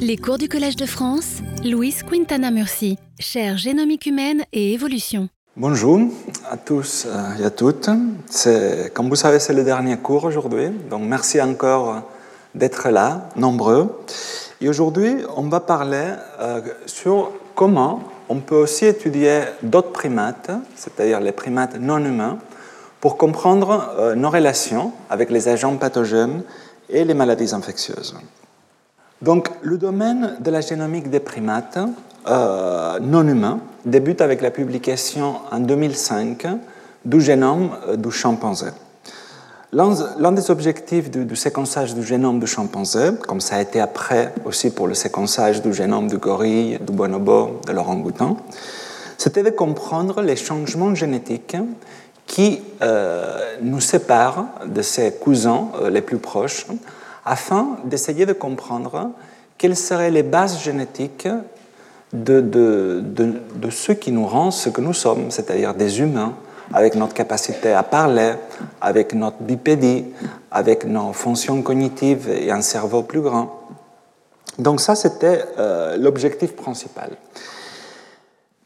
[0.00, 5.28] Les cours du Collège de France, Louise Quintana Murci, chaire génomique humaine et évolution.
[5.56, 6.00] Bonjour
[6.50, 7.06] à tous
[7.38, 7.90] et à toutes.
[8.94, 12.02] Comme vous savez, c'est le dernier cours aujourd'hui, donc merci encore
[12.54, 14.02] d'être là, nombreux.
[14.60, 21.20] Et aujourd'hui, on va parler euh, sur comment on peut aussi étudier d'autres primates, c'est-à-dire
[21.20, 22.38] les primates non humains,
[23.00, 26.42] pour comprendre euh, nos relations avec les agents pathogènes
[26.88, 28.16] et les maladies infectieuses.
[29.20, 31.78] Donc, le domaine de la génomique des primates
[32.28, 36.46] euh, non humains débute avec la publication en 2005
[37.04, 38.66] du génome euh, du chimpanzé.
[39.72, 44.70] L'un des objectifs du, séquençage du génome du chimpanzé, comme ça a été après aussi
[44.70, 48.38] pour le séquençage du génome du gorille, du bonobo, de l'orang-outan,
[49.18, 51.56] c'était de comprendre les changements génétiques
[52.26, 56.66] qui euh, nous séparent de ses cousins les plus proches
[57.28, 59.10] afin d'essayer de comprendre
[59.58, 61.28] quelles seraient les bases génétiques
[62.12, 66.32] de, de, de, ce qui nous rend ce que nous sommes, c'est-à-dire des humains,
[66.72, 68.32] avec notre capacité à parler,
[68.80, 70.06] avec notre bipédie,
[70.50, 73.60] avec nos fonctions cognitives et un cerveau plus grand.
[74.58, 77.10] Donc ça, c'était euh, l'objectif principal.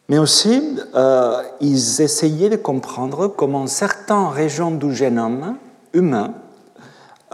[0.08, 5.56] Mais aussi, euh, ils essayaient de comprendre comment certaines régions du génome
[5.92, 6.34] humain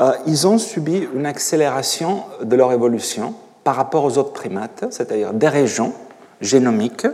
[0.01, 5.33] euh, ils ont subi une accélération de leur évolution par rapport aux autres primates, c'est-à-dire
[5.33, 5.93] des régions
[6.41, 7.07] génomiques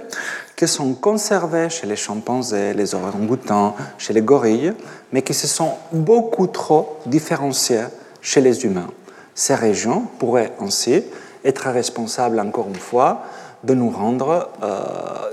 [0.56, 4.74] qui sont conservées chez les chimpanzés, les orang-outans, chez les gorilles,
[5.12, 7.84] mais qui se sont beaucoup trop différenciées
[8.20, 8.90] chez les humains.
[9.34, 11.02] Ces régions pourraient ainsi
[11.44, 13.22] être responsables, encore une fois,
[13.64, 14.80] de nous rendre euh,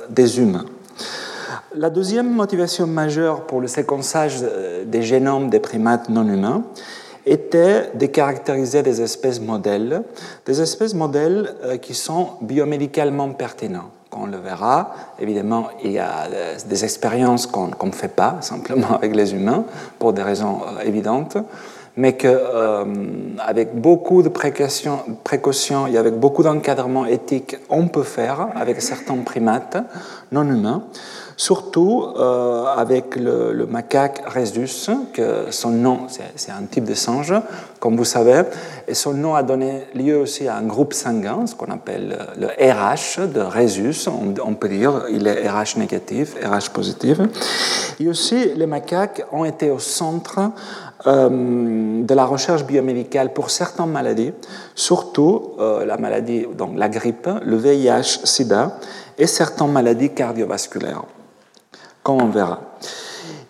[0.09, 0.66] des humains.
[1.75, 6.63] La deuxième motivation majeure pour le séquençage euh, des génomes des primates non humains,
[7.25, 10.03] était de caractériser des espèces modèles,
[10.45, 13.91] des espèces modèles euh, qui sont biomédicalement pertinents.
[14.13, 18.95] On le verra, évidemment, il y a euh, des expériences qu'on ne fait pas simplement
[18.95, 19.66] avec les humains
[20.00, 21.38] pour des raisons euh, évidentes,
[21.95, 28.81] mais qu'avec beaucoup de précautions, précautions et avec beaucoup d'encadrement éthique, on peut faire avec
[28.81, 29.78] certains primates
[30.31, 30.84] non humains
[31.41, 36.02] surtout euh, avec le, macaque Rhesus, que son nom,
[36.35, 37.34] c'est un type de singe,
[37.79, 38.44] comme vous savez,
[38.88, 42.46] et son nom a donné lieu aussi à un groupe sanguin, ce qu'on appelle le
[42.46, 47.18] RH de Rhesus, on, peut dire, il est RH négatif, RH positif.
[48.00, 50.51] Et aussi, les macaques ont été au centre
[51.07, 54.34] euh, de la recherche biomédicale pour certaines maladies,
[54.75, 58.78] surtout euh, la maladie, donc la grippe, le VIH, SIDA
[59.18, 61.01] et certaines maladies cardiovasculaires
[62.03, 62.59] comme on verra.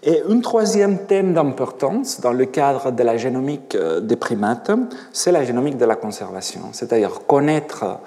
[0.03, 4.72] Et un troisième thème d'importance dans le cadre de la génomique euh, des primates,
[5.13, 8.00] c'est la génomique de la conservation, c'est-à-dire connaître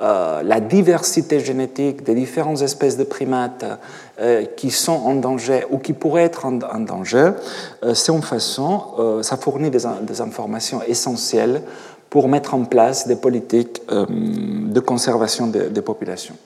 [0.00, 3.66] euh, la diversité génétique des différentes espèces de primates
[4.18, 7.32] euh, qui sont en danger ou qui pourraient être en, danger,
[7.92, 11.60] c'est une façon, ça fournit des, informations essentielles
[12.08, 16.36] pour mettre en place des politiques de conservation des populations.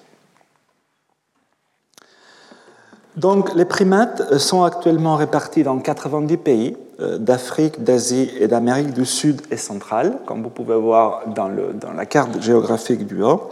[3.17, 9.07] Donc, les primates sont actuellement répartis dans 90 pays euh, d'Afrique, d'Asie et d'Amérique du
[9.07, 13.49] Sud et centrale, comme vous pouvez voir dans, la carte géographique du haut.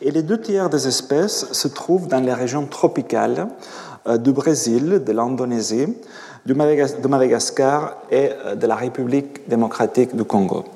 [0.00, 3.48] Et les deux tiers des espèces se trouvent dans les régions tropicales
[4.06, 5.88] euh, du Brésil, de l'Indonésie,
[6.46, 10.66] de Madagascar et euh, de la République démocratique du Congo.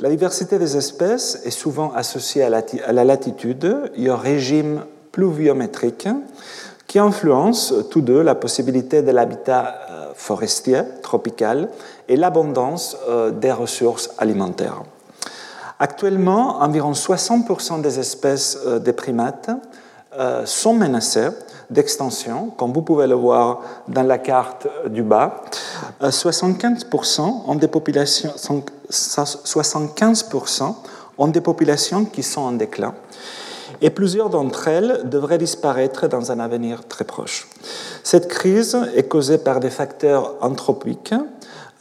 [0.00, 2.48] La diversité des espèces est souvent associée à
[2.92, 4.80] la latitude et au régime
[5.12, 6.08] pluviométrique
[6.90, 11.68] qui influencent tous deux la possibilité de l'habitat euh, forestier tropical
[12.08, 14.82] et l'abondance euh, des ressources alimentaires.
[15.78, 19.50] Actuellement, environ 60% des espèces euh, des primates
[20.44, 21.28] sont menacées
[21.70, 25.44] d'extinction, comme vous pouvez le voir dans la carte du bas.
[26.02, 28.32] 75% ont des populations,
[28.90, 30.74] 75%
[31.16, 32.92] ont des populations qui sont en déclin
[33.80, 37.48] et plusieurs d'entre elles devraient disparaître dans un avenir très proche.
[38.02, 41.14] Cette crise est causée par des facteurs anthropiques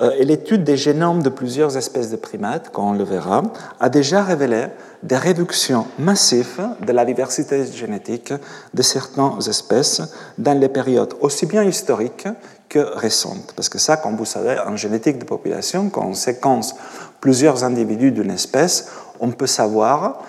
[0.02, 3.44] euh, et l'étude des génomes de plusieurs espèces de primates, comme on le verra,
[3.80, 4.68] a déjà révélé
[5.04, 8.34] des réductions massives de la diversité génétique
[8.74, 10.02] de certaines espèces
[10.38, 12.28] dans les périodes aussi bien historiques
[12.70, 13.54] que récentes.
[13.56, 16.76] Parce que ça, comme vous savez, en génétique de population, quand on séquence
[17.20, 18.90] plusieurs individus d'une espèce,
[19.20, 20.22] on peut savoir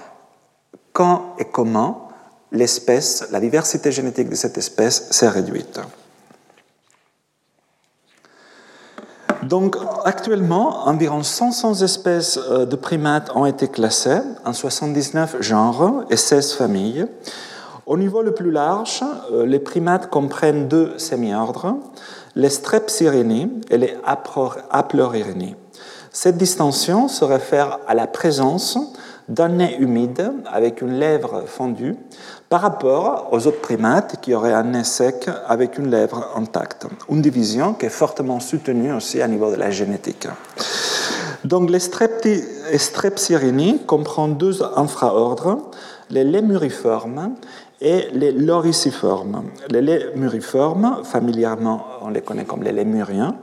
[1.00, 2.10] quand et comment
[2.52, 5.80] l'espèce, la diversité génétique de cette espèce s'est réduite.
[9.42, 16.18] Donc actuellement, environ 500 espèces euh, de primates ont été classées en 79 genres et
[16.18, 17.06] 16 familles.
[17.86, 19.02] Au niveau le plus large,
[19.32, 21.78] euh, les primates comprennent deux sémi-ordres,
[22.34, 25.56] les Strepsirrhini et les Aplorhirhini.
[26.12, 28.76] Cette distinction se réfère à la présence
[29.30, 31.96] d'un nez humide avec une lèvre fendue
[32.48, 36.86] par rapport aux autres primates qui auraient un nez sec avec une lèvre intacte.
[37.08, 40.26] Une division qui est fortement soutenue aussi à niveau de la génétique.
[41.44, 41.78] Donc les
[42.78, 45.70] Strepsirrhini comprennent deux infraordres,
[46.10, 47.34] les lémuriformes
[47.80, 49.44] et les loriciformes.
[49.70, 53.36] Les lémuriformes, familièrement on les connaît comme les lémuriens,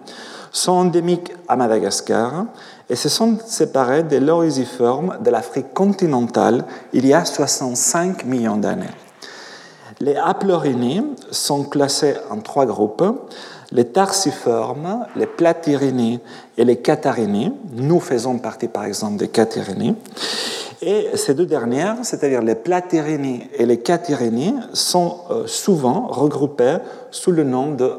[0.51, 2.45] sont endémiques à Madagascar
[2.89, 8.85] et se sont séparés des lorisiformes de l'Afrique continentale il y a 65 millions d'années.
[9.99, 11.01] Les haplorini
[11.31, 13.03] sont classés en trois groupes
[13.71, 16.19] les tarsiformes, les platyrini
[16.57, 17.51] et les catarini.
[17.73, 19.95] Nous faisons partie par exemple des catarini.
[20.81, 26.77] Et ces deux dernières, c'est-à-dire les platyrini et les catarini, sont euh, souvent regroupées
[27.11, 27.91] sous le nom de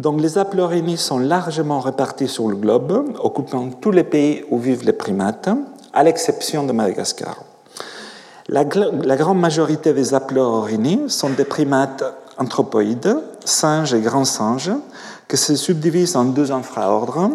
[0.00, 4.84] donc les aplorini sont largement répartis sur le globe, occupant tous les pays où vivent
[4.84, 5.50] les primates,
[5.92, 7.44] à l'exception de Madagascar.
[8.48, 12.02] La, grande majorité des aplorini sont des primates
[12.38, 13.14] anthropoïdes,
[13.44, 14.72] singes et grands singes,
[15.28, 17.30] qui se subdivisent en deux infraordres,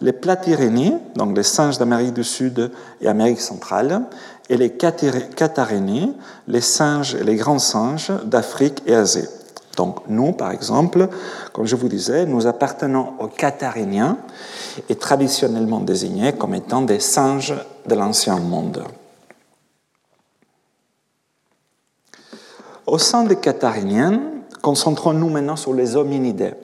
[0.00, 4.02] les platyrini, donc les singes d'Amérique du Sud et Amérique centrale,
[4.50, 6.14] et les catarini,
[6.48, 9.28] les singes et les grands singes d'Afrique et Asie.
[9.78, 11.08] Donc nous, par exemple,
[11.52, 14.18] comme je vous disais, nous appartenons aux Cathariniens
[14.88, 17.54] et traditionnellement désignés comme étant des singes
[17.86, 18.82] de l'ancien monde.
[22.86, 24.20] Au sein des Cathariniens,
[24.62, 26.54] concentrons-nous maintenant sur les hominidés.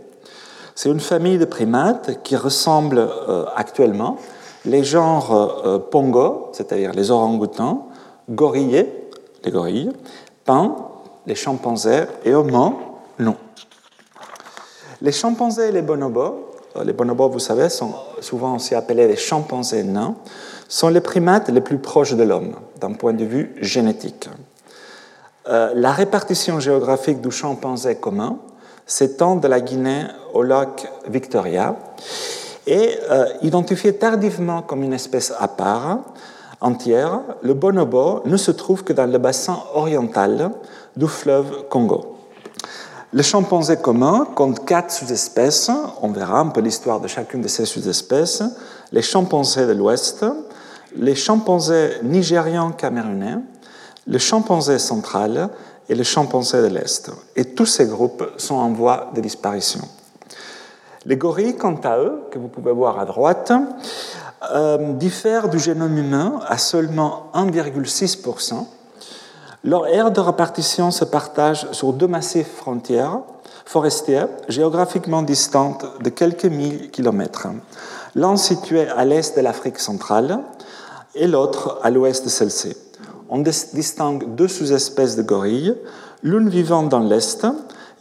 [0.74, 4.18] C'est une famille de primates qui ressemble euh, actuellement
[4.64, 7.90] les genres euh, pongo, c'est-à-dire les orang-outans,
[8.28, 8.90] gorillés,
[9.44, 9.92] les gorilles,
[10.44, 10.74] pins,
[11.26, 12.74] les chimpanzés et homo,
[13.18, 13.36] non.
[15.00, 19.16] Les chimpanzés et les bonobos, euh, les bonobos, vous savez, sont souvent aussi appelés les
[19.16, 20.14] chimpanzés nains,
[20.68, 24.28] sont les primates les plus proches de l'homme d'un point de vue génétique.
[25.48, 28.38] Euh, la répartition géographique du chimpanzé commun
[28.86, 31.76] s'étend de la Guinée au lac Victoria
[32.66, 35.98] et euh, identifié tardivement comme une espèce à part
[36.60, 40.50] entière, le bonobo ne se trouve que dans le bassin oriental
[40.96, 42.13] du fleuve Congo.
[43.14, 45.70] Le chimpanzé commun compte quatre sous-espèces.
[46.02, 48.42] On verra un peu l'histoire de chacune de ces sous-espèces.
[48.90, 50.26] Les chimpanzés de l'Ouest,
[50.96, 53.36] les chimpanzés nigérians camerounais,
[54.08, 55.50] le chimpanzé central
[55.88, 57.12] et le chimpanzé de l'Est.
[57.36, 59.82] Et tous ces groupes sont en voie de disparition.
[61.06, 63.52] Les gorilles, quant à eux, que vous pouvez voir à droite,
[64.52, 68.66] euh, diffèrent du génome humain à seulement 1,6%,
[69.64, 73.20] leur aire de répartition se partage sur deux massifs frontières
[73.64, 77.48] forestiers géographiquement distantes de quelques mille kilomètres.
[78.14, 80.38] L'un situé à l'est de l'Afrique centrale
[81.14, 82.76] et l'autre à l'ouest de celle-ci.
[83.30, 85.74] On distingue deux sous-espèces de gorilles,
[86.22, 87.46] l'une vivant dans l'est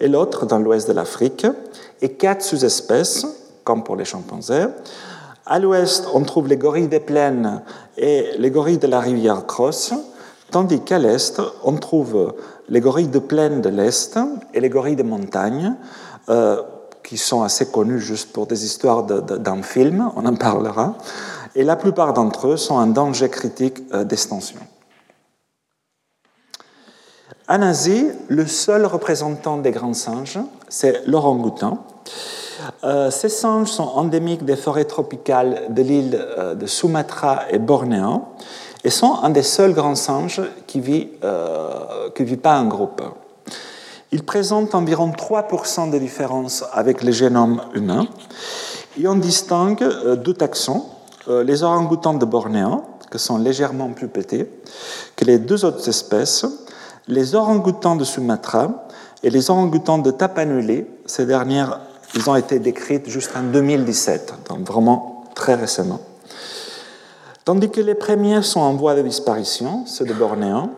[0.02, 1.48] et l'autre dans l'ouest de l'Afrique,
[2.02, 3.26] et quatre sous-espèces,
[3.64, 4.66] comme pour les chimpanzés.
[5.46, 7.62] À l'ouest, on trouve les gorilles des plaines
[7.98, 9.94] et les gorilles de la rivière Cross,
[10.54, 12.36] Tandis qu'à l'est, on trouve
[12.70, 14.20] les gorilles de plaine de l'est
[14.54, 15.74] et les gorilles de montagne,
[16.30, 16.62] euh,
[17.04, 20.94] qui sont assez connus juste pour des histoires d'un film, on en parlera,
[21.56, 24.60] et la plupart d'entre eux sont en danger critique euh, d'extinction.
[27.50, 31.84] En Asie, le seul représentant des grands singes, c'est l'orang-outan.
[32.84, 38.22] Euh, ces singes sont endémiques des forêts tropicales de l'île de Sumatra et Bornéo
[38.84, 43.02] et sont un des seuls grands singes qui ne vit, euh, vit pas en groupe.
[44.12, 48.08] Ils présentent environ 3% de différence avec le génome humain
[49.00, 50.86] et on distingue euh, deux taxons,
[51.28, 54.46] euh, les orang-outans de Bornéo, qui sont légèrement plus petits
[55.16, 56.46] que les deux autres espèces,
[57.08, 58.88] les orang-outans de Sumatra
[59.24, 60.86] et les orang-outans de Tapanuli.
[61.06, 61.80] Ces dernières,
[62.16, 66.00] ils ont été décrites juste en 2017, donc vraiment très récemment.
[67.46, 70.70] Tandis que les premiers sont en voie de disparition, ceux de Bornéo,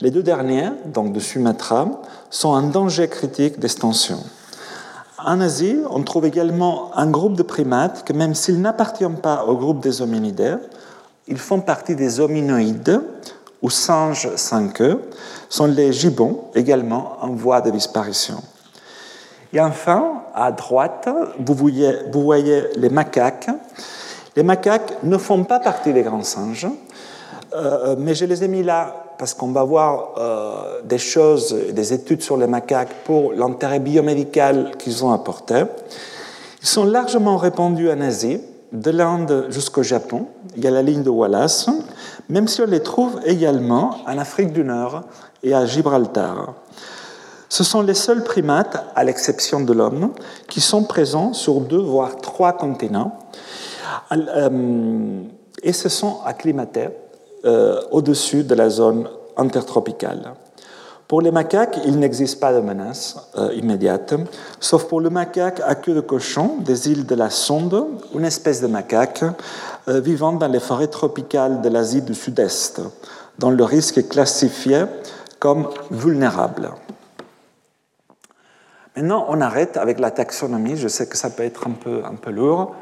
[0.00, 1.88] les deux derniers, donc de Sumatra,
[2.30, 4.18] sont en danger critique d'extinction.
[5.18, 9.56] En Asie, on trouve également un groupe de primates que même s'ils n'appartiennent pas au
[9.56, 10.54] groupe des hominidés,
[11.26, 13.00] ils font partie des hominoïdes
[13.60, 14.80] ou singes 5
[15.48, 18.42] sont les gibbons, également en voie de disparition.
[19.52, 23.50] Et enfin, à droite, vous voyez les macaques.
[24.36, 26.68] Les macaques ne font pas partie des grands singes,
[27.54, 31.92] euh, mais je les ai mis là parce qu'on va voir euh, des choses, des
[31.92, 35.64] études sur les macaques pour l'intérêt biomédical qu'ils ont apporté.
[36.62, 38.40] Ils sont largement répandus en Asie,
[38.72, 40.26] de l'Inde jusqu'au Japon.
[40.56, 41.68] Il y a la ligne de Wallace,
[42.28, 45.02] même si on les trouve également en Afrique du Nord
[45.42, 46.54] et à Gibraltar.
[47.50, 50.12] Ce sont les seuls primates, à l'exception de l'homme,
[50.48, 53.18] qui sont présents sur deux voire trois continents
[55.62, 56.88] et se sont acclimatés
[57.44, 60.34] euh, au-dessus de la zone intertropicale.
[61.08, 64.14] Pour les macaques, il n'existe pas de menace euh, immédiate,
[64.60, 67.84] sauf pour le macaque à queue de cochon des îles de la Sonde,
[68.14, 69.24] une espèce de macaque
[69.86, 72.80] vivant dans les forêts tropicales de l'Asie du Sud-Est,
[73.38, 74.84] dont le risque est classifié
[75.40, 76.70] comme vulnérable.
[78.94, 80.76] Maintenant, on arrête avec la taxonomie.
[80.76, 82.74] Je sais que ça peut être un peu, un peu lourd.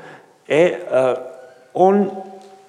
[0.50, 1.14] Et euh,
[1.75, 2.09] on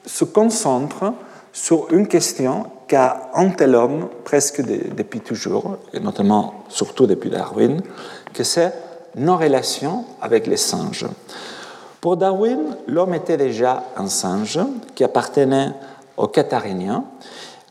[0.05, 1.13] se concentre
[1.51, 7.81] sur une question qu'a hanté l'homme presque depuis toujours, et notamment surtout depuis Darwin,
[8.33, 8.73] que c'est
[9.15, 11.07] nos relations avec les singes.
[11.99, 14.59] Pour Darwin, l'homme était déjà un singe
[14.95, 15.71] qui appartenait
[16.17, 17.03] aux cathariniens,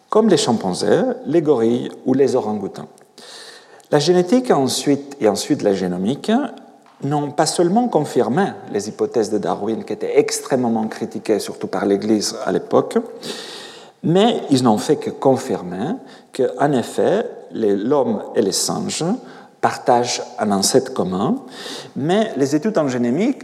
[0.08, 2.88] comme les chimpanzés, les gorilles ou les orang-outans.
[3.90, 6.30] La génétique ensuite, et ensuite la génomique
[7.02, 12.36] n'ont pas seulement confirmé les hypothèses de Darwin qui étaient extrêmement critiquées, surtout par l'Église
[12.44, 12.98] à l'époque,
[14.02, 15.94] mais ils n'ont fait que confirmer
[16.34, 19.04] qu'en effet, l'homme et les singes
[19.60, 21.36] partagent un ancêtre commun,
[21.96, 23.42] mais les études en génomique,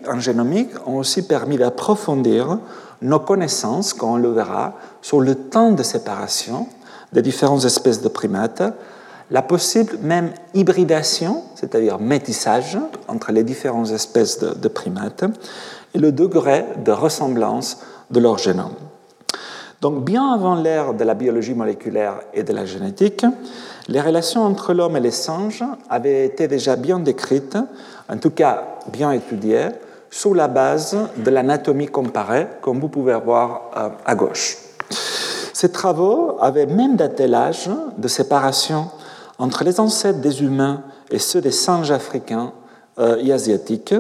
[0.87, 2.59] ont aussi permis d'approfondir
[3.03, 6.69] nos connaissances, comme on le verra, sur le temps de séparation
[7.13, 8.63] des différentes espèces de primates
[9.31, 12.79] la possible même hybridation, c'est-à-dire métissage
[13.09, 15.25] entre les différentes espèces de, primates,
[15.95, 17.79] et le degré de ressemblance
[18.11, 18.75] de leur génome.
[19.81, 23.27] Donc bien avant l'ère de la biologie moléculaire et de la génétique,
[23.89, 27.59] les relations entre l'homme et les singes avaient été déjà bien décrites,
[28.09, 29.69] en tout cas bien étudiées,
[30.11, 34.57] sous la base de l'anatomie comparée, comme vous pouvez voir euh, à gauche.
[35.53, 37.69] Ces travaux avaient même daté l'âge
[37.99, 38.89] de séparation
[39.39, 42.53] entre les ancêtres des humains et ceux des singes africains
[42.99, 43.95] euh, et asiatiques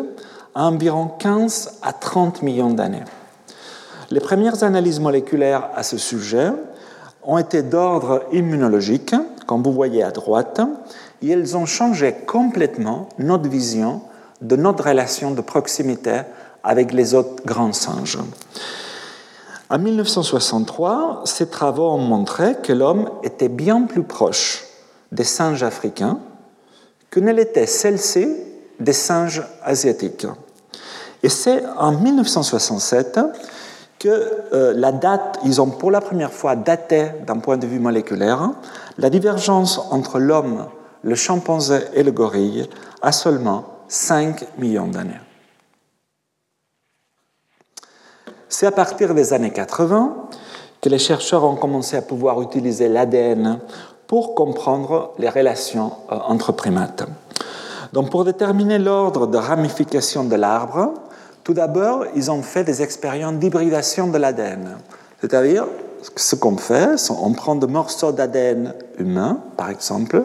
[0.54, 3.04] à environ 15 à 30 millions d'années.
[4.10, 6.50] Les premières analyses moléculaires à ce sujet
[7.22, 9.14] ont été d'ordre immunologique,
[9.46, 10.60] comme vous voyez à droite,
[11.22, 14.02] et elles ont changé complètement notre vision
[14.40, 16.20] de notre relation de proximité
[16.62, 18.18] avec les autres grands singes.
[19.68, 24.65] En 1963, ces travaux ont montré que l'homme était bien plus proche
[25.12, 26.18] des singes africains
[27.10, 28.28] que ne l'était celle-ci
[28.78, 30.26] des singes asiatiques.
[31.22, 33.18] Et c'est en 1967
[33.98, 34.08] que
[34.52, 38.50] euh, la date, ils ont pour la première fois daté d'un point de vue moléculaire
[38.98, 40.66] la divergence entre l'homme,
[41.02, 42.68] le chimpanzé et le gorille
[43.02, 45.20] à seulement 5 millions d'années.
[48.48, 50.28] C'est à partir des années 80
[50.80, 53.58] que les chercheurs ont commencé à pouvoir utiliser l'ADN
[54.06, 57.04] pour comprendre les relations euh, entre primates.
[57.92, 60.94] Donc pour déterminer l'ordre de ramification de l'arbre,
[61.44, 64.78] tout d'abord, ils ont fait des expériences d'hybridation de l'ADN.
[65.20, 65.64] C'est-à-dire,
[66.16, 70.25] ce qu'on fait, on prend des morceaux d'ADN humain, par exemple,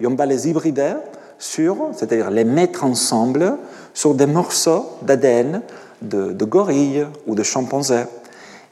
[0.00, 0.94] et on va les hybrider
[1.38, 3.56] sur, c'est-à-dire les mettre ensemble
[3.94, 5.62] sur des morceaux d'ADN
[6.02, 8.04] de, de gorilles ou de chimpanzés.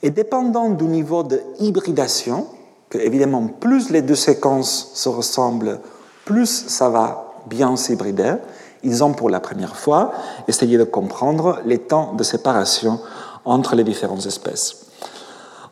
[0.03, 2.47] Et dépendant du niveau de hybridation,
[2.91, 5.81] que évidemment, plus les deux séquences se ressemblent,
[6.25, 8.35] plus ça va bien s'hybrider.
[8.83, 10.13] Ils ont pour la première fois
[10.49, 13.01] essayé de comprendre les temps de séparation
[13.45, 14.87] entre les différentes espèces.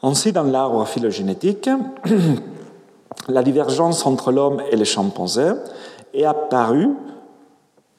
[0.02, 1.70] Ensuite, dans l'arbre phylogénétique,
[3.28, 5.52] la divergence entre l'homme et les chimpanzés
[6.12, 6.90] est apparue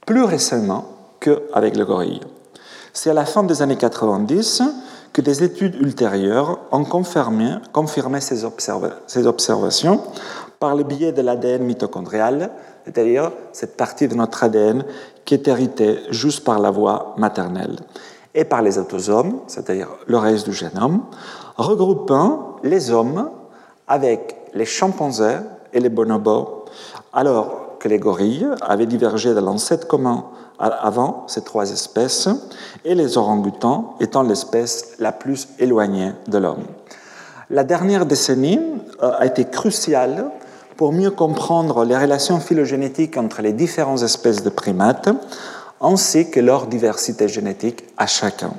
[0.05, 0.85] plus récemment
[1.19, 2.21] qu'avec le gorille.
[2.93, 4.63] C'est à la fin des années 90
[5.15, 10.01] que des études ultérieures ont confirmé, confirmé ces, observations
[10.59, 12.51] par le biais de l'ADN mitochondrial,
[12.83, 14.83] c'est-à-dire cette partie de notre ADN
[15.23, 17.77] qui est héritée juste par la voie maternelle,
[18.33, 21.03] et par les autosomes, c'est-à-dire le reste du génome,
[21.55, 23.29] regroupant les hommes
[23.87, 25.37] avec les chimpanzés
[25.71, 26.65] et les bonobos,
[27.13, 30.25] alors que les gorilles avaient divergé de l'ancêtre commun
[30.57, 32.29] avant ces trois espèces,
[32.85, 36.63] et les orang-outans étant l'espèce la plus éloignée de l'homme.
[37.49, 38.59] La dernière décennie
[39.03, 40.31] euh, a été cruciale
[40.77, 45.09] pour mieux comprendre les relations phylogénétiques entre les différentes espèces de primates,
[45.81, 48.51] ainsi que leur diversité génétique à chacun.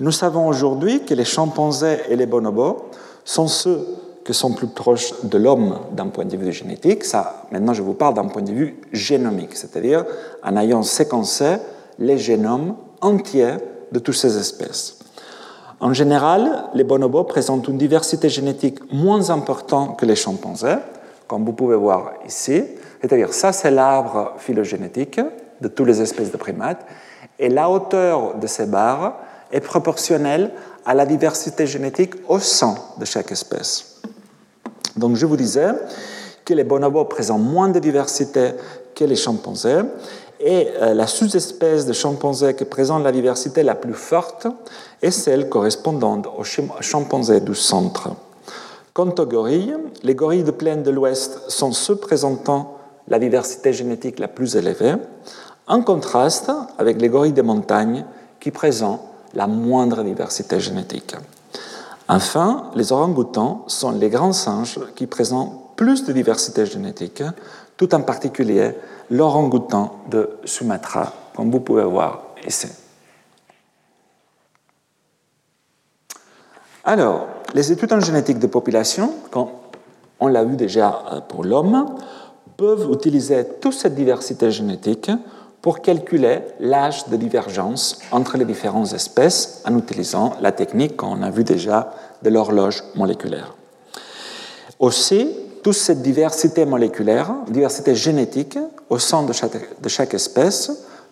[0.00, 2.86] Nous savons aujourd'hui que les chimpanzés et les bonobos
[3.24, 3.86] sont ceux
[4.26, 7.04] qui sont plus proches de l'homme d'un point de vue génétique.
[7.04, 10.04] Ça, maintenant, je vous parle d'un point de vue génomique, c'est-à-dire
[10.42, 11.58] en ayant séquencé
[12.00, 13.54] les génomes entiers
[13.92, 14.98] de toutes ces espèces.
[15.78, 20.78] En général, les bonobos présentent une diversité génétique moins importante que les chimpanzés,
[21.28, 22.64] comme vous pouvez voir ici.
[23.00, 25.20] C'est-à-dire, ça, c'est l'arbre phylogénétique
[25.60, 26.84] de toutes les espèces de primates,
[27.38, 29.18] et la hauteur de ces barres
[29.52, 30.50] est proportionnelle
[30.84, 34.00] à la diversité génétique au sein de chaque espèce.
[34.96, 35.70] Donc, je vous disais
[36.44, 38.52] que les bonobos présentent moins de diversité
[38.94, 39.82] que les chimpanzés,
[40.40, 44.46] et euh, la sous-espèce de chimpanzé qui présente la diversité la plus forte
[45.00, 48.10] est celle correspondant aux chimpanzés du centre.
[48.92, 54.18] Quant aux gorilles, les gorilles de plaine de l'Ouest sont ceux présentant la diversité génétique
[54.18, 54.94] la plus élevée,
[55.66, 58.04] en contraste avec les gorilles des montagnes
[58.40, 59.00] qui présentent
[59.34, 61.14] la moindre diversité génétique.
[62.08, 67.22] Enfin, les orang-outans sont les grands singes qui présentent plus de diversité génétique,
[67.76, 68.72] tout en particulier
[69.10, 72.68] l'orang-outan de Sumatra, comme vous pouvez voir ici.
[76.84, 79.48] Alors, les études en génétique de population, comme
[80.20, 81.96] on l'a vu déjà euh, pour l'homme,
[82.56, 85.10] peuvent utiliser toute cette diversité génétique
[85.66, 91.30] pour calculer l'âge de divergence entre les différentes espèces en utilisant la technique qu'on a
[91.30, 91.92] vue déjà
[92.22, 93.56] de l'horloge moléculaire.
[94.78, 95.28] Aussi,
[95.64, 98.56] toute cette diversité moléculaire, diversité génétique
[98.90, 100.70] au sein de chaque, de chaque espèce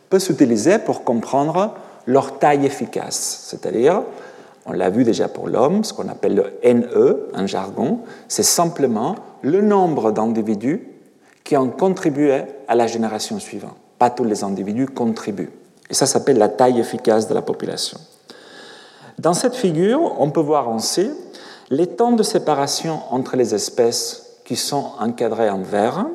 [0.09, 1.75] peut s'utiliser pour comprendre
[2.07, 3.47] leur taille efficace.
[3.49, 4.03] C'est-à-dire,
[4.67, 9.17] on l'a vu déjà pour l'homme, ce qu'on appelle le NE en jargon, c'est simplement
[9.43, 10.87] le nombre d'individus
[11.43, 13.79] qui ont contribué à la génération suivante.
[14.11, 15.53] Tous les individus contribuent.
[15.91, 17.99] Et ça s'appelle la taille efficace de la population.
[19.19, 21.11] Dans cette figure, on peut voir ainsi
[21.71, 26.07] les temps de séparation entre les espèces qui sont encadrés en vert,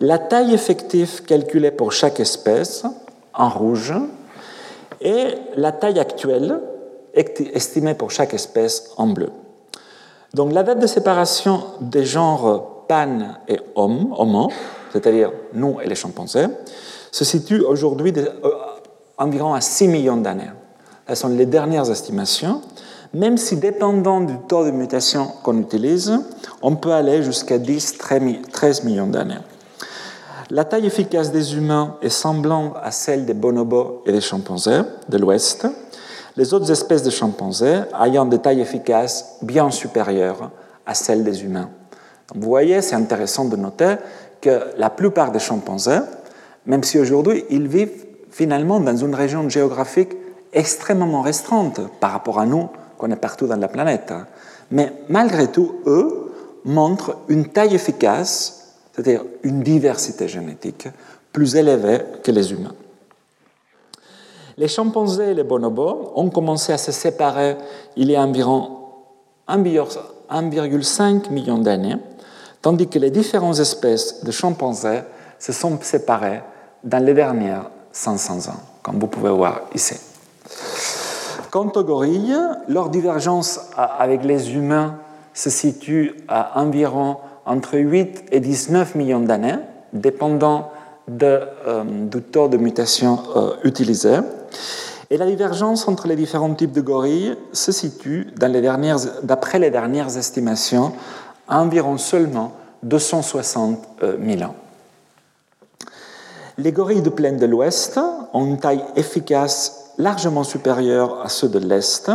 [0.00, 2.84] la taille effective calculée pour chaque espèce
[3.34, 3.94] en rouge
[5.00, 6.60] et la taille actuelle
[7.14, 9.30] estimée pour chaque espèce en bleu.
[10.34, 13.18] Donc la date de séparation des genres pan
[13.48, 14.50] et homme, homo,
[14.92, 16.46] c'est-à-dire nous et les chimpanzés,
[17.10, 18.32] se situe aujourd'hui euh,
[19.18, 20.50] environ à 6 millions d'années.
[21.08, 22.62] Ce sont les dernières estimations
[23.12, 26.12] même si dépendant du taux de mutation qu'on utilise,
[26.62, 29.38] on peut aller jusqu'à 10-13 millions d'années.
[30.50, 35.18] La taille efficace des humains est semblante à celle des bonobos et des chimpanzés de
[35.18, 35.66] l'Ouest,
[36.36, 40.50] les autres espèces de chimpanzés ayant des tailles efficaces bien supérieures
[40.86, 41.68] à celles des humains.
[42.34, 43.96] vous voyez, c'est intéressant de noter
[44.40, 45.98] que la plupart des chimpanzés,
[46.66, 50.10] même si aujourd'hui ils vivent finalement dans une région géographique
[50.52, 52.68] extrêmement restreinte par rapport à nous,
[52.98, 54.10] qu'on est partout dans la planète.
[54.10, 54.26] Hein.
[54.70, 56.32] Mais malgré tout, eux
[56.64, 60.88] montrent une taille efficace, c'est-à-dire une diversité génétique
[61.32, 62.74] plus élevée que les humains.
[64.58, 67.56] Les chimpanzés et les bonobos ont commencé à se séparer
[67.96, 68.78] il y a environ
[69.48, 71.96] 1,5 million d'années,
[72.60, 75.00] tandis que les différentes espèces de chimpanzés
[75.40, 76.42] se sont séparées
[76.84, 79.96] dans les dernières 500 ans, comme vous pouvez voir ici.
[81.50, 84.98] Quant aux gorilles, leur divergence avec les humains
[85.34, 89.56] se situe à environ entre 8 et 19 millions d'années,
[89.92, 90.70] dépendant
[91.22, 94.18] euh, du taux de mutation euh, utilisé.
[95.10, 100.16] Et la divergence entre les différents types de gorilles se situe, d'après les, les dernières
[100.16, 100.92] estimations,
[101.48, 102.52] à environ seulement
[102.84, 104.54] 260 000 ans.
[106.62, 107.98] Les gorilles de plaine de l'Ouest
[108.34, 112.10] ont une taille efficace largement supérieurs à ceux de l'Est.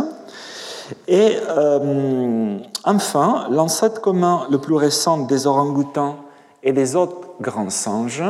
[1.08, 6.18] Et euh, enfin, l'ancêtre commun le plus récent des orang-outans
[6.62, 8.22] et des autres grands singes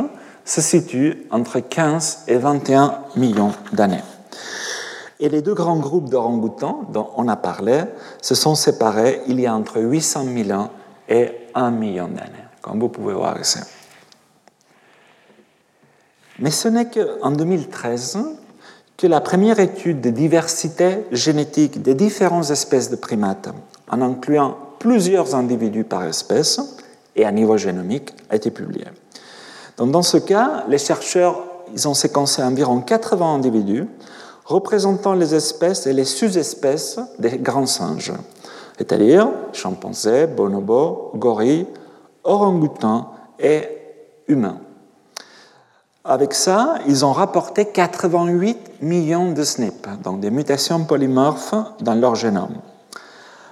[0.43, 4.03] se situe entre 15 et 21 millions d'années.
[5.19, 7.83] Et les deux grands groupes d'orang-outans dont on a parlé
[8.23, 10.71] se sont séparés il y a entre 800 000 ans
[11.07, 13.59] et 1 million d'années, comme vous pouvez voir ici.
[16.39, 18.19] Mais ce n'est qu'en 2013
[18.97, 23.49] que la première étude de diversité génétique des différentes espèces de primates,
[23.89, 26.59] en incluant plusieurs individus par espèce
[27.15, 28.87] et à niveau génomique, a été publiée.
[29.77, 31.43] Donc dans ce cas, les chercheurs
[31.85, 33.85] ont séquencé environ 80 individus
[34.45, 38.13] représentant les espèces et les sous-espèces des grands singes,
[38.77, 41.67] c'est-à-dire chimpanzés, bonobos, gorilles,
[42.23, 43.63] orang-outan et
[44.27, 44.59] humain.
[46.09, 52.15] Avec ça, ils ont rapporté 88 millions de SNP, donc des mutations polymorphes dans leur
[52.15, 52.55] génome.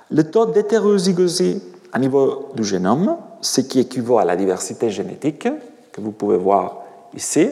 [0.09, 5.49] Le taux d'hétérozygosie à niveau du génome, ce qui équivaut à la diversité génétique,
[5.91, 6.77] que vous pouvez voir
[7.13, 7.49] ici,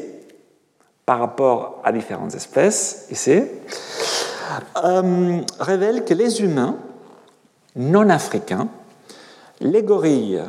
[1.05, 3.41] par rapport à différentes espèces, ici,
[4.85, 6.77] euh, révèle que les humains
[7.75, 8.69] non africains,
[9.59, 10.41] les gorilles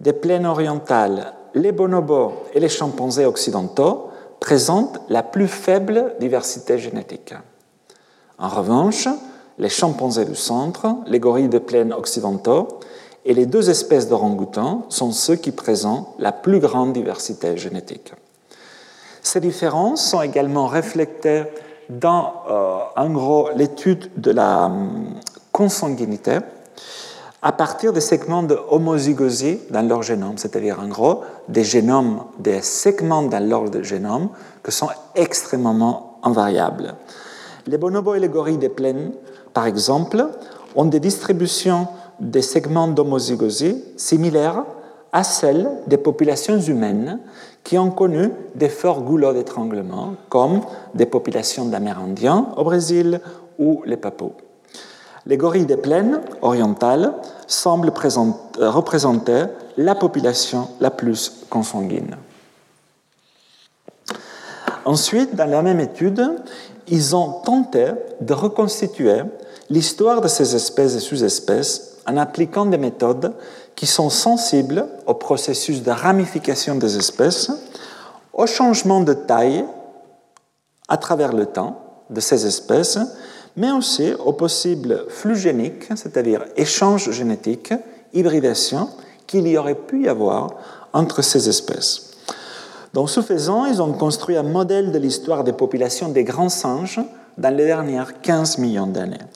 [0.00, 4.10] des plaines orientales, les bonobos et les chimpanzés occidentaux
[4.40, 7.34] présentent la plus faible diversité génétique.
[8.38, 9.08] En revanche,
[9.58, 12.80] les chimpanzés du centre, les gorilles des plaines occidentaux
[13.24, 18.12] et les deux espèces d'orang-outans sont ceux qui présentent la plus grande diversité génétique.
[19.22, 21.44] Ces différences sont également reflétées
[21.90, 25.14] dans, euh, gros, l'étude de la hum,
[25.52, 26.38] consanguinité
[27.42, 28.58] à partir des segments de
[29.70, 34.28] dans leur génome, c'est-à-dire en gros des génomes, des segments dans leur génome
[34.64, 36.94] qui sont extrêmement invariables.
[37.66, 39.12] Les bonobos et les gorilles des plaines,
[39.54, 40.26] par exemple,
[40.74, 41.88] ont des distributions
[42.20, 44.64] des segments d'homozygosie similaires
[45.12, 47.18] à celles des populations humaines
[47.64, 50.60] qui ont connu des forts goulots d'étranglement, comme
[50.94, 53.20] des populations d'Amérindiens au Brésil
[53.58, 54.32] ou les Papous.
[55.26, 57.14] Les gorilles des plaines orientales
[57.46, 59.44] semblent euh, représenter
[59.76, 62.16] la population la plus consanguine.
[64.84, 66.36] Ensuite, dans la même étude,
[66.88, 67.86] ils ont tenté
[68.20, 69.22] de reconstituer
[69.68, 73.34] l'histoire de ces espèces et sous-espèces en appliquant des méthodes
[73.76, 77.50] qui sont sensibles au processus de ramification des espèces,
[78.32, 79.64] au changement de taille
[80.88, 81.80] à travers le temps
[82.10, 82.98] de ces espèces,
[83.60, 87.74] mais aussi au possible flux génique, c'est-à-dire échange génétique,
[88.14, 88.88] hybridation,
[89.26, 90.54] qu'il y aurait pu y avoir
[90.94, 92.12] entre ces espèces.
[92.94, 97.00] Donc, ce faisant, ils ont construit un modèle de l'histoire des populations des grands singes
[97.36, 99.26] dans les dernières 15 millions d'années.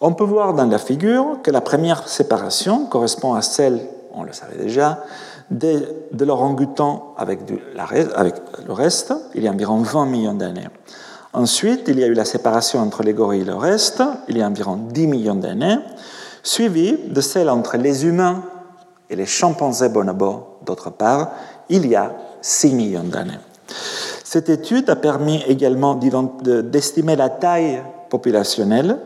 [0.00, 3.80] On peut voir dans la figure que la première séparation correspond à celle,
[4.14, 5.04] on le savait déjà,
[5.50, 7.40] de, de l'orangutan avec,
[8.14, 8.34] avec
[8.66, 10.68] le reste, il y a environ 20 millions d'années.
[11.34, 14.42] Ensuite, il y a eu la séparation entre les gorilles et le reste, il y
[14.42, 15.78] a environ 10 millions d'années,
[16.42, 18.42] suivie de celle entre les humains
[19.08, 21.32] et les chimpanzés bonobos, d'autre part,
[21.70, 23.38] il y a 6 millions d'années.
[24.24, 28.98] Cette étude a permis également d'estimer la taille populationnelle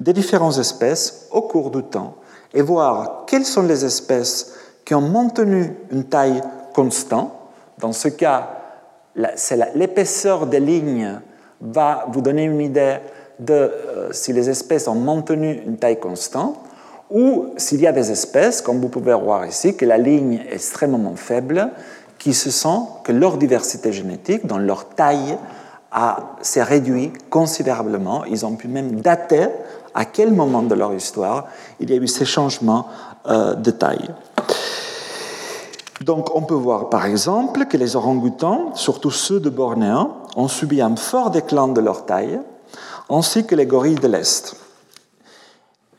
[0.00, 2.16] des différentes espèces au cours du temps
[2.54, 6.40] et voir quelles sont les espèces qui ont maintenu une taille
[6.74, 7.32] constante.
[7.78, 8.50] Dans ce cas,
[9.34, 11.20] c'est l'épaisseur des lignes
[11.60, 12.98] va vous donner une idée
[13.38, 16.58] de euh, si les espèces ont maintenu une taille constante
[17.10, 20.54] ou s'il y a des espèces, comme vous pouvez voir ici, que la ligne est
[20.54, 21.70] extrêmement faible,
[22.18, 25.38] qui se sent que leur diversité génétique, dans leur taille,
[26.42, 28.24] s'est réduite considérablement.
[28.24, 29.46] Ils ont pu même dater
[29.94, 31.46] à quel moment de leur histoire
[31.80, 32.86] il y a eu ces changements
[33.28, 34.10] euh, de taille.
[36.02, 40.80] Donc on peut voir par exemple que les orang-outans, surtout ceux de Bornéo, ont subi
[40.80, 42.40] un fort déclin de leur taille,
[43.08, 44.56] ainsi que les gorilles de l'Est.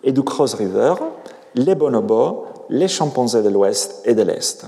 [0.04, 0.93] Et du Cross River,
[1.56, 4.67] les bonobos, les chimpanzés de l'Ouest et de l'Est.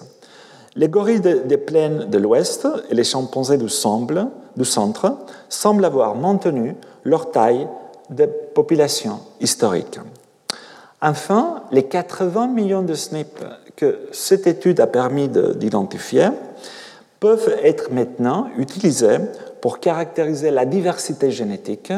[0.75, 3.67] Les gorilles des plaines de l'Ouest et les chimpanzés du,
[4.55, 5.17] du centre
[5.49, 7.67] semblent avoir maintenu leur taille
[8.09, 9.99] de population historique.
[11.01, 16.29] Enfin, les 80 millions de SNP que cette étude a permis d'identifier
[17.19, 19.17] peuvent être maintenant utilisés
[19.61, 21.91] pour caractériser la diversité génétique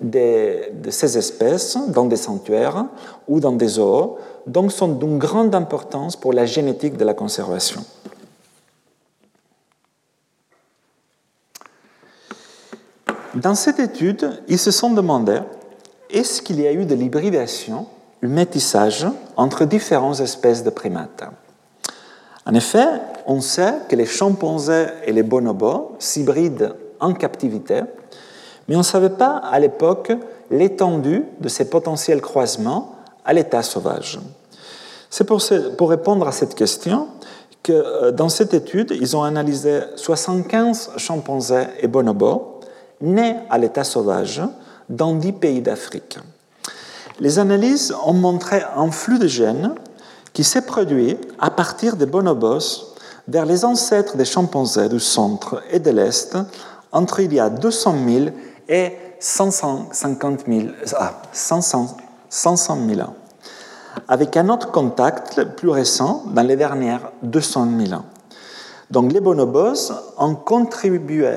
[0.00, 2.86] de ces espèces dans des sanctuaires
[3.28, 7.84] ou dans des zoos, donc sont d'une grande importance pour la génétique de la conservation.
[13.34, 15.38] Dans cette étude, ils se sont demandé
[16.10, 17.86] est-ce qu'il y a eu de l'hybridation,
[18.22, 21.22] un métissage entre différentes espèces de primates?
[22.44, 22.86] En effet,
[23.26, 27.82] on sait que les chimpanzés et les bonobos s'hybrident en captivité,
[28.68, 30.12] mais on ne savait pas à l'époque
[30.50, 34.20] l'étendue de ces potentiels croisements à l'état sauvage.
[35.10, 35.40] C'est pour,
[35.90, 37.08] répondre à cette question
[37.62, 42.60] que euh, dans cette étude, ils ont analysé 75 chimpanzés et bonobos
[43.00, 44.40] nés à l'état sauvage
[44.88, 46.18] dans 10 pays d'Afrique.
[47.18, 49.74] Les analyses ont montré un flux de gènes
[50.32, 52.94] qui s'est produit à partir des bonobos
[53.28, 56.36] vers les ancêtres des chimpanzés du centre et de l'Est
[56.92, 58.26] entre il y a 200 000
[58.68, 60.68] et 550 000,
[61.32, 61.96] 500,
[62.30, 63.14] 000 ans.
[64.08, 68.04] avec un autre contact plus récent dans les dernières 200 000 ans.
[68.90, 71.28] Donc les bonobos ont contribué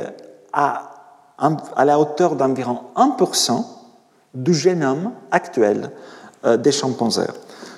[0.53, 0.91] à,
[1.37, 3.63] à la hauteur d'environ 1%
[4.33, 5.91] du génome actuel
[6.45, 7.27] euh, des chimpanzés,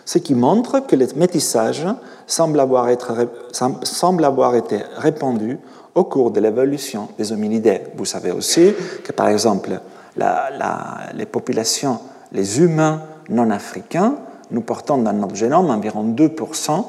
[0.05, 1.85] ce qui montre que le métissage
[2.27, 2.87] avoir,
[3.83, 5.59] semble avoir été répandu
[5.95, 7.81] au cours de l'évolution des hominidés.
[7.95, 9.79] Vous savez aussi que, par exemple,
[11.13, 11.99] les populations,
[12.31, 14.15] les humains non africains,
[14.51, 16.85] nous portons dans notre génome environ 2%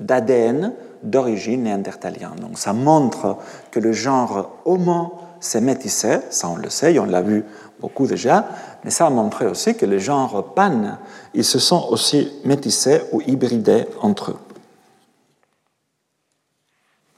[0.00, 2.36] d'ADN d'origine néandertalienne.
[2.40, 3.36] Donc ça montre
[3.70, 7.44] que le genre Homo s'est métissé, ça on le sait, on l'a vu
[7.80, 8.46] beaucoup déjà,
[8.82, 10.96] mais ça a montré aussi que les genres Pan,
[11.34, 14.38] ils se sont aussi métissés ou hybridés entre eux.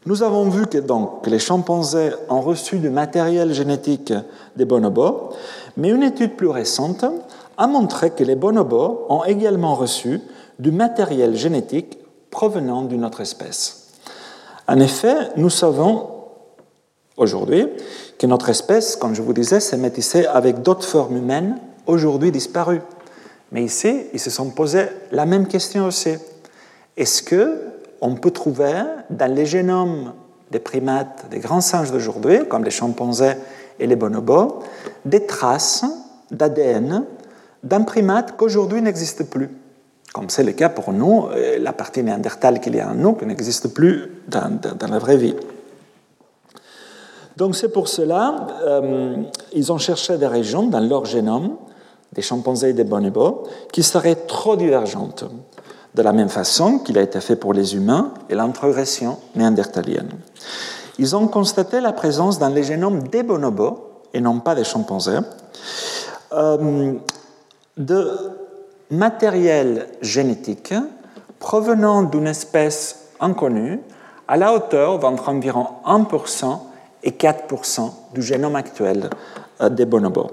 [0.06, 4.14] Nous avons vu que, donc, les chimpanzés ont reçu du matériel génétique
[4.56, 5.30] des bonobos,
[5.76, 7.04] mais une étude plus récente
[7.58, 10.22] a montré que les bonobos ont également reçu
[10.58, 11.98] du matériel génétique
[12.30, 13.88] provenant d'une autre espèce.
[14.66, 16.08] En effet, nous savons
[17.18, 17.66] aujourd'hui
[18.18, 22.82] que notre espèce, comme je vous disais, s'est métissée avec d'autres formes humaines aujourd'hui disparues.
[23.52, 26.14] Mais ici, ils se sont posés la même question aussi.
[26.96, 27.69] Est-ce que
[28.00, 30.12] on peut trouver dans les génomes
[30.50, 33.34] des primates, des grands singes d'aujourd'hui, comme les chimpanzés
[33.78, 34.60] et les bonobos,
[35.04, 35.84] des traces
[36.30, 37.04] d'ADN
[37.62, 39.50] d'un primate qu'aujourd'hui n'existe plus.
[40.12, 41.28] Comme c'est le cas pour nous,
[41.60, 44.58] la partie néandertale qu'il y a en nous, qui n'existe plus dans,
[44.88, 45.36] la vraie vie.
[47.36, 49.16] Donc c'est pour cela, euh,
[49.52, 51.56] ils ont cherché des régions dans leur génome,
[52.12, 55.24] des chimpanzés et des bonobos, qui seraient trop divergentes
[55.94, 60.10] de la même façon qu'il a été fait pour les humains et l'introgression néandertalienne.
[60.98, 65.18] Ils ont constaté la présence dans les génomes des bonobos, et non pas des chimpanzés,
[66.32, 66.94] euh,
[67.76, 68.10] de
[68.90, 70.74] matériel génétique
[71.38, 73.80] provenant d'une espèce inconnue
[74.28, 76.58] à la hauteur d'entre environ 1%
[77.02, 79.10] et 4% du génome actuel
[79.60, 80.30] euh, des bonobos.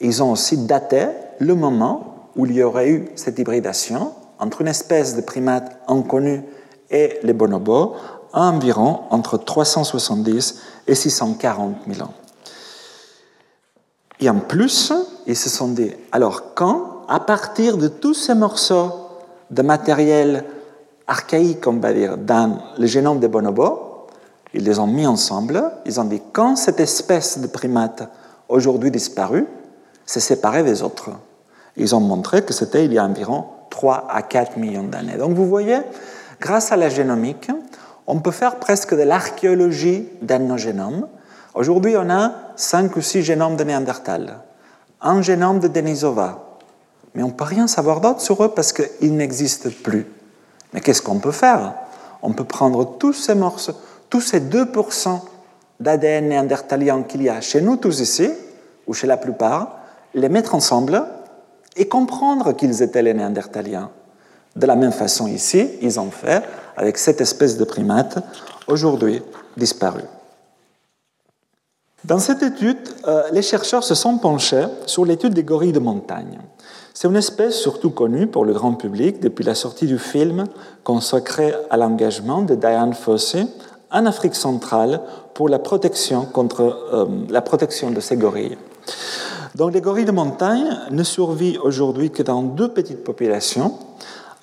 [0.00, 1.06] Ils ont aussi daté
[1.38, 6.42] le moment où il y aurait eu cette hybridation entre une espèce de primate inconnue
[6.90, 7.94] et les bonobos
[8.32, 12.14] à environ entre 370 et 640 000 ans.
[14.20, 14.92] Et en plus,
[15.26, 18.92] ils se sont dit, alors quand, à partir de tous ces morceaux
[19.50, 20.44] de matériel
[21.06, 24.06] archaïque, on va dire, dans le génome des bonobos,
[24.54, 28.08] ils les ont mis ensemble, ils ont dit, quand cette espèce de primate
[28.48, 29.46] aujourd'hui disparue
[30.04, 31.10] s'est séparée des autres,
[31.76, 35.16] ils ont montré que c'était il y a environ 3 à 4 millions d'années.
[35.16, 35.78] Donc vous voyez,
[36.40, 37.50] grâce à la génomique,
[38.06, 41.06] on peut faire presque de l'archéologie dans nos génomes.
[41.54, 44.38] Aujourd'hui, on a 5 ou 6 génomes de Néandertal,
[45.00, 46.56] un génome de Denisova,
[47.14, 50.06] mais on ne peut rien savoir d'autre sur eux parce qu'ils n'existent plus.
[50.72, 51.74] Mais qu'est-ce qu'on peut faire?
[52.22, 53.74] On peut prendre tous ces morceaux,
[54.10, 55.20] tous ces 2%
[55.80, 58.30] d'ADN néandertalien qu'il y a chez nous tous ici,
[58.86, 59.78] ou chez la plupart,
[60.14, 61.04] les mettre ensemble
[61.76, 63.90] et comprendre qu'ils étaient les Néandertaliens.
[64.56, 66.42] De la même façon ici, ils ont fait
[66.76, 68.18] avec cette espèce de primate
[68.66, 69.22] aujourd'hui
[69.56, 70.04] disparue.
[72.04, 76.38] Dans cette étude, euh, les chercheurs se sont penchés sur l'étude des gorilles de montagne.
[76.94, 80.44] C'est une espèce surtout connue pour le grand public depuis la sortie du film
[80.84, 83.46] consacré à l'engagement de Diane Fossey
[83.90, 85.00] en Afrique centrale
[85.34, 88.58] pour la protection, contre, euh, la protection de ces gorilles.
[89.58, 93.74] Donc les gorilles de montagne ne survivent aujourd'hui que dans deux petites populations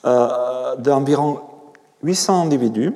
[0.03, 1.39] euh, d'environ
[2.03, 2.91] 800 individus,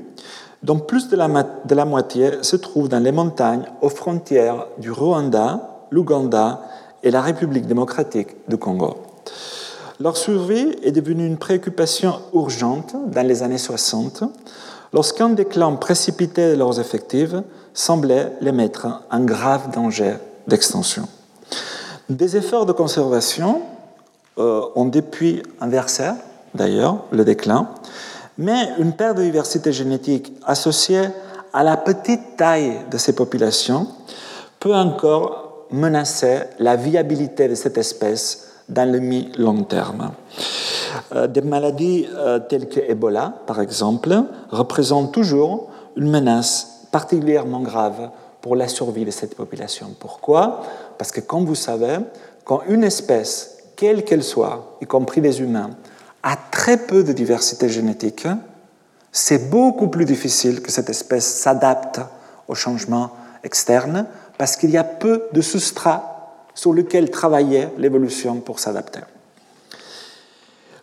[0.61, 6.63] dont plus de la, moitié se trouvent dans les montagnes aux frontières du Rwanda, l'Ouganda
[7.03, 8.97] et la République démocratique du Congo.
[10.01, 14.25] Leur survie est devenue une préoccupation urgente dans les années 60,
[14.91, 17.35] lorsqu'un déclin précipité de leurs effectifs
[17.73, 20.15] semblait les mettre en grave danger
[20.49, 21.07] d'extinction.
[22.09, 23.61] Des efforts de conservation
[24.39, 26.05] euh, ont depuis inversé,
[26.55, 27.69] d'ailleurs, le déclin,
[28.39, 31.09] mais une perte de diversité génétique associée
[31.53, 33.87] à la petite taille de ces populations
[34.59, 40.11] peut encore menacer la viabilité de cette espèce dans le mi-long terme.
[41.13, 48.09] Euh, des maladies euh, telles que Ebola, par exemple, représentent toujours une menace particulièrement grave
[48.41, 49.87] pour la survie de cette population.
[49.99, 50.61] Pourquoi?
[50.99, 51.97] Parce que, comme vous savez,
[52.43, 55.69] quand une espèce, quelle qu'elle soit, y compris les humains,
[56.21, 58.27] a très peu de diversité génétique,
[59.09, 62.01] c'est beaucoup plus difficile que cette espèce s'adapte
[62.49, 63.11] aux changements
[63.45, 64.07] externes
[64.37, 68.99] parce qu'il y a peu de substrats sur lesquels travailler l'évolution pour s'adapter.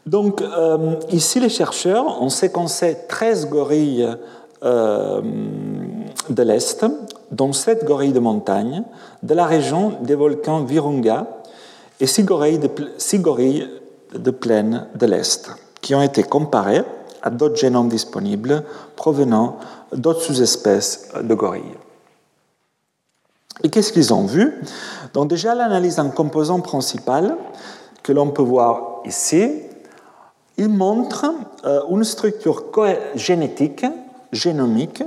[0.07, 4.17] Donc, euh, ici, les chercheurs ont séquencé 13 gorilles
[4.63, 5.21] euh,
[6.31, 6.87] de l'Est,
[7.31, 8.83] dont 7 gorilles de montagne,
[9.23, 11.27] de la région des volcans Virunga
[12.01, 13.69] et 6 gorilles de, 6 gorilles
[14.15, 16.83] de plaine de l'Est, qui ont été comparés
[17.23, 18.63] à d'autres génomes disponibles
[18.95, 19.57] provenant
[19.93, 21.77] d'autres sous-espèces de gorilles.
[23.63, 24.63] Et qu'est-ce qu'ils ont vu?
[25.15, 27.37] Donc déjà l'analyse en composant principal
[28.03, 29.63] que l'on peut voir ici,
[30.59, 31.27] il montre
[31.65, 32.65] euh, une structure
[33.15, 33.85] génétique,
[34.33, 35.03] génomique,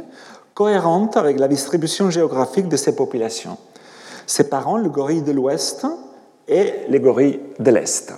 [0.60, 3.58] cohérente avec la distribution géographique de ces populations,
[4.28, 5.88] séparant le gorille de l'Ouest
[6.50, 8.14] et les gorilles de l'Est.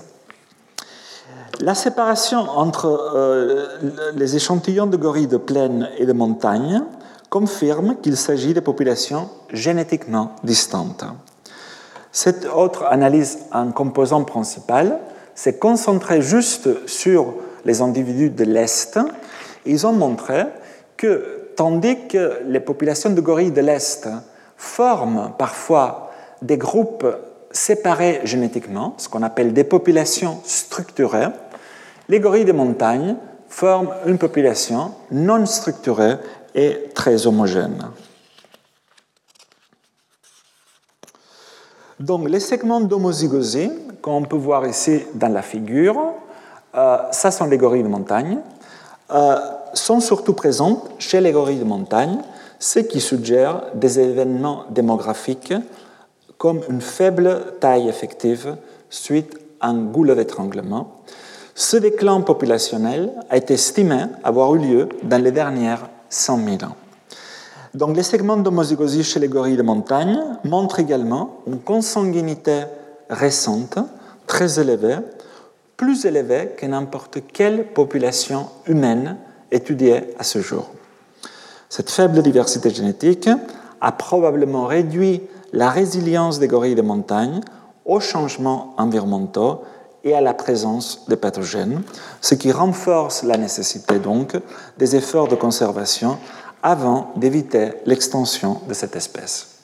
[1.59, 3.67] La séparation entre euh,
[4.15, 6.81] les échantillons de gorilles de plaine et de montagne
[7.29, 11.05] confirme qu'il s'agit de populations génétiquement distantes.
[12.11, 14.97] Cette autre analyse en composant principal
[15.35, 18.97] s'est concentrée juste sur les individus de l'Est.
[19.67, 20.47] Ils ont montré
[20.97, 24.07] que tandis que les populations de gorilles de l'Est
[24.57, 26.11] forment parfois
[26.41, 27.05] des groupes
[27.51, 31.27] séparés génétiquement, ce qu'on appelle des populations structurées,
[32.09, 33.15] les gorilles de montagne
[33.47, 36.15] forment une population non structurée
[36.55, 37.89] et très homogène.
[41.99, 46.13] Donc les segments d'homozygosie, qu'on peut voir ici dans la figure,
[46.73, 48.39] euh, ça sont les gorilles de montagne,
[49.11, 49.35] euh,
[49.73, 52.19] sont surtout présents chez les gorilles de montagne,
[52.59, 55.53] ce qui suggère des événements démographiques
[56.37, 58.57] comme une faible taille effective
[58.89, 61.01] suite à un goulot d'étranglement.
[61.53, 66.75] Ce déclin populationnel a été estimé avoir eu lieu dans les dernières 100 000 ans.
[67.73, 72.63] Donc les segments d'homozygosie chez les gorilles de montagne montrent également une consanguinité
[73.09, 73.79] récente
[74.27, 74.97] très élevée,
[75.77, 79.17] plus élevée que n'importe quelle population humaine
[79.51, 80.69] étudiée à ce jour.
[81.69, 83.29] Cette faible diversité génétique
[83.79, 85.21] a probablement réduit
[85.53, 87.41] la résilience des gorilles de montagne
[87.85, 89.63] aux changements environnementaux
[90.03, 91.81] et à la présence de pathogènes,
[92.21, 94.35] ce qui renforce la nécessité donc
[94.77, 96.17] des efforts de conservation
[96.63, 99.59] avant d'éviter l'extension de cette espèce.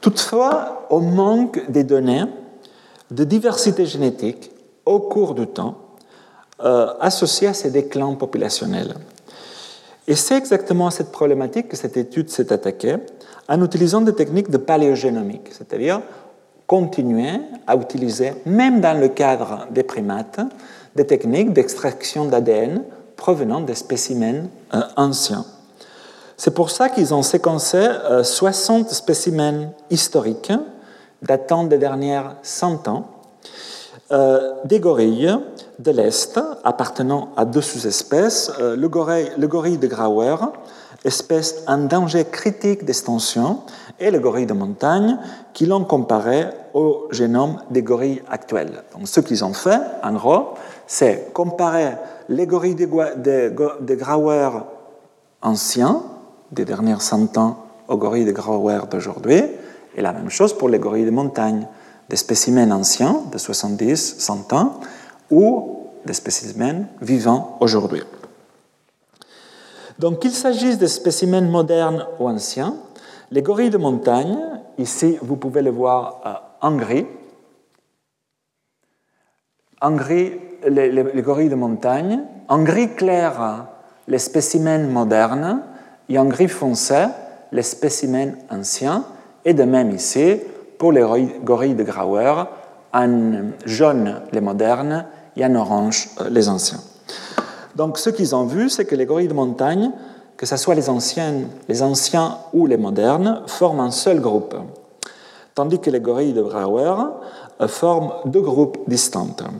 [0.00, 2.24] Toutefois, au manque des données
[3.10, 4.50] de diversité génétique
[4.86, 5.76] au cours du temps
[6.62, 8.94] euh, associées à ces déclins populationnels.
[10.06, 12.96] Et c'est exactement à cette problématique que cette étude s'est attaquée
[13.48, 16.02] en utilisant des techniques de paléogénomique, c'est-à-dire
[16.66, 20.40] continuer à utiliser, même dans le cadre des primates,
[20.94, 22.84] des techniques d'extraction d'ADN
[23.16, 25.46] provenant des spécimens euh, anciens.
[26.36, 27.88] C'est pour ça qu'ils ont séquencé
[28.22, 30.52] 60 euh, spécimens historiques
[31.22, 33.06] datant des dernières 100 ans,
[34.64, 35.38] des gorilles
[35.80, 40.36] de l'Est appartenant à deux sous-espèces, le, gorille, le gorille de Grauer,
[41.04, 43.60] espèce en danger critique d'extinction,
[43.98, 45.18] et le gorille de montagne,
[45.52, 48.82] qui l'ont comparé au génome des gorilles actuels.
[48.94, 50.54] Donc, ce qu'ils ont fait, en gros,
[50.86, 51.92] c'est comparer
[52.28, 54.50] les gorilles de, de, Grauer
[55.42, 56.02] anciens,
[56.52, 59.42] des dernières 100 ans, aux gorilles de Grauer d'aujourd'hui,
[59.96, 61.66] et la même chose pour les gorilles de montagne,
[62.08, 64.80] des spécimens anciens de 70, 100 ans,
[65.30, 68.02] ou des spécimens vivants aujourd'hui.
[69.98, 72.74] Donc qu'il s'agisse de spécimens modernes ou anciens,
[73.30, 74.38] les gorilles de montagne,
[74.78, 77.06] ici vous pouvez le voir euh, en gris,
[79.80, 80.32] en gris
[80.66, 83.66] les, gorilles de montagne, en gris clair
[84.08, 85.62] les spécimens modernes.
[86.08, 87.06] Et en gris foncé
[87.52, 89.04] les spécimens anciens,
[89.44, 90.40] et de même ici
[90.76, 91.04] pour les
[91.44, 92.46] gorilles de Grauer,
[92.92, 95.06] en jaune les modernes
[95.44, 96.80] en orange euh, les anciens.
[97.76, 99.90] Donc ce qu'ils ont vu, c'est que les gorilles de montagne,
[100.36, 104.56] que ce soit les anciens, les anciens ou les modernes, forment un seul groupe,
[105.54, 106.94] tandis que les gorilles de Brauer
[107.60, 109.50] euh, forment deux groupes distincts.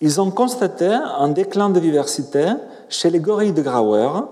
[0.00, 2.46] Ils ont constaté un déclin de diversité
[2.88, 4.24] chez les gorilles de Grauer,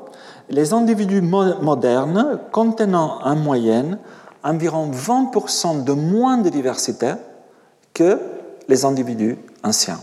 [0.49, 3.99] les individus modernes contenant en moyenne
[4.45, 7.15] environ 20% de moins de diversité
[7.93, 8.21] que
[8.69, 9.99] les individus anciens.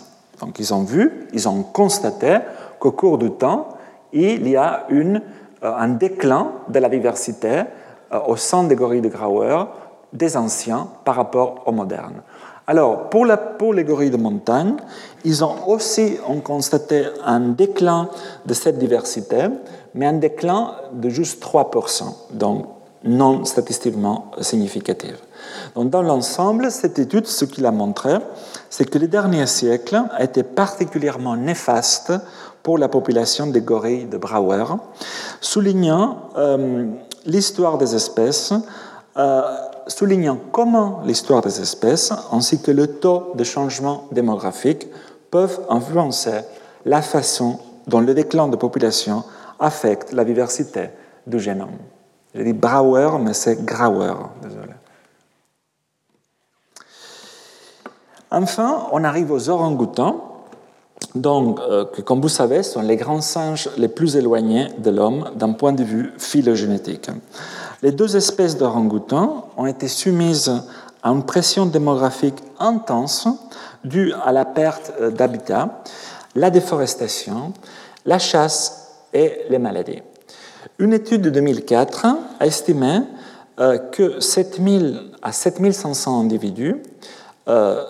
[0.45, 2.39] Donc ils ont vu, ils ont constaté
[2.79, 3.69] qu'au cours du temps,
[4.11, 5.19] il y a euh,
[5.61, 7.63] un déclin de la diversité
[8.11, 9.65] euh, au sein des gorilles de Grauer
[10.11, 12.21] des anciens par rapport aux modernes.
[12.67, 13.25] Alors, pour,
[13.73, 14.75] les gorilles de montagne,
[15.25, 18.09] ils ont aussi constaté un déclin
[18.45, 19.47] de cette diversité,
[19.95, 22.03] mais un déclin de juste 3%.
[22.31, 22.67] Donc,
[23.03, 25.19] non statistiquement significatives.
[25.75, 28.17] Donc, dans l'ensemble, cette étude, ce qu'il a montré,
[28.69, 32.13] c'est que les derniers siècles été particulièrement néfaste
[32.61, 34.65] pour la population des gorilles de Brouwer,
[35.41, 36.85] soulignant euh,
[37.25, 38.53] l'histoire des espèces,
[39.17, 39.41] euh,
[39.87, 44.87] soulignant comment l'histoire des espèces ainsi que le taux de changement démographique
[45.29, 46.41] peuvent influencer
[46.85, 49.23] la façon dont le déclin de population
[49.59, 50.89] affecte la diversité
[51.27, 51.77] du génome.
[52.33, 54.13] J'ai dit Brouwer, mais c'est Grauer.
[58.31, 60.33] Enfin, on arrive aux orang-outans,
[61.15, 65.51] donc, euh, comme vous savez, sont les grands singes les plus éloignés de l'homme d'un
[65.51, 67.09] point de vue phylogénétique.
[67.83, 70.51] Les deux espèces d'orang-outans ont été soumises
[71.03, 73.27] à une pression démographique intense
[73.83, 75.83] due à la perte euh, d'habitat,
[76.35, 77.53] la déforestation,
[78.05, 80.01] la chasse et les maladies.
[80.79, 82.05] Une étude de 2004
[82.39, 83.01] a estimé
[83.59, 86.77] euh, que 7000 à 7500 individus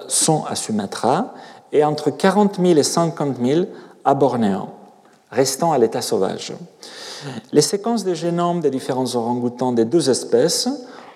[0.08, 1.36] sont à Sumatra
[1.72, 3.66] et entre 40 000 et 50 000
[4.04, 4.70] à Bornéo,
[5.32, 6.54] restant à l'état sauvage.
[7.52, 10.68] Les séquences de génomes des différents orang-outans des deux espèces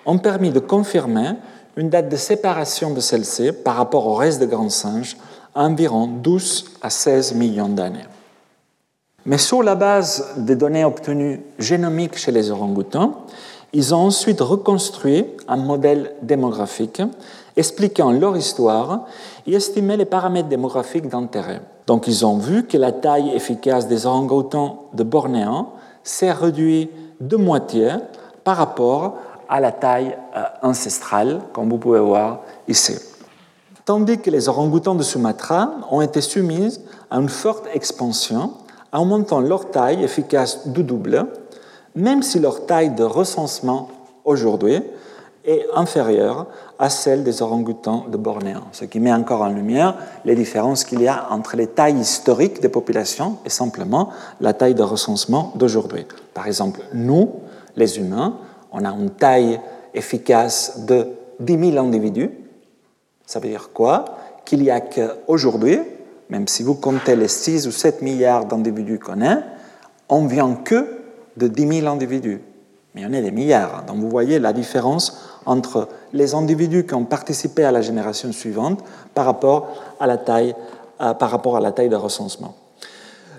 [0.05, 1.33] ont permis de confirmer
[1.75, 5.17] une date de séparation de celles-ci par rapport au reste des grands singes
[5.53, 8.05] à environ 12 à 16 millions d'années.
[9.27, 13.25] Mais sur la base des données obtenues génomiques chez les orang-outans,
[13.73, 17.01] ils ont ensuite reconstruit un modèle démographique
[17.57, 19.05] expliquant leur histoire
[19.45, 21.59] et estimé les paramètres démographiques d'intérêt.
[21.87, 25.67] Donc ils ont vu que la taille efficace des orang-outans de Bornéo
[26.03, 27.89] s'est réduite de moitié
[28.45, 29.15] par rapport
[29.49, 32.95] à la taille euh, ancestrale, comme vous pouvez voir ici.
[33.83, 36.79] Tandis que les orang-outans de Sumatra ont été soumis
[37.11, 38.53] à une forte expansion,
[38.97, 41.27] en augmentant leur taille efficace du double,
[41.95, 43.89] même si leur taille de recensement
[44.25, 44.81] aujourd'hui
[45.45, 46.47] est inférieure
[46.79, 49.95] à celle des orang-outans de Bornéo, ce qui met encore en lumière
[50.25, 54.09] les différences qu'il y a entre les tailles historiques des populations et simplement
[54.41, 56.05] la taille de recensement d'aujourd'hui.
[56.33, 57.29] Par exemple, nous,
[57.75, 58.37] les humains,
[58.71, 59.59] on a une taille
[59.93, 61.07] efficace de
[61.39, 62.31] 10 000 individus.
[63.25, 64.05] Ça veut dire quoi?
[64.43, 65.79] Qu'il y a qu'aujourd'hui,
[66.29, 69.37] même si vous comptez les 6 ou 7 milliards d'individus qu'on a,
[70.09, 70.85] on vient que
[71.37, 72.41] de 10 000 individus.
[72.95, 73.83] Mais on est des milliards.
[73.85, 78.83] Donc vous voyez la différence entre les individus qui ont participé à la génération suivante
[79.13, 79.67] par rapport
[79.99, 80.55] à la taille,
[81.01, 82.55] euh, par rapport à la taille de recensement.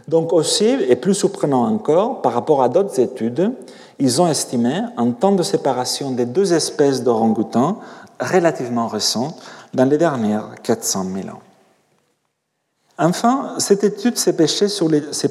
[0.06, 3.52] Donc aussi, et plus surprenant encore, par rapport à d'autres études,
[3.98, 7.78] ils ont estimé un temps de séparation des deux espèces d'orang-outans
[8.20, 9.36] relativement récent
[9.74, 11.40] dans les dernières 400 000 ans.
[12.98, 14.32] Enfin, cette étude s'est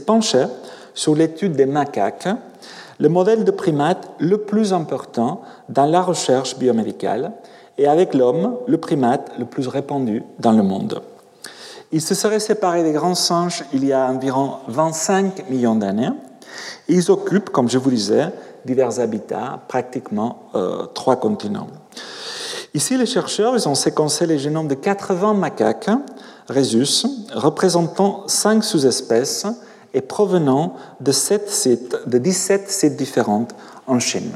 [0.06, 0.48] penchée
[0.94, 2.30] sur l'étude des macaques
[3.00, 7.32] le modèle de primate le plus important dans la recherche biomédicale
[7.78, 11.02] et avec l'homme le primate le plus répandu dans le monde.
[11.92, 16.10] Il se serait séparé des grands singes il y a environ 25 millions d'années.
[16.90, 18.30] Ils occupent, comme je vous disais,
[18.66, 21.68] divers habitats, pratiquement euh, trois continents.
[22.74, 25.90] Ici, les chercheurs ils ont séquencé les génomes de 80 macaques
[26.50, 29.46] rhésus, représentant cinq sous-espèces
[29.94, 33.48] et provenant de, sites, de 17 sites différents
[33.88, 34.32] en Chine.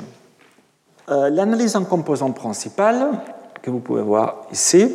[1.09, 3.09] Euh, l'analyse en composants principales,
[3.61, 4.91] que vous pouvez voir ici,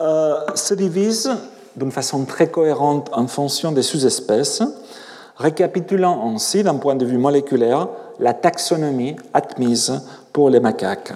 [0.00, 1.30] euh, se divise
[1.76, 4.62] d'une façon très cohérente en fonction des sous-espèces,
[5.36, 7.88] récapitulant ainsi, d'un point de vue moléculaire,
[8.20, 10.00] la taxonomie admise
[10.32, 11.12] pour les macaques.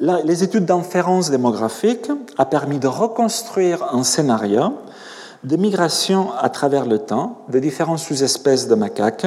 [0.00, 4.74] Les études d'inférence démographique ont permis de reconstruire un scénario
[5.44, 9.26] de migration à travers le temps de différentes sous-espèces de macaques,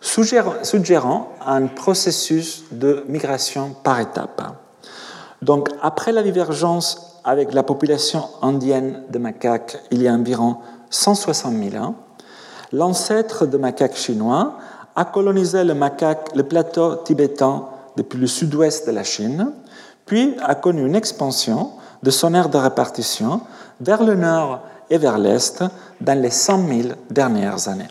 [0.00, 4.42] suggérant un processus de migration par étapes.
[5.42, 10.58] Donc, après la divergence avec la population indienne de macaques il y a environ
[10.90, 11.94] 160 000 ans,
[12.72, 14.58] l'ancêtre de macaques chinois
[14.96, 15.74] a colonisé le,
[16.34, 17.66] le plateau tibétain
[17.96, 19.52] depuis le sud-ouest de la Chine,
[20.06, 23.40] puis a connu une expansion de son aire de répartition
[23.80, 25.64] vers le nord et vers l'Est
[26.00, 27.88] dans les 100 000 dernières années.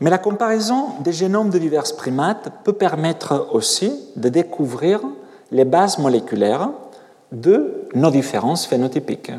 [0.00, 5.00] Mais la comparaison des génomes de divers primates peut permettre aussi de découvrir
[5.52, 6.70] les bases moléculaires
[7.30, 9.32] de nos différences phénotypiques.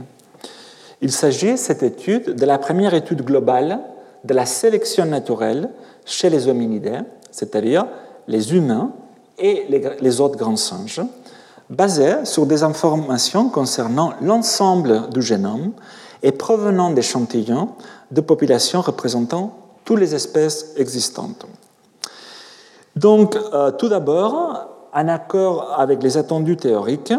[1.01, 3.81] Il s'agit, cette étude, de la première étude globale
[4.23, 5.69] de la sélection naturelle
[6.05, 7.85] chez les hominidés, c'est-à-dire
[8.27, 8.91] les humains
[9.43, 9.67] et
[9.99, 11.01] les autres grands singes,
[11.69, 15.73] basée sur des informations concernant l'ensemble du génome
[16.23, 17.69] et provenant d'échantillons
[18.09, 21.45] de populations représentant toutes les espèces existantes.
[22.95, 27.13] Donc, euh, tout d'abord, en accord avec les attendus théoriques,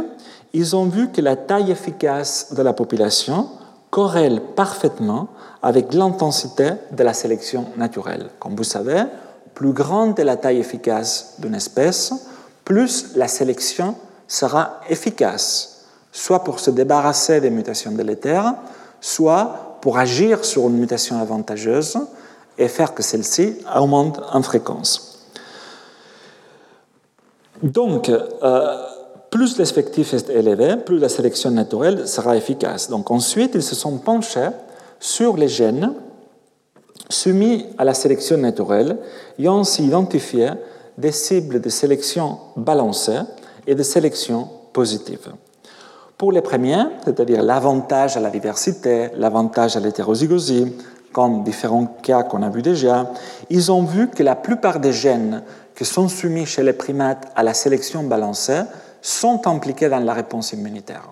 [0.55, 3.49] ils ont vu que la taille efficace de la population
[3.91, 5.29] corrèle parfaitement
[5.63, 8.31] avec l'intensité de la sélection naturelle.
[8.39, 9.03] Comme vous savez,
[9.55, 12.13] plus grande est la taille efficace d'une espèce,
[12.65, 13.95] plus la sélection
[14.27, 18.55] sera efficace, soit pour se débarrasser des mutations délétères,
[19.01, 21.99] soit pour agir sur une mutation avantageuse
[22.57, 25.27] et faire que celle-ci augmente en fréquence.
[27.63, 28.83] Donc, euh,
[29.31, 32.89] plus l'effectif est élevé, plus la sélection naturelle sera efficace.
[32.89, 34.51] Donc ensuite, ils se sont penchés
[35.01, 35.93] sur les gènes
[37.09, 38.99] soumis à la sélection naturelle
[39.41, 40.51] ont ainsi identifié
[40.97, 43.21] des cibles de sélection balancée
[43.67, 45.33] et de sélection positive.
[46.17, 50.73] Pour les premiers, c'est-à-dire l'avantage à la diversité, l'avantage à l'hétérozygosie,
[51.13, 53.11] comme différents cas qu'on a vus déjà,
[53.51, 55.43] ils ont vu que la plupart des gènes
[55.75, 58.63] qui sont soumis chez les primates à la sélection balancée
[59.03, 61.11] sont impliqués dans la réponse immunitaire.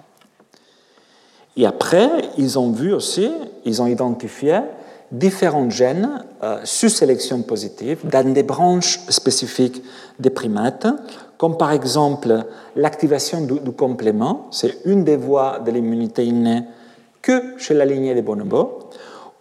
[1.56, 3.30] Et après, ils ont vu aussi,
[3.64, 4.60] ils ont identifié
[5.12, 9.82] différents gènes euh, sous sélection positive dans des branches spécifiques
[10.18, 10.86] des primates,
[11.36, 12.44] comme par exemple
[12.76, 16.62] l'activation du, complément, c'est une des voies de l'immunité innée
[17.20, 18.88] que chez la lignée des bonobos,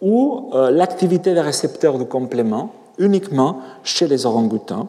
[0.00, 4.88] ou euh, l'activité des récepteurs du complément uniquement chez les orang-outans,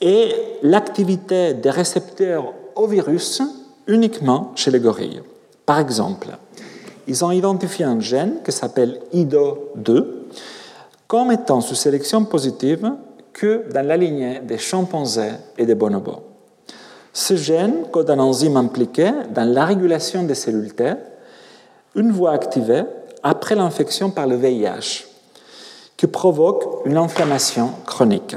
[0.00, 0.32] et
[0.62, 3.40] l'activité des récepteurs au virus
[3.86, 5.22] uniquement chez les gorilles.
[5.64, 6.28] Par exemple,
[7.08, 10.04] ils ont identifié un gène qui s'appelle IDO2
[11.08, 12.92] comme étant sous sélection positive
[13.32, 16.20] que dans la lignée des chimpanzés et des bonobos.
[17.14, 20.92] Ce gène code un enzyme impliqué dans la régulation des cellules T,
[21.94, 22.82] une voie activée
[23.22, 25.06] après l'infection par le VIH,
[25.96, 28.36] qui provoque une inflammation chronique.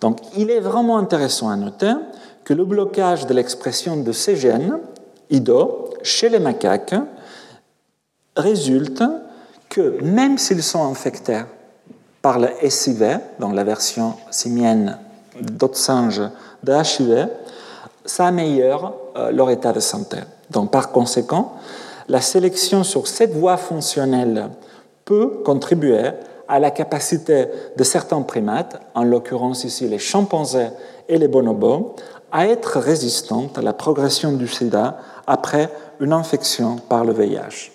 [0.00, 1.92] Donc, il est vraiment intéressant à noter
[2.44, 4.78] que le blocage de l'expression de ces gènes,
[5.30, 6.94] IDO, chez les macaques,
[8.36, 9.02] résulte
[9.68, 11.42] que même s'ils sont infectés
[12.22, 14.98] par le SIV, dans la version simienne
[15.40, 16.22] d'autres singes
[16.62, 17.28] de HIV,
[18.04, 20.18] ça améliore euh, leur état de santé.
[20.50, 21.52] Donc, par conséquent,
[22.08, 24.50] la sélection sur cette voie fonctionnelle
[25.04, 26.10] peut contribuer
[26.48, 30.68] à la capacité de certains primates, en l'occurrence ici les chimpanzés
[31.08, 31.94] et les bonobos,
[32.30, 35.70] à être résistantes à la progression du sida après
[36.00, 37.73] une infection par le VIH.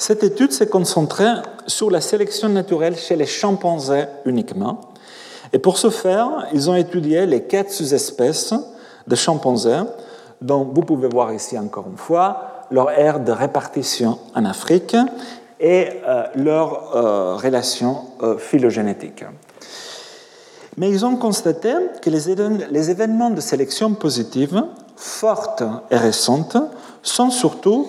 [0.00, 1.34] Cette étude s'est concentrée
[1.66, 4.80] sur la sélection naturelle chez les chimpanzés uniquement.
[5.52, 8.54] Et pour ce faire, ils ont étudié les quatre sous-espèces
[9.06, 9.82] de chimpanzés,
[10.40, 14.96] dont vous pouvez voir ici encore une fois leur aire de répartition en Afrique
[15.60, 19.26] et euh, leur euh, relation euh, phylogénétique.
[20.78, 24.64] Mais ils ont constaté que les, événements de sélection positive,
[24.96, 26.56] fortes et récentes,
[27.02, 27.86] sont surtout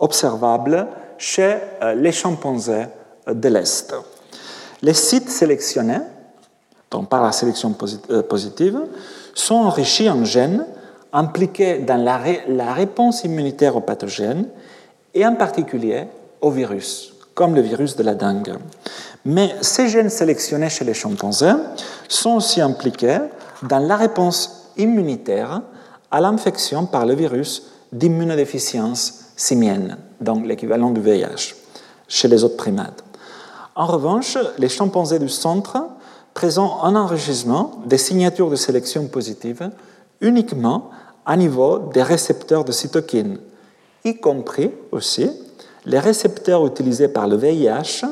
[0.00, 0.86] observables
[1.18, 1.56] chez
[1.96, 2.86] les chimpanzés
[3.26, 3.94] de l'Est.
[4.82, 6.00] Les sites sélectionnés,
[6.90, 7.74] donc par la sélection
[8.28, 8.80] positive,
[9.34, 10.66] sont enrichis en gènes
[11.12, 14.46] impliqués dans la, réponse immunitaire aux pathogènes
[15.14, 16.04] et en particulier
[16.40, 18.54] au virus, comme le virus de la dengue.
[19.24, 21.52] Mais ces gènes sélectionnés chez les chimpanzés
[22.08, 23.18] sont aussi impliqués
[23.62, 25.62] dans la réponse immunitaire
[26.10, 31.54] à l'infection par le virus d'immunodéficience simienne, donc l'équivalent du VIH,
[32.08, 33.02] chez les autres primates.
[33.74, 35.78] En revanche, les chimpanzés du centre
[36.34, 39.70] présentent un enrichissement des signatures de sélection positive
[40.20, 40.90] uniquement
[41.24, 43.38] à niveau des récepteurs de cytokines,
[44.04, 45.30] y compris aussi
[45.86, 48.04] les récepteurs utilisés par le VIH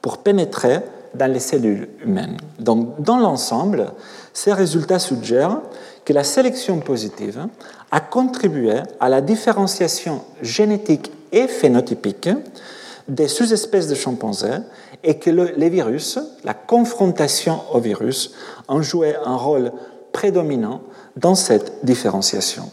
[0.00, 0.80] pour pénétrer
[1.14, 2.36] dans les cellules humaines.
[2.60, 3.92] Donc, dans l'ensemble,
[4.32, 5.60] ces résultats suggèrent
[6.06, 7.48] que la sélection positive
[7.90, 12.30] a contribué à la différenciation génétique et phénotypique
[13.08, 14.58] des sous-espèces de chimpanzés
[15.02, 18.32] et que les virus, la confrontation au virus,
[18.68, 19.72] ont joué un rôle
[20.12, 20.80] prédominant
[21.16, 22.70] dans cette différenciation.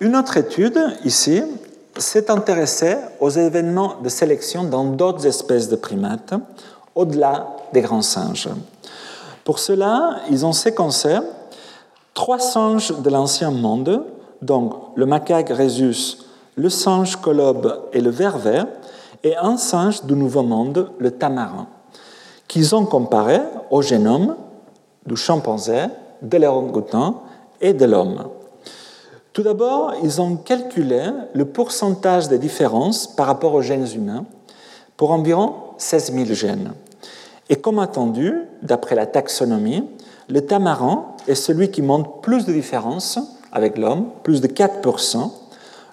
[0.00, 1.42] Une autre étude, ici,
[1.96, 6.34] s'est intéressée aux événements de sélection dans d'autres espèces de primates,
[6.94, 8.50] au-delà des grands singes.
[9.44, 11.18] Pour cela, ils ont séquencé
[12.14, 14.04] trois singes de l'ancien monde,
[14.40, 16.18] donc le macaque rhésus,
[16.56, 18.62] le singe colobe et le vervet,
[19.22, 21.66] et un singe du Nouveau Monde, le tamarin,
[22.48, 23.40] qu'ils ont comparé
[23.70, 24.36] au génome
[25.06, 25.86] du chimpanzé,
[26.22, 27.22] de l'orang-outan
[27.60, 28.28] et de l'homme.
[29.32, 31.02] Tout d'abord, ils ont calculé
[31.34, 34.24] le pourcentage des différences par rapport aux gènes humains
[34.96, 36.72] pour environ 16 000 gènes.
[37.50, 39.84] Et comme attendu, d'après la taxonomie,
[40.28, 43.18] le tamarin est celui qui montre plus de différences
[43.52, 45.30] avec l'homme, plus de 4%,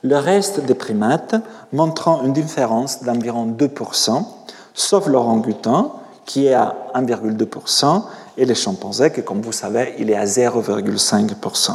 [0.04, 1.36] le reste des primates
[1.74, 4.26] montrant une différence d'environ 2%,
[4.74, 8.04] sauf l'orangutan qui est à 1,2%
[8.38, 11.72] et les chimpanzés qui, comme vous savez, il est à 0,5%.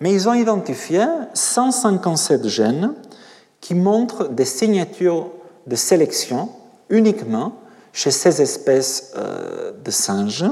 [0.00, 1.04] Mais ils ont identifié
[1.34, 2.94] 157 gènes
[3.60, 5.28] qui montrent des signatures
[5.66, 6.48] de sélection
[6.90, 7.52] uniquement
[7.94, 10.44] chez ces espèces euh, de singes.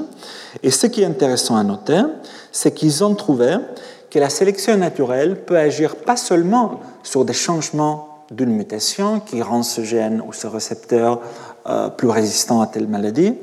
[0.62, 2.01] Et ce qui est intéressant à noter,
[2.53, 3.57] c'est qu'ils ont trouvé
[4.11, 9.62] que la sélection naturelle peut agir pas seulement sur des changements d'une mutation qui rend
[9.62, 11.20] ce gène ou ce récepteur
[11.66, 13.34] euh, plus résistant à telle maladie,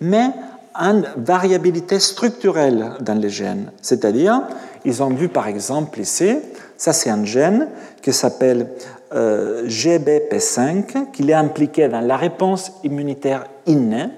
[0.00, 0.30] mais
[0.74, 3.72] une variabilité structurelle dans les gènes.
[3.82, 4.42] C'est-à-dire,
[4.84, 6.36] ils ont vu par exemple ici,
[6.76, 7.68] ça c'est un gène
[8.00, 8.68] qui s'appelle
[9.14, 14.08] euh, GBP5 qu'il est impliqué dans la réponse immunitaire innée.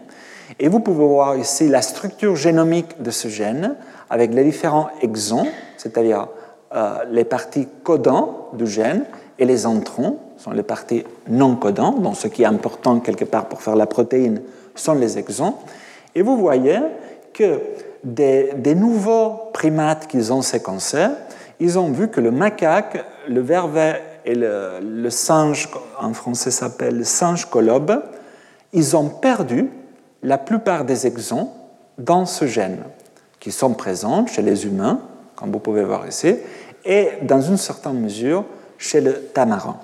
[0.59, 3.77] Et vous pouvez voir ici la structure génomique de ce gène
[4.09, 6.27] avec les différents exons, c'est-à-dire
[6.75, 9.05] euh, les parties codantes du gène
[9.39, 13.47] et les introns, sont les parties non codantes, donc ce qui est important quelque part
[13.47, 14.43] pour faire la protéine
[14.75, 15.55] sont les exons.
[16.15, 16.79] Et vous voyez
[17.33, 17.61] que
[18.03, 21.09] des, des nouveaux primates qu'ils ont séquencés,
[21.61, 25.69] ils ont vu que le macaque, le vervet et le, singe,
[25.99, 28.03] en français s'appelle le singe colobe,
[28.73, 29.71] ils ont perdu
[30.23, 31.51] la plupart des exons
[31.99, 32.79] dans ce gène,
[33.39, 35.01] qui sont présents chez les humains,
[35.37, 36.37] comme vous pouvez voir ici,
[36.85, 38.45] et dans une certaine mesure
[38.79, 39.77] chez le tamarin.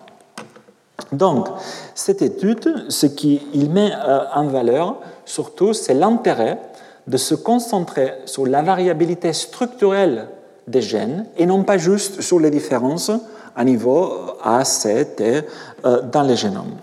[1.13, 1.49] Donc,
[1.95, 6.59] cette étude, ce qu'il met euh, en valeur, surtout, c'est l'intérêt
[7.07, 10.29] de se concentrer sur la variabilité structurelle
[10.67, 13.13] des gènes et non pas juste sur les différences
[13.57, 15.43] à niveau A, C, T
[15.85, 16.77] euh, dans les génomes.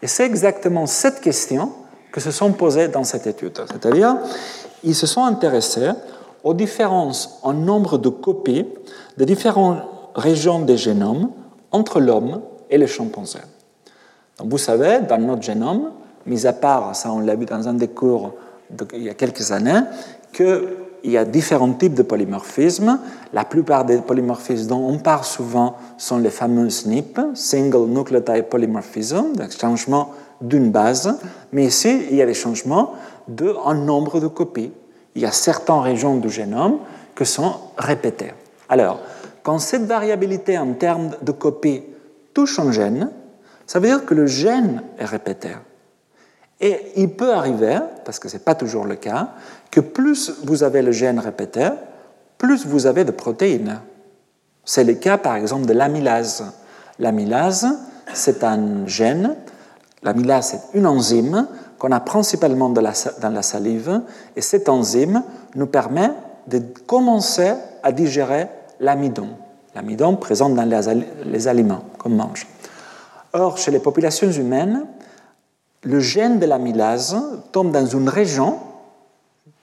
[0.00, 1.72] Et c'est exactement cette question
[2.12, 3.58] que se sont posées dans cette étude.
[3.70, 4.16] C'est-à-dire,
[4.84, 5.90] ils se sont intéressés
[6.44, 8.66] aux différences en nombre de copies
[9.16, 9.82] de différentes
[10.14, 11.30] régions des génomes
[11.70, 13.38] entre l'homme et le chimpanzé.
[14.38, 15.90] Donc vous savez, dans notre génome,
[16.26, 18.32] mis à part, ça on l'a vu dans un des cours
[18.94, 19.80] il y a quelques années,
[20.32, 22.98] que il y a différents types de polymorphismes.
[23.32, 29.34] La plupart des polymorphismes dont on parle souvent sont les fameux SNP, Single Nucleotide Polymorphism,
[29.34, 31.18] donc changement d'une base.
[31.52, 32.94] Mais ici, il y a des changements
[33.28, 34.72] de, en nombre de copies.
[35.14, 36.78] Il y a certaines régions du génome
[37.16, 38.32] qui sont répétées.
[38.68, 39.00] Alors,
[39.42, 41.82] quand cette variabilité en termes de copies
[42.32, 43.10] touche un gène,
[43.66, 45.50] ça veut dire que le gène est répété.
[46.60, 49.30] Et il peut arriver, parce que ce n'est pas toujours le cas,
[49.72, 51.68] que plus vous avez le gène répété,
[52.38, 53.80] plus vous avez de protéines.
[54.64, 56.44] C'est le cas par exemple de l'amylase.
[57.00, 57.66] L'amylase,
[58.12, 59.34] c'est un gène.
[60.04, 61.48] L'amylase, c'est une enzyme
[61.78, 64.02] qu'on a principalement dans la salive.
[64.36, 65.24] Et cette enzyme
[65.56, 66.10] nous permet
[66.46, 68.48] de commencer à digérer
[68.78, 69.30] l'amidon.
[69.74, 70.68] L'amidon présent dans
[71.24, 72.46] les aliments qu'on mange.
[73.32, 74.84] Or, chez les populations humaines,
[75.82, 77.16] le gène de l'amylase
[77.52, 78.58] tombe dans une région,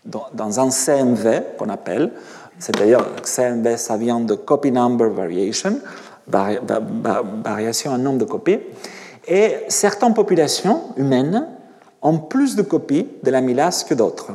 [0.06, 2.12] dans un CMV qu'on appelle,
[2.58, 5.80] c'est d'ailleurs CMV, ça vient de copy number variation,
[6.28, 8.60] variation en nombre de copies,
[9.28, 11.48] et certaines populations humaines
[12.02, 14.32] ont plus de copies de l'amylase que d'autres.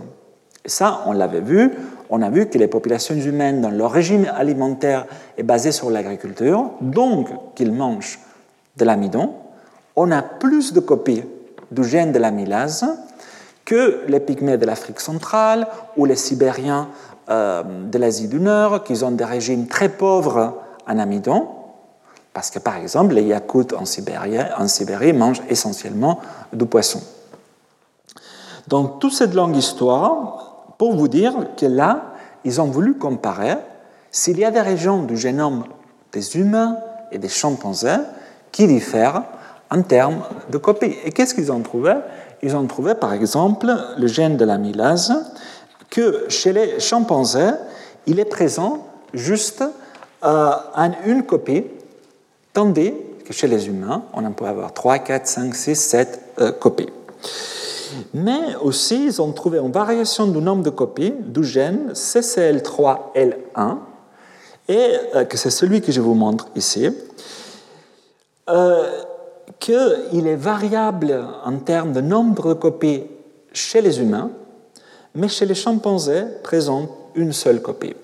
[0.66, 1.72] Ça, on l'avait vu,
[2.10, 5.06] on a vu que les populations humaines, dans leur régime alimentaire,
[5.36, 8.20] est basé sur l'agriculture, donc qu'ils mangent
[8.76, 9.34] de l'amidon,
[9.96, 11.22] on a plus de copies
[11.70, 12.86] du gène de l'amylase
[13.64, 16.88] que les pygmées de l'Afrique centrale ou les Sibériens
[17.30, 21.48] euh, de l'Asie du Nord, qui ont des régimes très pauvres en amidon,
[22.32, 26.20] parce que par exemple, les Yakoutes en Sibérie, en Sibérie mangent essentiellement
[26.52, 27.00] du poisson.
[28.68, 32.12] Donc, toute cette longue histoire pour vous dire que là,
[32.44, 33.56] ils ont voulu comparer
[34.10, 35.64] s'il y a des régions du génome
[36.12, 36.76] des humains
[37.10, 37.98] et des chimpanzés
[38.52, 39.22] qui diffèrent
[39.70, 40.96] en termes de copies.
[41.04, 41.94] Et qu'est-ce qu'ils ont trouvé?
[42.44, 45.14] Ils ont trouvé par exemple le gène de l'amylase,
[45.88, 47.52] que chez les chimpanzés,
[48.06, 49.64] il est présent juste
[50.22, 51.64] en une copie,
[52.52, 52.92] tandis
[53.24, 56.20] que chez les humains, on en peut avoir 3, 4, 5, 6, 7
[56.60, 56.90] copies.
[58.12, 63.78] Mais aussi, ils ont trouvé une variation du nombre de copies du gène CCL3L1,
[64.68, 66.90] et euh, que c'est celui que je vous montre ici.
[68.48, 69.02] Euh,
[69.58, 73.04] qu'il est variable en termes de nombre de copies
[73.52, 74.30] chez les humains,
[75.14, 77.94] mais chez les chimpanzés présente une seule copie.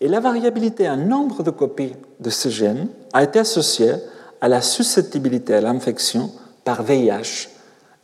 [0.00, 3.94] Et la variabilité en nombre de copies de ce gène a été associée
[4.40, 6.30] à la susceptibilité à l'infection
[6.64, 7.48] par VIH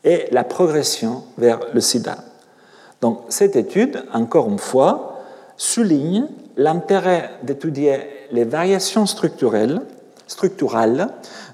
[0.03, 2.19] et la progression vers le sida.
[3.01, 5.21] Donc cette étude, encore une fois,
[5.57, 8.01] souligne l'intérêt d'étudier
[8.33, 9.81] les variations structurelles,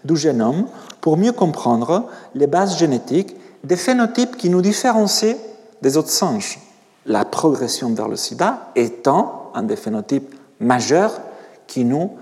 [0.04, 0.66] du génome
[1.00, 5.36] pour mieux comprendre les bases génétiques des phénotypes qui nous différencient
[5.82, 6.58] des autres singes.
[7.06, 11.20] La progression vers le sida étant un des phénotypes majeurs
[11.66, 12.16] qui nous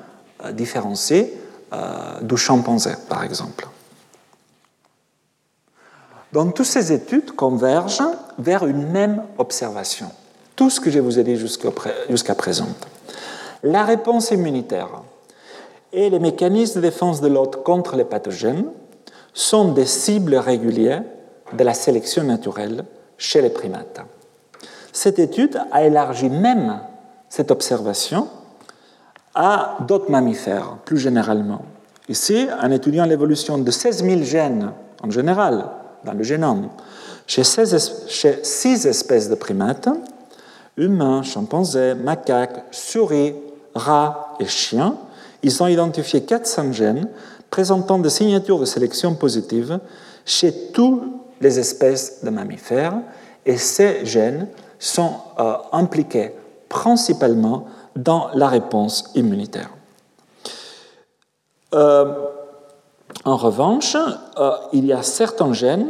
[0.44, 1.26] euh, différencie
[1.72, 3.66] euh, du chimpanzé, par exemple.
[6.32, 8.02] Donc, toutes ces études convergent
[8.38, 10.10] vers une même observation.
[10.54, 12.68] Tout ce que je vous ai dit jusqu'à présent.
[13.62, 15.02] La réponse immunitaire
[15.92, 18.66] et les mécanismes de défense de l'hôte contre les pathogènes
[19.32, 21.04] sont des cibles régulières
[21.56, 22.84] de la sélection naturelle
[23.16, 24.00] chez les primates.
[24.92, 26.80] Cette étude a élargi même
[27.28, 28.28] cette observation
[29.34, 31.62] à d'autres mammifères, plus généralement.
[32.08, 34.72] Ici, en étudiant l'évolution de 16 000 gènes
[35.02, 35.66] en général
[36.04, 36.68] dans le génome
[37.26, 39.88] chez, chez six espèces de primates,
[40.76, 43.34] humains, chimpanzés, macaques, souris,
[43.74, 44.96] rats et chiens,
[45.42, 47.08] ils ont identifié 400 gènes
[47.50, 49.78] présentant des signatures de sélection positive
[50.24, 51.02] chez toutes
[51.40, 52.98] les espèces de mammifères
[53.46, 56.32] et ces gènes sont euh, impliqués
[56.68, 57.66] principalement
[57.96, 59.70] dans la réponse immunitaire.
[61.74, 62.14] Euh,
[63.24, 63.96] en revanche,
[64.38, 65.88] euh, il y a certains gènes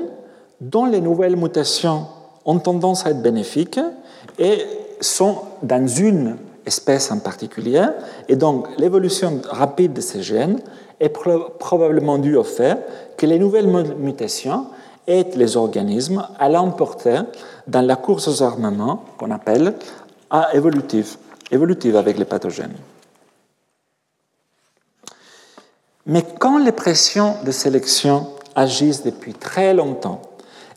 [0.61, 2.07] dont les nouvelles mutations
[2.45, 3.81] ont tendance à être bénéfiques
[4.39, 4.59] et
[5.01, 6.37] sont dans une
[6.69, 7.85] espèce en particulier.
[8.29, 10.61] Et donc, l'évolution rapide de ces gènes
[11.01, 12.79] est probablement due au fait
[13.17, 14.67] que les nouvelles mutations
[15.07, 17.23] aident les organismes à l'emporter
[17.67, 19.75] dans la course aux armements qu'on appelle
[20.53, 21.17] évolutive,
[21.51, 22.77] évolutive avec les pathogènes.
[26.07, 30.23] Mais quand les pressions de sélection agissent depuis très longtemps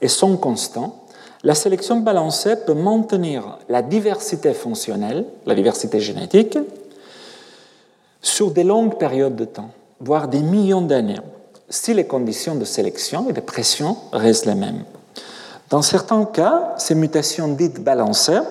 [0.02, 1.01] et sont constantes,
[1.44, 6.58] la sélection balancée peut maintenir la diversité fonctionnelle, la diversité génétique,
[8.22, 11.20] sur des longues périodes de temps, voire des millions d'années,
[11.70, 14.84] si les conditions de sélection et de pression restent les mêmes.
[15.70, 18.42] Dans certains cas, ces mutations dites balancées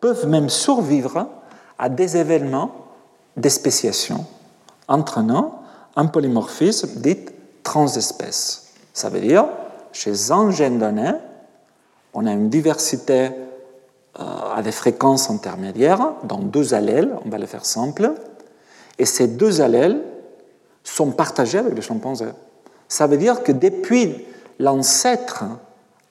[0.00, 1.26] peuvent même survivre
[1.78, 2.72] à des événements
[3.36, 4.26] d'espéciation,
[4.88, 5.60] entraînant
[5.94, 7.18] un polymorphisme dit
[7.62, 8.72] transespèce.
[8.92, 9.46] Ça veut dire,
[9.92, 11.12] chez un gène donné,
[12.16, 13.28] on a une diversité
[14.18, 14.22] euh,
[14.56, 18.10] à des fréquences intermédiaires dans deux allèles, on va le faire simple,
[18.98, 20.00] et ces deux allèles
[20.82, 22.32] sont partagés avec les chimpanzés.
[22.88, 24.24] Ça veut dire que depuis
[24.58, 25.44] l'ancêtre,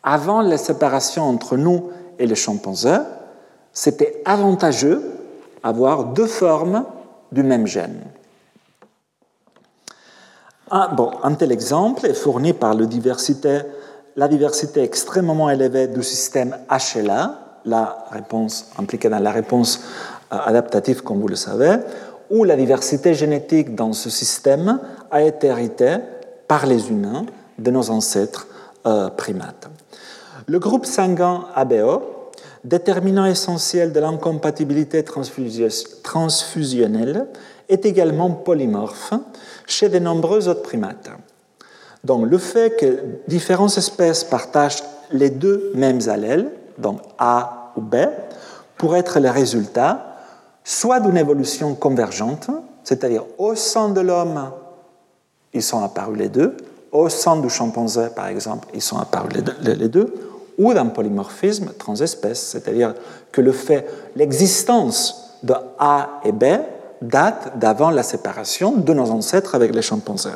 [0.03, 1.89] avant la séparation entre nous
[2.19, 2.99] et les chimpanzés,
[3.73, 5.01] c'était avantageux
[5.63, 6.85] avoir deux formes
[7.31, 8.03] du même gène.
[10.69, 13.61] Un, un tel exemple est fourni par le diversité
[14.15, 19.81] la diversité extrêmement élevée du système HLA, la réponse impliquée dans la réponse
[20.31, 21.77] euh, adaptative, comme vous le savez,
[22.29, 24.79] où la diversité génétique dans ce système
[25.11, 25.97] a été héritée
[26.47, 27.25] par les humains
[27.59, 28.47] de nos ancêtres
[28.85, 29.67] euh, primates.
[30.47, 32.31] Le groupe sanguin ABO,
[32.63, 37.27] déterminant essentiel de l'incompatibilité transfusionnelle,
[37.67, 39.13] est également polymorphe
[39.65, 41.09] chez de nombreux autres primates.
[42.05, 47.95] Donc le fait que différentes espèces partagent les deux mêmes allèles, donc A ou B,
[48.77, 50.17] pourrait être le résultat
[50.63, 52.49] soit d'une évolution convergente,
[52.83, 54.51] c'est-à-dire au sein de l'homme,
[55.53, 56.55] ils sont apparus les deux,
[56.91, 59.33] au sein du chimpanzé, par exemple, ils sont apparus
[59.63, 60.13] les deux,
[60.59, 62.93] ou d'un polymorphisme transespèce, c'est-à-dire
[63.31, 63.41] que
[64.15, 66.45] l'existence de A et B
[67.01, 70.29] date d'avant la séparation de nos ancêtres avec les chimpanzés.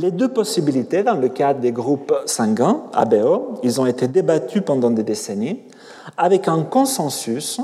[0.00, 4.90] Les deux possibilités, dans le cadre des groupes sanguins, ABO, ils ont été débattus pendant
[4.90, 5.60] des décennies,
[6.16, 7.60] avec un consensus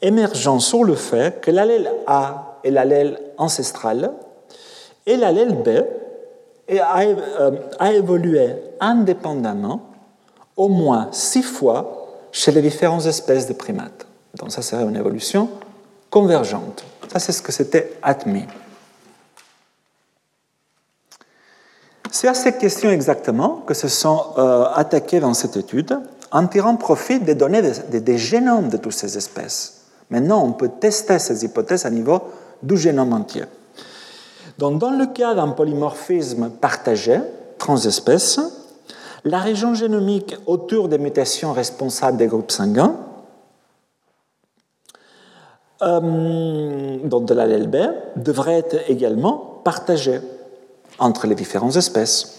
[0.00, 4.12] émergent sur le fait que l'allèle A est l'allèle ancestral
[5.04, 5.68] et l'allèle B
[6.70, 9.80] euh, a évolué indépendamment
[10.56, 14.06] au moins six fois chez les différentes espèces de primates.
[14.38, 15.48] Donc ça serait une évolution
[16.08, 16.84] convergente.
[17.08, 18.44] Ça, c'est ce que c'était admis.
[22.10, 25.98] C'est à cette question exactement que se sont euh, attaqués dans cette étude
[26.30, 29.82] en tirant profit des données des, génomes de toutes ces espèces.
[30.10, 32.20] Maintenant, on peut tester ces hypothèses à niveau
[32.62, 33.44] du génome entier.
[34.58, 37.20] Donc, dans le cas d'un polymorphisme partagé,
[37.58, 38.40] transespèce,
[39.24, 42.96] la région génomique autour des mutations responsables des groupes sanguins,
[45.82, 47.76] euh, donc de l'allèle B,
[48.16, 50.20] devrait être également partagée
[50.98, 52.34] entre les différentes espèces.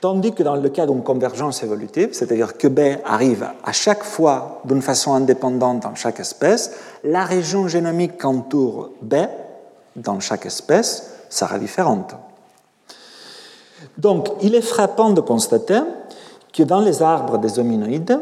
[0.00, 4.60] Tandis que dans le cas d'une convergence évolutive, c'est-à-dire que B arrive à chaque fois
[4.64, 6.72] d'une façon indépendante dans chaque espèce,
[7.04, 9.14] la région génomique qu'entoure B
[9.96, 12.14] dans chaque espèce sera différente.
[13.96, 15.80] Donc, il est frappant de constater
[16.52, 18.18] que dans les arbres des hominoïdes,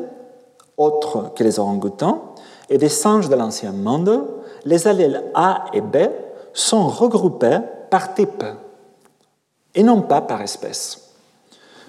[0.76, 2.34] autres que les orang-outans,
[2.68, 4.24] et des singes de l'ancien monde,
[4.64, 5.96] les allèles A et B
[6.52, 7.58] sont regroupés
[7.90, 8.44] par type
[9.74, 11.10] et non pas par espèce.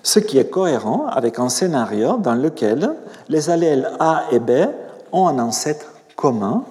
[0.04, 2.94] Ce qui est cohérent avec un scénario dans lequel
[3.30, 4.52] les allèles A et B
[5.12, 6.64] ont un ancêtre commun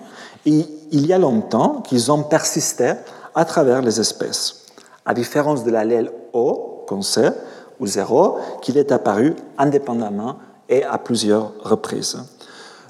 [0.46, 2.92] et il y a longtemps qu'ils ont persisté
[3.34, 4.66] à travers les espèces,
[5.06, 7.32] à différence de l'allèle O qu'on sait,
[7.78, 10.36] ou 0, qu'il est apparu indépendamment
[10.68, 12.18] et à plusieurs reprises.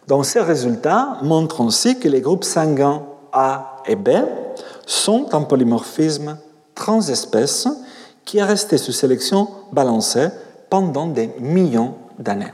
[0.09, 3.03] Donc ces résultats montrent aussi que les groupes sanguins
[3.33, 4.09] A et B
[4.87, 6.39] sont un polymorphisme
[6.75, 7.69] transespèce
[8.31, 10.29] qui est resté sous sélection balancée
[10.69, 12.53] pendant des millions d'années.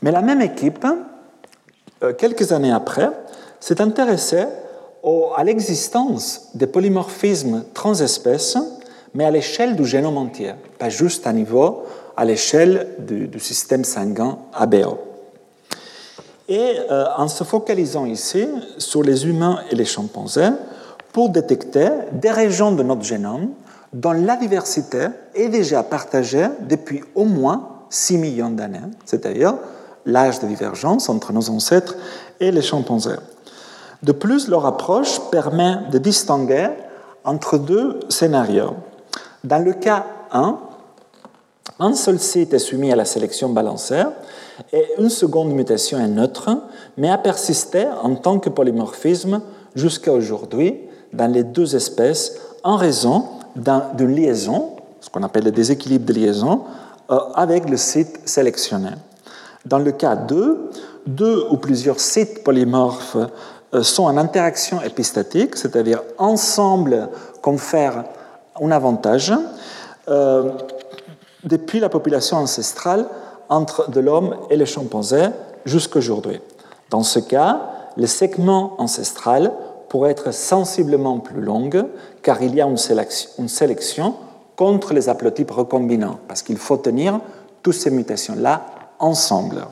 [0.00, 0.86] Mais la même équipe,
[2.02, 3.10] euh, quelques années après,
[3.60, 4.46] s'est intéressée
[5.36, 8.56] à l'existence des polymorphismes transespèces,
[9.12, 11.84] mais à l'échelle du génome entier, pas juste à niveau,
[12.16, 14.98] à l'échelle du, système sanguin ABO.
[16.48, 20.48] Et euh, en se focalisant ici sur les humains et les chimpanzés,
[21.16, 23.48] pour détecter des régions de notre génome
[23.94, 29.54] dont la diversité est déjà partagée depuis au moins 6 millions d'années, c'est-à-dire
[30.04, 31.96] l'âge de divergence entre nos ancêtres
[32.38, 33.16] et les chimpanzés.
[34.02, 36.68] De plus, leur approche permet de distinguer
[37.24, 38.74] entre deux scénarios.
[39.42, 40.58] Dans le cas 1,
[41.78, 44.04] un seul site est soumis à la sélection balancée
[44.70, 46.50] et une seconde mutation est neutre,
[46.98, 49.40] mais a persisté en tant que polymorphisme
[49.74, 50.85] jusqu'à aujourd'hui
[51.16, 56.64] dans les deux espèces en raison d'une liaison, ce qu'on appelle le déséquilibre de liaison,
[57.10, 58.90] euh, avec le site sélectionné.
[59.64, 60.70] Dans le cas 2,
[61.06, 63.16] deux ou plusieurs sites polymorphes
[63.74, 67.08] euh, sont en interaction épistatique, c'est-à-dire ensemble
[67.42, 68.04] confèrent
[68.60, 69.32] un avantage
[70.08, 70.50] euh,
[71.44, 73.06] depuis la population ancestrale
[73.48, 75.28] entre de l'homme et les chimpanzés
[75.64, 76.40] jusqu'à aujourd'hui.
[76.90, 77.60] Dans ce cas,
[77.96, 79.52] le segment ancestral
[79.88, 81.86] pour être sensiblement plus longue,
[82.22, 84.14] car il y a une sélection,
[84.56, 87.20] contre les haplotypes recombinants, parce qu'il faut tenir
[87.62, 88.66] toutes ces mutations-là
[88.98, 89.66] ensemble.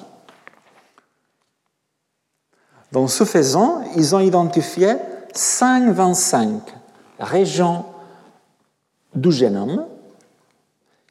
[2.92, 4.94] Donc, ce faisant, ils ont identifié
[5.32, 6.60] 525
[7.18, 7.86] régions
[9.14, 9.86] du génome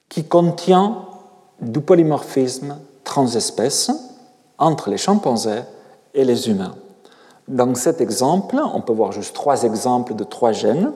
[0.08, 1.06] qui contient
[1.60, 3.92] du polymorphisme transespèce
[4.58, 5.64] entre les chimpanzés
[6.14, 6.76] et les humains.
[7.48, 10.92] Dans cet exemple, on peut voir juste trois exemples de trois gènes,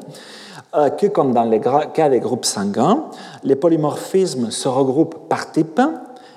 [0.76, 3.06] euh, que comme dans les cas des groupes sanguins,
[3.44, 5.82] les polymorphismes se regroupent par type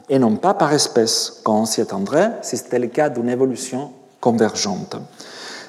[0.09, 3.91] et non pas par espèce, quand on s'y attendrait si c'était le cas d'une évolution
[4.21, 4.97] convergente.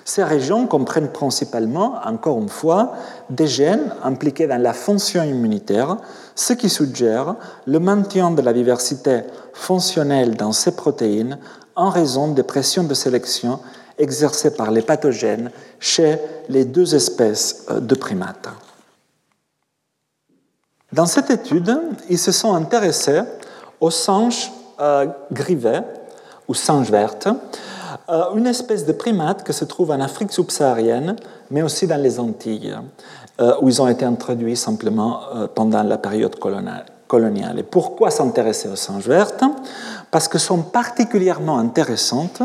[0.03, 2.93] Ces régions comprennent principalement, encore une fois,
[3.29, 5.97] des gènes impliqués dans la fonction immunitaire,
[6.35, 7.35] ce qui suggère
[7.67, 9.21] le maintien de la diversité
[9.53, 11.37] fonctionnelle dans ces protéines
[11.75, 13.59] en raison des pressions de sélection
[13.97, 16.17] exercée par les pathogènes chez
[16.49, 18.49] les deux espèces euh, de primates.
[20.91, 21.77] Dans cette étude,
[22.09, 23.21] ils se sont intéressés
[23.79, 25.83] aux singes euh, grivets
[26.47, 27.29] ou singes vertes,
[28.09, 31.15] euh, une espèce de primate qui se trouve en Afrique subsaharienne,
[31.49, 32.75] mais aussi dans les Antilles,
[33.61, 35.21] où ils ont été introduits simplement
[35.55, 36.85] pendant la période coloniale.
[37.57, 39.43] Et pourquoi s'intéresser aux singes vertes?
[40.11, 42.41] Parce qu'elles sont particulièrement intéressantes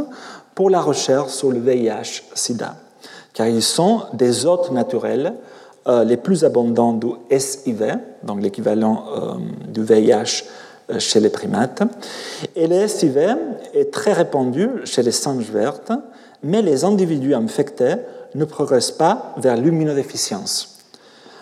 [0.57, 2.77] pour la recherche sur le VIH-Sida,
[3.35, 5.35] car ils sont des hôtes naturels
[5.87, 9.35] euh, les plus abondants du SIV, donc l'équivalent euh,
[9.69, 10.45] du VIH
[10.91, 11.83] euh, chez les primates.
[12.57, 13.37] Et le SIV
[13.75, 15.93] est très répandu chez les singes vertes,
[16.43, 17.97] mais les individus infectés
[18.35, 20.79] ne progressent pas vers l'immunodéficience,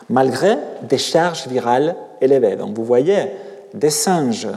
[0.09, 2.57] malgré des charges virales élevées.
[2.57, 3.31] Donc vous voyez
[3.75, 4.49] des singes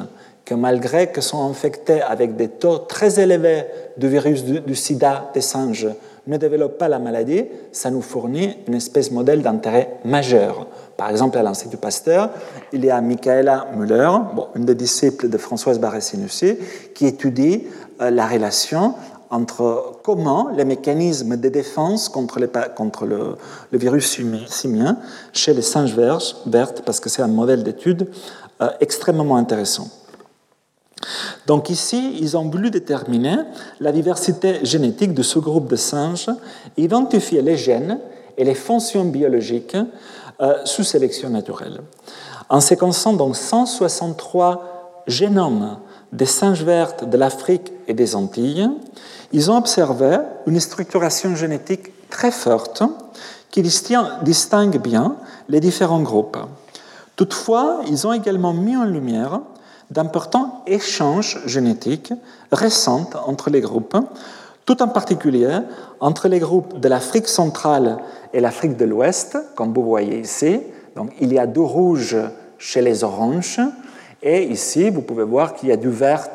[0.48, 3.66] que malgré qu'ils sont infectés avec des taux très élevés
[3.98, 5.90] du virus du, sida des singes,
[6.26, 7.44] ne développent pas la maladie,
[7.74, 10.68] ça nous fournit une espèce modèle d'intérêt majeur.
[10.96, 12.30] Par exemple, à l'Institut Pasteur,
[12.72, 14.10] il y a Michaela Müller,
[14.56, 16.58] une des disciples de Françoise Barré-Sinussi,
[16.96, 17.66] qui étudie
[18.02, 18.94] euh, la relation
[19.30, 22.40] entre comment les mécanismes de défense contre,
[22.74, 23.36] contre le,
[23.74, 24.18] virus
[24.48, 24.98] simien
[25.34, 28.10] chez les singes vertes, parce que c'est un modèle d'étude
[28.62, 29.90] euh, extrêmement intéressant.
[31.46, 33.38] Donc ici, ils ont voulu déterminer
[33.80, 36.30] la diversité génétique de ce groupe de singes,
[36.76, 38.00] identifier les gènes
[38.38, 39.78] et les fonctions biologiques
[40.66, 41.82] sous sélection naturelle.
[42.50, 45.78] En séquençant donc 163 génomes
[46.12, 48.70] des singes vertes de l'Afrique et des Antilles,
[49.34, 52.84] ils ont observé une structuration génétique très forte
[53.52, 55.16] qui distingue bien
[55.50, 56.38] les différents groupes.
[57.16, 59.42] Toutefois, ils ont également mis en lumière
[59.90, 62.14] d'importants échanges génétiques
[62.52, 63.96] récents entre les groupes,
[64.66, 65.60] tout en particulier
[66.00, 67.98] entre les groupes de l'Afrique centrale
[68.34, 70.60] et l'Afrique de l'Ouest, comme vous voyez ici.
[70.96, 72.18] Donc, il y a du rouge
[72.58, 73.62] chez les oranges,
[74.22, 76.30] et ici, vous pouvez voir qu'il y a du vert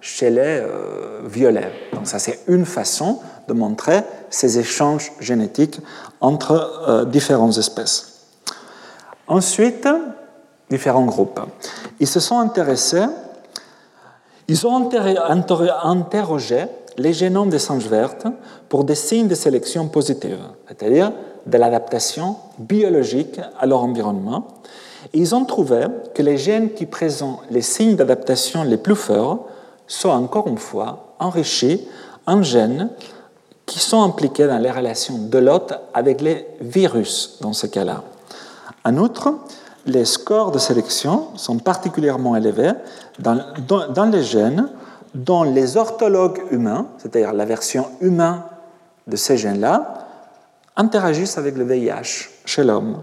[0.00, 1.72] chez les euh, violets.
[1.92, 5.80] Donc, ça, c'est une façon de montrer ces échanges génétiques
[6.20, 8.26] entre euh, différentes espèces.
[9.26, 9.88] Ensuite,
[10.70, 11.40] différents groupes.
[12.00, 13.04] Ils se sont intéressés,
[14.48, 14.90] ils ont
[15.82, 18.26] interrogé les génomes des singes vertes
[18.68, 20.38] pour des signes de sélection positive,
[20.68, 21.12] c'est-à-dire
[21.46, 24.48] de l'adaptation biologique à leur environnement.
[25.12, 29.46] Ils ont trouvé que les gènes qui présentent les signes d'adaptation les plus forts
[29.86, 31.86] sont encore une fois enrichis
[32.26, 32.88] en gènes
[33.66, 38.02] qui sont impliqués dans les relations de l'hôte avec les virus dans ce cas-là.
[38.84, 39.34] En outre,
[39.86, 42.72] les scores de sélection sont particulièrement élevés
[43.18, 43.38] dans,
[43.94, 44.68] dans, les gènes
[45.14, 48.42] dont les orthologues humains, c'est-à-dire la version humaine
[49.06, 49.94] de ces gènes-là,
[50.76, 53.02] interagissent avec le VIH chez l'homme,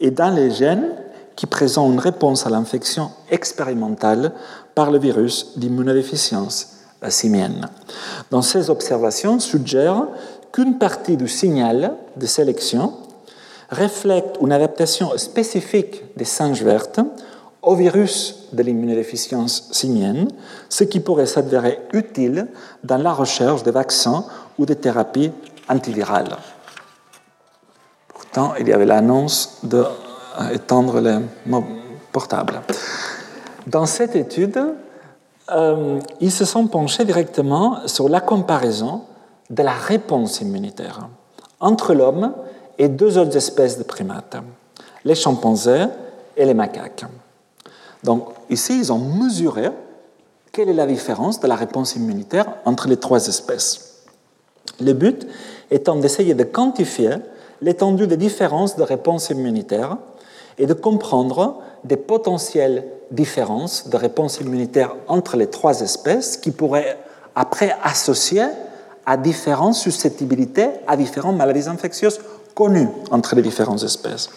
[0.00, 0.92] et dans les gènes
[1.34, 4.32] qui présentent une réponse à l'infection expérimentale
[4.74, 6.72] par le virus d'immunodéficience,
[7.08, 7.68] simienne.
[8.30, 10.08] Dans ces observations suggèrent
[10.52, 12.94] qu'une partie du signal de sélection
[13.70, 17.00] reflète une adaptation spécifique des singes vertes
[17.62, 20.28] au virus de l'immunodéficience simienne,
[20.68, 22.46] ce qui pourrait s'avérer utile
[22.84, 24.24] dans la recherche de vaccins
[24.58, 25.32] ou de thérapies
[25.68, 26.36] antivirales.
[28.08, 31.18] Pourtant, il y avait l'annonce d'étendre les
[32.12, 32.60] portables.
[33.66, 34.62] Dans cette étude,
[35.50, 39.02] euh, ils se sont penchés directement sur la comparaison
[39.50, 41.08] de la réponse immunitaire
[41.60, 42.32] entre l'homme
[42.78, 44.36] et deux autres espèces de primates,
[45.04, 45.86] les chimpanzés
[46.36, 47.04] et les macaques.
[48.04, 49.70] Donc ici, ils ont mesuré
[50.52, 54.04] quelle est la différence de la réponse immunitaire entre les trois espèces.
[54.80, 55.26] Le but
[55.70, 57.16] étant d'essayer de quantifier
[57.60, 59.96] l'étendue des différences de réponse immunitaire
[60.58, 66.98] et de comprendre des potentielles différences de réponse immunitaire entre les trois espèces qui pourraient
[67.34, 68.46] après associer
[69.04, 72.20] à différentes susceptibilités à différentes maladies infectieuses
[72.56, 74.30] connues entre les différentes espèces.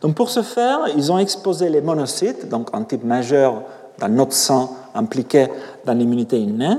[0.00, 3.62] Donc pour ce faire, ils ont exposé les monocytes, donc un type majeur
[3.98, 5.48] dans notre sang impliqué
[5.84, 6.76] dans l'immunité innée,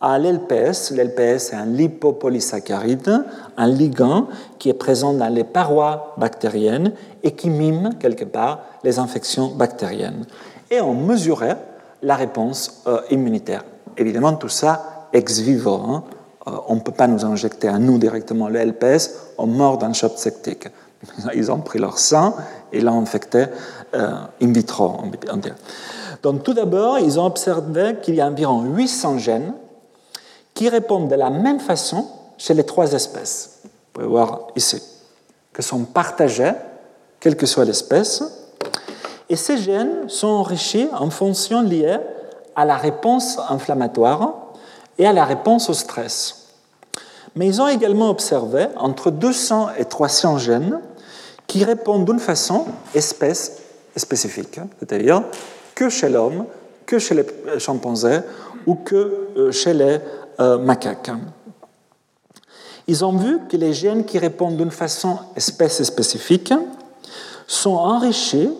[0.00, 0.90] à l'LPS.
[0.90, 3.24] L'LPS est un lipopolysaccharide,
[3.56, 4.26] un ligand
[4.58, 6.92] qui est présent dans les parois bactériennes
[7.22, 10.24] et qui mime quelque part les infections bactériennes.
[10.70, 11.56] Et on mesurait
[12.02, 13.64] la réponse euh, immunitaire.
[13.96, 15.74] Évidemment, tout ça ex vivo.
[15.74, 16.04] Hein.
[16.48, 19.92] Euh, on ne peut pas nous injecter à nous directement le LPS, on meurt d'un
[19.92, 20.68] choc septique.
[21.34, 22.34] Ils ont pris leur sang
[22.72, 23.46] et l'ont infecté
[23.94, 24.10] euh,
[24.42, 24.96] in vitro.
[26.22, 29.54] Donc tout d'abord, ils ont observé qu'il y a environ 800 gènes
[30.52, 33.60] qui répondent de la même façon chez les trois espèces.
[33.64, 34.82] Vous pouvez voir ici,
[35.52, 36.52] que sont partagés,
[37.20, 38.22] quelle que soit l'espèce.
[39.28, 41.98] Et ces gènes sont enrichis en fonctions liées
[42.56, 44.34] à la réponse inflammatoire
[44.98, 46.37] et à la réponse au stress.
[47.38, 50.80] Mais ils ont également observé entre 200 et 300 gènes
[51.46, 52.64] qui répondent d'une façon
[52.96, 53.62] espèce
[53.94, 55.22] spécifique, c'est-à-dire
[55.72, 56.46] que chez l'homme,
[56.84, 57.24] que chez les
[57.60, 58.22] chimpanzés
[58.66, 59.98] ou que euh, chez les
[60.40, 61.12] euh, macaques.
[62.88, 66.52] Ils ont vu que les gènes qui répondent d'une façon espèce spécifique
[67.46, 68.50] sont enrichis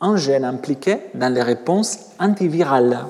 [0.00, 3.04] en gènes impliqués dans les réponses antivirales.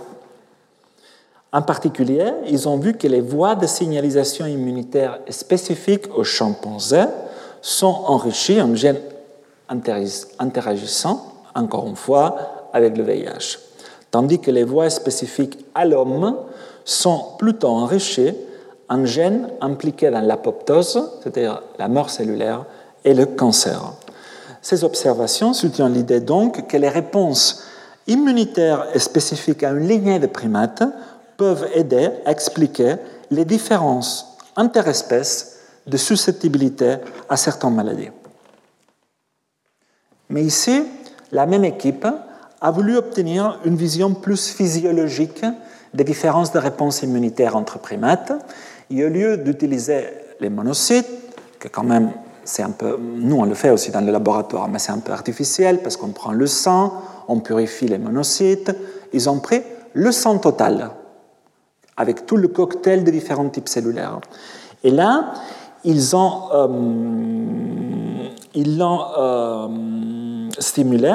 [1.55, 7.07] En particulier, ils ont vu que les voies de signalisation immunitaire spécifiques aux chimpanzés
[7.63, 8.99] sont enrichies en gènes
[9.69, 13.61] interagissant, encore une fois, avec le VIH,
[14.11, 16.37] tandis que les voies spécifiques à l'homme
[16.85, 18.35] sont plutôt enrichies
[18.89, 22.65] en gènes impliqués dans l'apoptose, c'est-à-dire la mort cellulaire,
[23.05, 23.81] et le cancer.
[24.61, 27.63] Ces observations soutiennent l'idée donc que les réponses
[28.09, 30.83] immunitaires spécifiques à une lignée de primates
[31.37, 32.97] peuvent aider à expliquer
[33.31, 36.97] les différences interespèces de susceptibilité
[37.29, 38.11] à certaines maladies.
[40.31, 40.85] Mais ici,
[41.33, 42.07] la même équipe
[42.61, 45.45] a voulu obtenir une vision plus physiologique
[45.93, 48.33] des différences de réponse immunitaire entre primates.
[48.91, 50.07] Et au lieu d'utiliser
[50.41, 51.07] les monocytes,
[51.61, 52.13] qui est quand même
[52.47, 55.13] c'est un peu, nous on le fait aussi dans le laboratoire, mais c'est un peu
[55.13, 56.93] artificiel parce qu'on prend le sang,
[57.27, 58.71] on purifie les monocytes.
[59.13, 59.63] Ils ont pris
[59.95, 60.91] le sang total
[61.97, 64.21] avec tout le cocktail de différents types cellulaires.
[64.83, 65.35] Et là,
[65.85, 66.69] ils ont, euh,
[68.57, 69.69] l'ont euh,
[70.59, 71.13] stimulé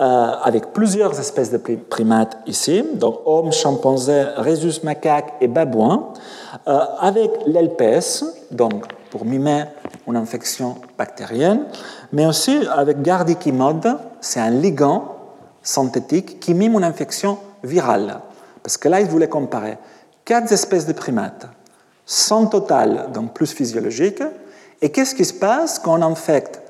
[0.00, 6.08] euh, avec plusieurs espèces de primates ici, donc hommes, chimpanzés, rhésus macaques et babouins,
[6.66, 9.64] avec l'LPS, donc pour mimer
[10.08, 11.66] une infection bactérienne,
[12.12, 15.14] mais aussi avec gardikimod, c'est un ligand
[15.62, 18.20] synthétique qui mime une infection virale.
[18.62, 19.78] Parce que là, ils voulaient comparer
[20.24, 21.46] quatre espèces de primates,
[22.06, 24.22] sans total, donc plus physiologique,
[24.80, 26.60] et qu'est-ce qui se passe quand on infecte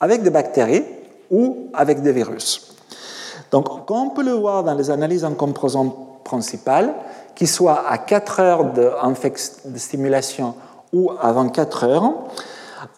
[0.00, 0.84] avec des bactéries
[1.30, 2.74] ou avec des virus?
[3.50, 6.92] Donc, comme on peut le voir dans les analyses en composants principales,
[7.34, 8.90] qui soient à 4 heures de,
[9.76, 10.54] stimulation
[10.92, 12.12] ou à 24 heures,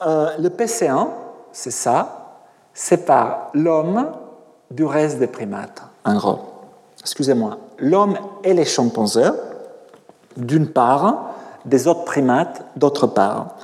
[0.06, 1.08] euh, le PC1,
[1.52, 2.42] c'est ça,
[2.74, 4.10] sépare l'homme
[4.70, 6.38] du reste des primates, en gros.
[7.00, 9.30] Excusez-moi, l'homme et les chimpanzés,
[10.36, 11.30] d'une part,
[11.64, 13.56] des autres primates, d'autre part.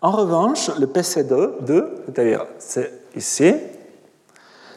[0.00, 3.54] En revanche, le PC2, c'est-à-dire c'est ici,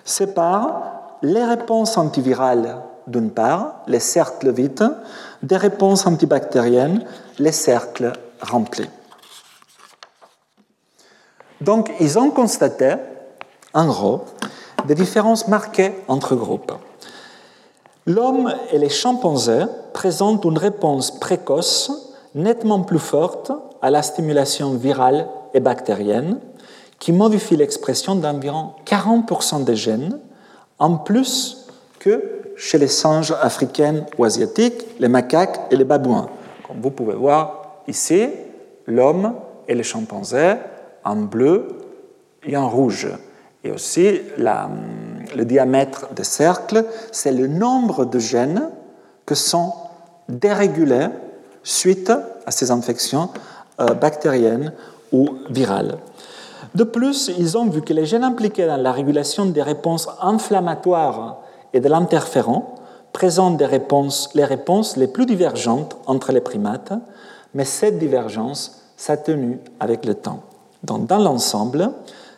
[0.04, 2.78] sépare les réponses antivirales
[3.08, 4.96] d'une part, les cercles vides,
[5.44, 7.06] des réponses antibactériennes,
[7.40, 8.90] les cercles remplis.
[11.60, 12.96] Donc, ils ont constaté,
[13.74, 14.26] en gros,
[14.86, 16.74] des différences marquées entre groupes.
[18.14, 25.28] L'homme et les chimpanzés présentent une réponse précoce nettement plus forte à la stimulation virale
[25.54, 26.40] et bactérienne
[27.00, 30.20] qui modifie l'expression d'environ 40% des gènes
[30.78, 31.68] en plus
[32.00, 36.28] que chez les singes africains ou asiatiques, les macaques et les babouins.
[36.68, 38.28] Comme vous pouvez voir ici,
[38.88, 39.36] l'homme
[39.70, 40.56] et les chimpanzés
[41.06, 41.78] en bleu
[42.44, 43.08] et en rouge.
[43.64, 44.20] Et aussi,
[45.36, 48.70] le diamètre des cercles, c'est le nombre de gènes
[49.26, 49.74] que sont
[50.30, 51.08] dérégulés
[51.64, 52.12] suite
[52.46, 53.30] à ces infections
[53.80, 54.74] euh, bactériennes
[55.12, 55.98] ou virales.
[56.74, 61.40] De plus, ils ont vu que les gènes impliqués dans la régulation des réponses inflammatoires
[61.74, 62.64] et de l'interféron
[63.12, 66.94] présentent les réponses les plus divergentes entre les primates,
[67.54, 70.44] mais cette divergence s'atténue avec le temps.
[70.84, 71.92] Donc, dans l'ensemble,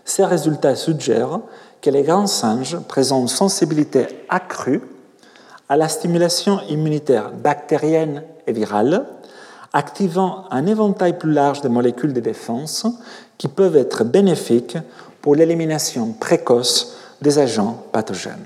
[0.04, 1.40] ces résultats suggèrent
[1.84, 4.82] que les grands singes présentent une sensibilité accrue
[5.68, 9.06] à la stimulation immunitaire bactérienne et virale,
[9.74, 12.88] activant un éventail plus large de molécules de défense
[13.38, 14.78] qui peuvent être bénéfiques
[15.22, 18.46] pour l'élimination précoce des agents pathogènes.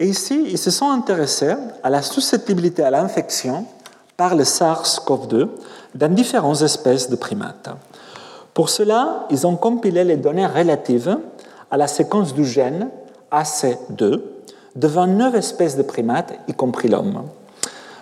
[0.00, 3.66] Et ici, ils se sont intéressés à la susceptibilité à l'infection
[4.16, 5.48] par le SARS-CoV-2
[5.94, 7.68] dans différentes espèces de primates.
[8.56, 11.18] Pour cela, ils ont compilé les données relatives
[11.70, 12.88] à la séquence du gène
[13.30, 14.22] AC2
[14.74, 17.24] de 29 espèces de primates, y compris l'homme.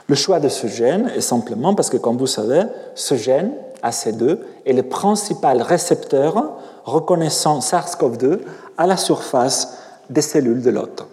[0.06, 2.62] Le choix de ce gène est simplement parce que, comme vous savez,
[2.94, 3.50] ce gène,
[3.82, 6.52] AC2, est le principal récepteur
[6.84, 8.38] reconnaissant SARS-CoV-2
[8.78, 9.76] à la surface
[10.08, 11.04] des cellules de l'hôte.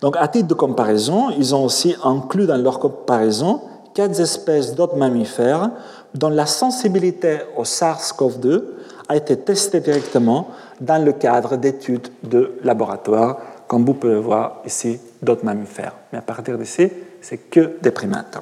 [0.00, 3.62] Donc, à titre de comparaison, ils ont aussi inclus dans leur comparaison
[3.94, 5.70] quatre espèces d'autres mammifères
[6.14, 8.62] dont la sensibilité au SARS-CoV-2
[9.08, 10.48] a été testée directement
[10.80, 15.94] dans le cadre d'études de laboratoire, comme vous pouvez voir ici d'autres mammifères.
[16.12, 16.90] Mais à partir d'ici,
[17.20, 18.38] c'est que des primates.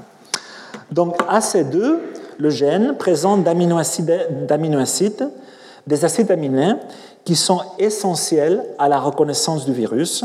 [0.90, 1.96] Donc AC2,
[2.38, 5.30] le gène, présente d'aminoacides,
[5.86, 6.74] des acides aminés
[7.24, 10.24] qui sont essentiels à la reconnaissance du virus,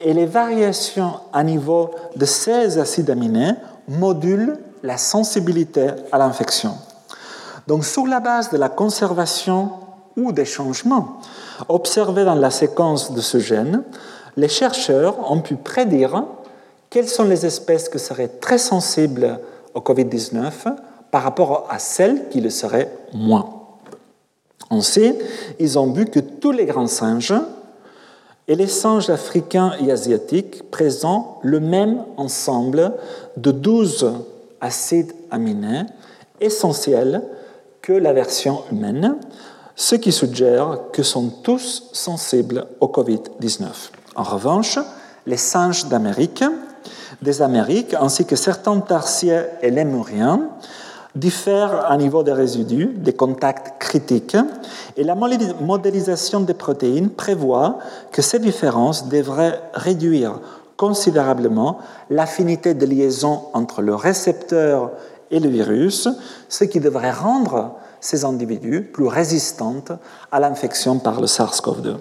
[0.00, 3.52] et les variations à niveau de ces acides aminés
[3.88, 6.76] module la sensibilité à l'infection.
[7.66, 9.70] Donc sur la base de la conservation
[10.16, 11.20] ou des changements
[11.68, 13.82] observés dans la séquence de ce gène,
[14.36, 16.24] les chercheurs ont pu prédire
[16.90, 19.40] quelles sont les espèces qui seraient très sensibles
[19.72, 20.50] au Covid-19
[21.10, 23.48] par rapport à celles qui le seraient moins.
[24.70, 25.16] Ensuite,
[25.58, 27.34] ils ont vu que tous les grands singes
[28.46, 32.92] et les singes africains et asiatiques présentent le même ensemble
[33.36, 34.12] de 12
[34.60, 35.82] acides aminés
[36.40, 37.22] essentiels
[37.80, 39.16] que la version humaine,
[39.76, 43.66] ce qui suggère que sont tous sensibles au Covid-19.
[44.16, 44.78] En revanche,
[45.26, 46.44] les singes d'Amérique,
[47.22, 50.48] des Amériques, ainsi que certains tarsiers et lémuriens,
[51.14, 54.36] diffèrent à niveau des résidus, des contacts critiques,
[54.96, 57.78] et la modélisation des protéines prévoit
[58.10, 60.40] que ces différences devraient réduire
[60.76, 61.78] considérablement
[62.10, 64.90] l'affinité de liaison entre le récepteur
[65.30, 66.08] et le virus,
[66.48, 69.84] ce qui devrait rendre ces individus plus résistants
[70.30, 71.96] à l'infection par le SARS-CoV-2.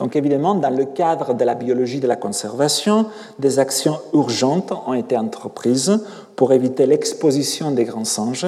[0.00, 3.06] Donc évidemment, dans le cadre de la biologie de la conservation,
[3.38, 6.02] des actions urgentes ont été entreprises
[6.36, 8.46] pour éviter l'exposition des grands singes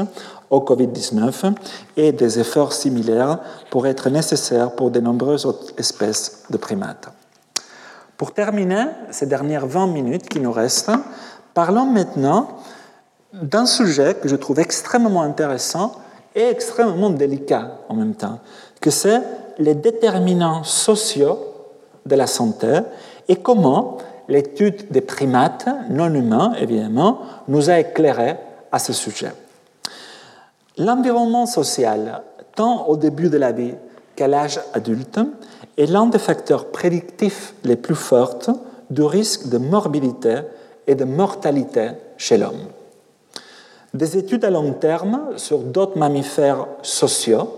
[0.48, 1.52] au Covid-19
[1.98, 3.38] et des efforts similaires
[3.70, 7.08] pourraient être nécessaires pour de nombreuses autres espèces de primates.
[8.16, 10.92] Pour terminer ces dernières 20 minutes qui nous restent,
[11.52, 12.48] parlons maintenant
[13.34, 15.96] d'un sujet que je trouve extrêmement intéressant
[16.34, 18.38] et extrêmement délicat en même temps,
[18.80, 19.20] que c'est
[19.58, 21.38] les déterminants sociaux
[22.06, 22.80] de la santé
[23.28, 23.98] et comment
[24.28, 28.36] l'étude des primates non humains, évidemment, nous a éclairé
[28.70, 29.32] à ce sujet.
[30.78, 32.22] L'environnement social,
[32.54, 33.74] tant au début de la vie
[34.16, 35.20] qu'à l'âge adulte,
[35.76, 38.38] est l'un des facteurs prédictifs les plus forts
[38.90, 40.40] du risque de morbidité
[40.86, 42.68] et de mortalité chez l'homme.
[43.94, 47.48] Des études à long terme sur d'autres mammifères sociaux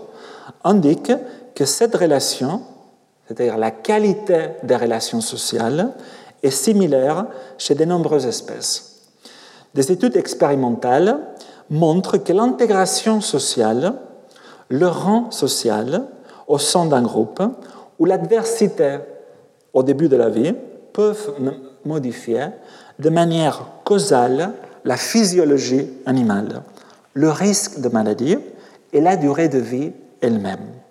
[0.63, 1.13] indiquent
[1.55, 2.61] que cette relation,
[3.27, 5.93] c'est-à-dire la qualité des relations sociales,
[6.43, 7.25] est similaire
[7.57, 9.07] chez de nombreuses espèces.
[9.73, 11.19] Des études expérimentales
[11.69, 13.95] montrent que l'intégration sociale,
[14.69, 16.03] le rang social
[16.47, 17.41] au sein d'un groupe
[17.97, 18.99] ou l'adversité
[19.73, 20.53] au début de la vie
[20.93, 21.33] peuvent
[21.83, 22.47] modifier
[22.99, 24.53] de manière causale
[24.83, 26.61] la physiologie animale,
[27.13, 28.37] le risque de maladie
[28.93, 29.91] et la durée de vie
[30.21, 30.84] elle-même.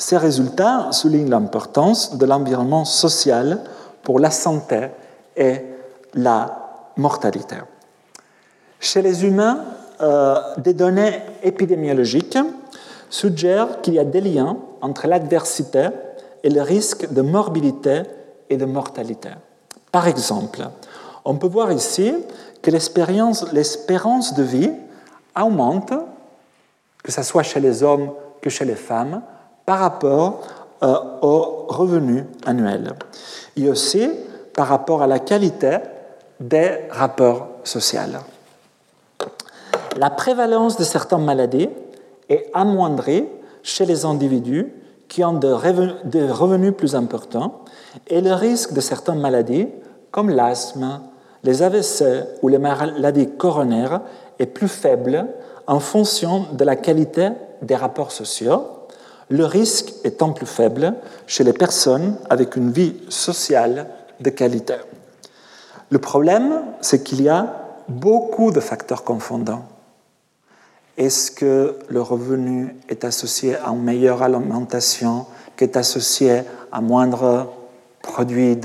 [0.00, 3.60] Ces résultats soulignent l'importance de l'environnement social
[4.02, 4.88] pour la santé
[5.36, 5.56] et
[6.14, 7.56] la mortalité.
[8.80, 9.62] Chez les humains,
[10.00, 12.38] euh, des données épidémiologiques
[13.10, 15.88] suggèrent qu'il y a des liens entre l'adversité
[16.42, 18.04] et le risque de morbidité
[18.48, 19.28] et de mortalité.
[19.92, 20.66] Par exemple,
[21.26, 22.14] on peut voir ici
[22.62, 24.72] que l'espérance de vie
[25.38, 25.92] augmente,
[27.02, 29.20] que ce soit chez les hommes que chez les femmes,
[29.70, 30.40] par rapport
[30.82, 32.92] euh, au revenu annuel.
[33.56, 34.10] Et aussi
[34.52, 35.76] par rapport à la qualité
[36.40, 38.00] des rapports sociaux
[39.96, 41.68] la prévalence de certaines maladies
[42.28, 43.26] est amoindrie
[43.62, 44.72] chez les individus
[45.06, 47.60] qui ont des revenus, plus importants
[48.08, 49.68] et le risque de certaines maladies,
[50.10, 51.00] comme l'asthme,
[51.44, 54.00] les AVC ou les maladies coronaires,
[54.40, 55.28] est plus faible
[55.68, 57.28] en fonction de la qualité
[57.62, 58.79] des rapports sociaux,
[59.30, 60.94] le risque étant plus faible
[61.26, 63.86] chez les personnes avec une vie sociale
[64.20, 64.74] de qualité.
[65.88, 69.64] Le problème, c'est qu'il y a beaucoup de facteurs confondants.
[70.96, 75.26] Est-ce que le revenu est associé à une meilleure alimentation,
[75.56, 76.42] qui est associé
[76.72, 77.52] à moindre
[78.02, 78.58] produits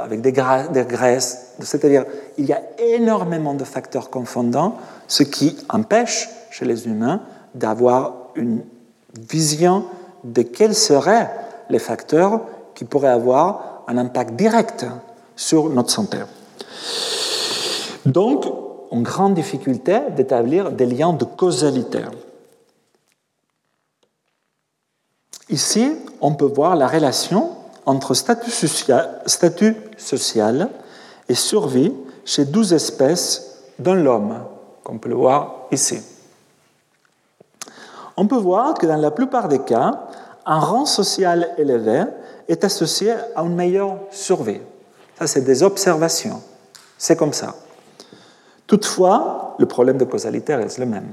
[0.00, 2.04] avec des, graisses C'est-à-dire,
[2.38, 4.78] il y a énormément de facteurs confondants,
[5.08, 7.20] ce qui empêche chez les humains
[7.54, 8.62] d'avoir une
[9.30, 9.84] vision
[10.24, 11.30] de quels seraient
[11.68, 12.42] les facteurs
[12.74, 14.86] qui pourraient avoir un impact direct
[15.36, 16.18] sur notre santé.
[18.06, 18.44] Donc,
[18.92, 22.00] une grande difficulté d'établir des liens de causalité.
[25.48, 27.50] Ici, on peut voir la relation
[27.86, 30.70] entre statut social, statut social
[31.28, 31.92] et survie
[32.24, 34.44] chez 12 espèces dans l'homme,
[34.84, 35.98] comme on peut le voir ici.
[38.20, 39.98] On peut voir que dans la plupart des cas,
[40.44, 42.04] un rang social élevé
[42.48, 44.60] est associé à une meilleure survie.
[45.18, 46.42] Ça, c'est des observations.
[46.98, 47.54] C'est comme ça.
[48.66, 51.08] Toutefois, le problème de causalité reste le même.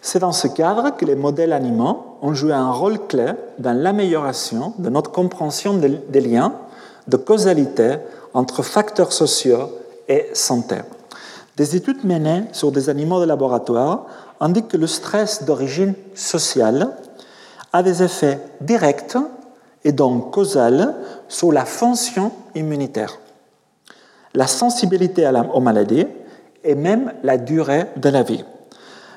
[0.00, 4.72] C'est dans ce cadre que les modèles animaux ont joué un rôle clé dans l'amélioration
[4.78, 6.54] de notre compréhension des liens
[7.06, 7.96] de causalité
[8.32, 9.68] entre facteurs sociaux
[10.08, 10.76] et santé.
[11.58, 14.06] Des études menées sur des animaux de laboratoire
[14.38, 16.90] indiquent que le stress d'origine sociale
[17.72, 19.16] a des effets directs
[19.82, 20.94] et donc causals
[21.26, 23.18] sur la fonction immunitaire,
[24.34, 26.06] la sensibilité aux maladies
[26.62, 28.44] et même la durée de la vie.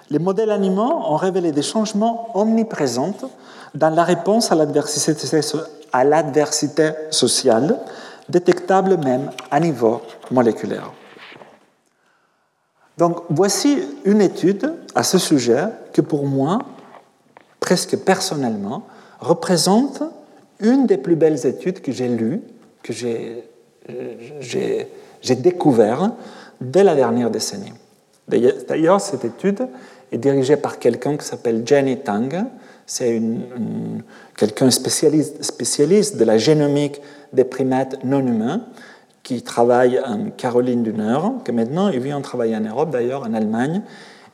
[0.10, 3.14] Les modèles animaux ont révélé des changements omniprésents
[3.76, 5.14] dans la réponse à l'adversité
[7.12, 7.78] sociale,
[8.28, 10.02] détectables même à niveau
[10.32, 10.92] moléculaire.
[13.02, 16.60] Donc voici une étude à ce sujet que pour moi,
[17.60, 18.84] presque personnellement,
[19.20, 20.04] représente
[20.60, 22.42] une des plus belles études que j'ai lues,
[22.84, 23.44] que j'ai
[25.36, 26.12] découvert
[26.62, 27.74] dès la dernière décennie.
[28.28, 29.68] D'ailleurs, cette étude
[30.12, 32.32] est dirigée par quelqu'un qui s'appelle Jenny Tang.
[32.86, 33.20] C'est
[34.38, 37.02] quelqu'un spécialiste, spécialiste de la génomique
[37.34, 38.62] des primates non humains
[39.24, 43.34] qui travaille en Caroline du Nord, que maintenant il vient travailler en Europe, d'ailleurs en
[43.34, 43.82] Allemagne,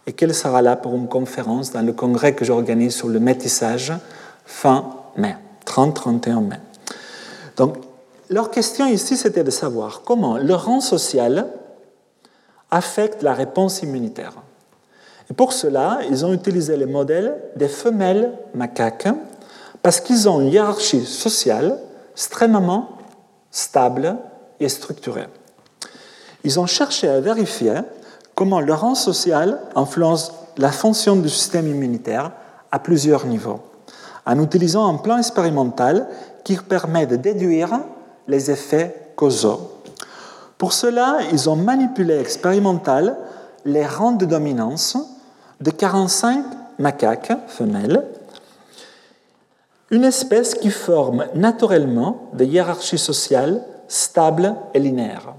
[0.05, 3.93] et qu'elle sera là pour une conférence dans le congrès que j'organise sur le métissage
[4.45, 4.85] fin
[5.18, 5.35] mai,
[5.65, 6.59] 30-31 mai.
[7.57, 7.76] Donc,
[8.30, 11.47] leur question ici, c'était de savoir comment le rang social
[12.72, 14.34] affecte la réponse immunitaire.
[15.30, 19.07] Et pour cela, ils ont utilisé le modèle des femelles macaques
[19.84, 21.80] parce qu'ils ont une hiérarchie sociale
[22.14, 22.89] extrêmement
[23.51, 24.18] stable
[24.59, 25.27] et structurée.
[26.43, 27.73] Ils ont cherché à vérifier
[28.35, 32.31] comment le rang social influence la fonction du système immunitaire
[32.71, 33.59] à plusieurs niveaux,
[34.25, 36.07] en utilisant un plan expérimental
[36.43, 37.79] qui permet de déduire
[38.27, 39.71] les effets causaux.
[40.57, 43.17] Pour cela, ils ont manipulé expérimental
[43.65, 44.97] les rangs de dominance
[45.61, 46.45] de 45
[46.79, 48.03] macaques femelles,
[49.89, 55.34] une espèce qui forme naturellement des hiérarchies sociales stables et linéaires.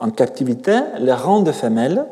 [0.00, 2.06] En captivité, le rang de femelles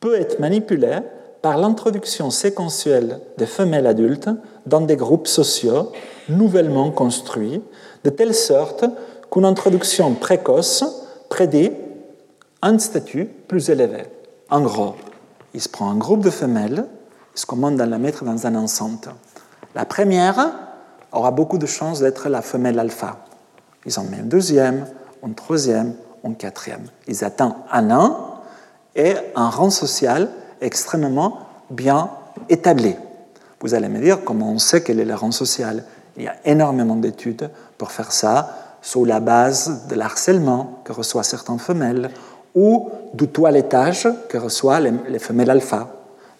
[0.00, 0.98] peut être manipulé
[1.42, 4.30] par l'introduction séquentielle des femelles adultes
[4.66, 5.92] dans des groupes sociaux
[6.28, 7.62] nouvellement construits,
[8.04, 8.84] de telle sorte
[9.30, 10.84] qu'une introduction précoce
[11.28, 11.72] prédit
[12.62, 14.04] un statut plus élevé.
[14.50, 14.94] En gros,
[15.54, 16.84] il se prend un groupe de femelles,
[17.34, 19.08] il se commande à la mettre dans un enceinte.
[19.74, 20.52] La première
[21.12, 23.24] aura beaucoup de chances d'être la femelle alpha.
[23.86, 24.86] Ils en mettent un deuxième,
[25.24, 25.94] un troisième,
[26.24, 26.86] un quatrième.
[27.06, 28.40] Ils atteignent un an
[28.94, 30.28] et un rang social
[30.60, 31.38] extrêmement
[31.70, 32.10] bien
[32.48, 32.94] établi.
[33.60, 35.84] Vous allez me dire comment on sait quel est le rang social.
[36.16, 41.24] Il y a énormément d'études pour faire ça, sous la base de l'harcèlement que reçoivent
[41.24, 42.10] certaines femelles
[42.54, 45.88] ou du toilettage que reçoivent les, femelles alpha.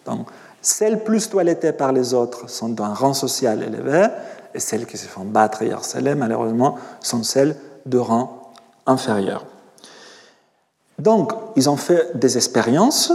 [0.07, 0.27] Donc,
[0.63, 4.07] celles plus toilettées par les autres sont d'un rang social élevé,
[4.55, 7.57] et celles qui se font battre et harceler, malheureusement, sont celles
[7.87, 8.53] de rang
[8.87, 9.45] inférieur.
[10.99, 13.13] Donc, ils ont fait des expériences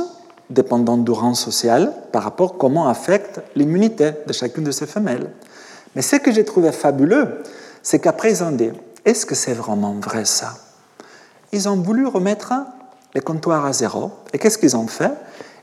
[0.49, 5.31] dépendant du rang social par rapport à comment affecte l'immunité de chacune de ces femelles.
[5.95, 7.43] Mais ce que j'ai trouvé fabuleux,
[7.81, 8.71] c'est qu'après, ils ont dit,
[9.05, 10.55] est-ce que c'est vraiment vrai ça?
[11.51, 12.53] Ils ont voulu remettre
[13.13, 14.11] les comptoirs à zéro.
[14.33, 15.11] Et qu'est-ce qu'ils ont fait?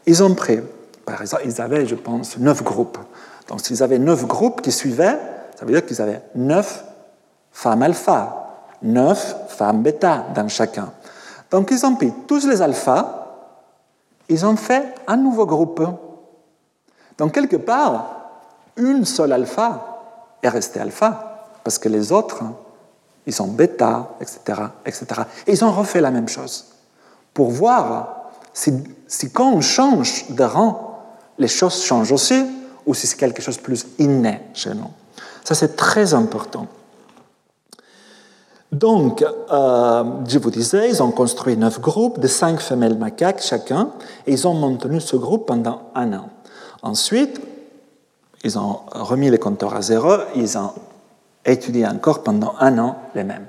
[0.06, 0.60] Ils ont pris,
[1.04, 2.98] par exemple, ils avaient, je pense, neuf groupes.
[3.48, 5.18] Donc s'ils avaient neuf groupes qui suivaient,
[5.62, 6.84] ça veut dire qu'ils avaient neuf
[7.52, 8.48] femmes alpha,
[8.82, 10.90] neuf femmes bêta dans chacun.
[11.52, 13.28] Donc ils ont pris tous les alphas,
[14.28, 15.80] ils ont fait un nouveau groupe.
[17.16, 18.06] Donc quelque part,
[18.74, 20.00] une seule alpha
[20.42, 22.42] est restée alpha, parce que les autres,
[23.24, 25.06] ils sont bêta, etc., etc.
[25.46, 26.72] Et ils ont refait la même chose
[27.32, 28.82] pour voir si,
[29.32, 31.04] quand on change de rang,
[31.38, 32.44] les choses changent aussi,
[32.84, 34.90] ou si c'est quelque chose de plus inné chez nous.
[35.44, 36.66] Ça, c'est très important.
[38.70, 43.90] Donc, euh, je vous disais, ils ont construit neuf groupes de cinq femelles macaques chacun,
[44.26, 46.30] et ils ont maintenu ce groupe pendant un an.
[46.82, 47.40] Ensuite,
[48.44, 50.72] ils ont remis les compteurs à zéro, ils ont
[51.44, 53.46] étudié encore pendant un an les mêmes.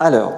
[0.00, 0.32] Alors,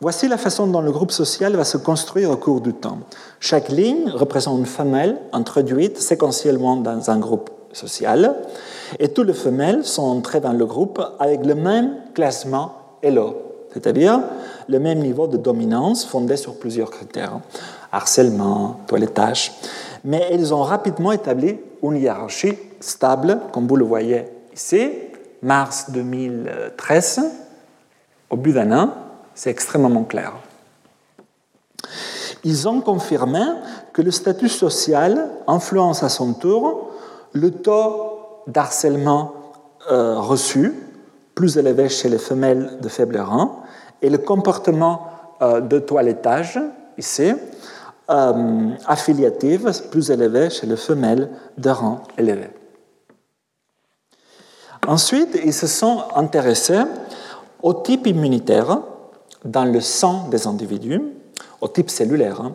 [0.00, 2.98] Voici la façon dont le groupe social va se construire au cours du temps.
[3.40, 8.34] Chaque ligne représente une femelle introduite séquentiellement dans un groupe social,
[8.98, 12.72] et toutes les femelles sont entrées dans le groupe avec le même classement
[13.02, 13.36] ELO,
[13.72, 14.20] c'est-à-dire
[14.68, 17.40] le même niveau de dominance fondé sur plusieurs critères,
[17.92, 19.52] harcèlement, toilettage,
[20.04, 24.24] mais elles ont rapidement établi une hiérarchie stable, comme vous le voyez
[24.54, 24.90] ici,
[25.42, 27.20] mars 2013,
[28.30, 28.90] au bout d'un an,
[29.34, 30.32] c'est extrêmement clair.
[32.44, 33.42] Ils ont confirmé
[33.92, 36.90] que le statut social influence à son tour
[37.32, 39.32] le taux d'harcèlement
[39.90, 40.72] euh, reçu,
[41.34, 43.62] plus élevé chez les femelles de faible rang,
[44.02, 45.06] et le comportement
[45.42, 46.58] euh, de toilettage,
[46.98, 47.32] ici,
[48.10, 52.48] euh, affiliatif, plus élevé chez les femelles de rang élevé.
[54.86, 56.82] Ensuite, ils se sont intéressés
[57.62, 58.80] au type immunitaire
[59.44, 61.02] dans le sang des individus,
[61.60, 62.52] au type cellulaire, hein,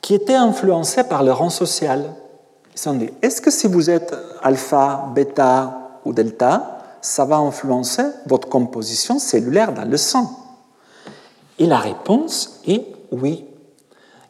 [0.00, 2.14] qui étaient influencés par le rang social.
[2.74, 9.18] Dit, est-ce que si vous êtes alpha, bêta ou delta, ça va influencer votre composition
[9.18, 10.30] cellulaire dans le sang?
[11.58, 13.44] Et la réponse est oui.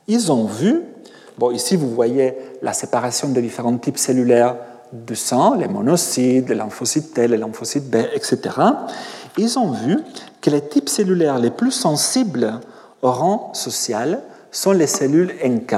[0.07, 0.83] Ils ont vu,
[1.39, 4.57] bon ici vous voyez la séparation des différents types cellulaires
[4.93, 8.39] de sang, les monocytes, les lymphocytes T, les lymphocytes B, etc.
[9.39, 9.99] Ils ont vu
[10.41, 12.61] que les types cellulaires les plus sensibles
[13.03, 14.21] au rang social
[14.53, 15.75] sont les cellules NK.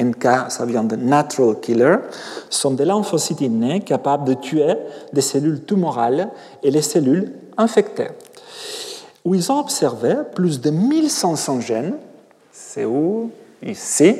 [0.00, 1.96] NK, ça vient de Natural Killer,
[2.48, 4.74] sont des lymphocytes innés capables de tuer
[5.12, 6.30] des cellules tumorales
[6.62, 8.08] et les cellules infectées.
[9.24, 11.94] où ils ont observé plus de 1500 gènes,
[12.52, 13.30] c'est où?
[13.62, 14.16] Ici,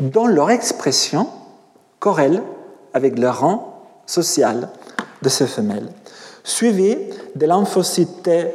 [0.00, 1.28] dont leur expression
[1.98, 2.42] corrèle
[2.94, 4.70] avec le rang social
[5.20, 5.90] de ces femelles,
[6.42, 6.96] suivi
[7.34, 8.46] de lymphocytes T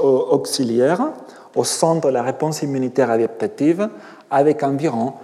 [0.00, 1.12] auxiliaires
[1.54, 3.88] au centre de la réponse immunitaire adaptative
[4.30, 5.14] avec environ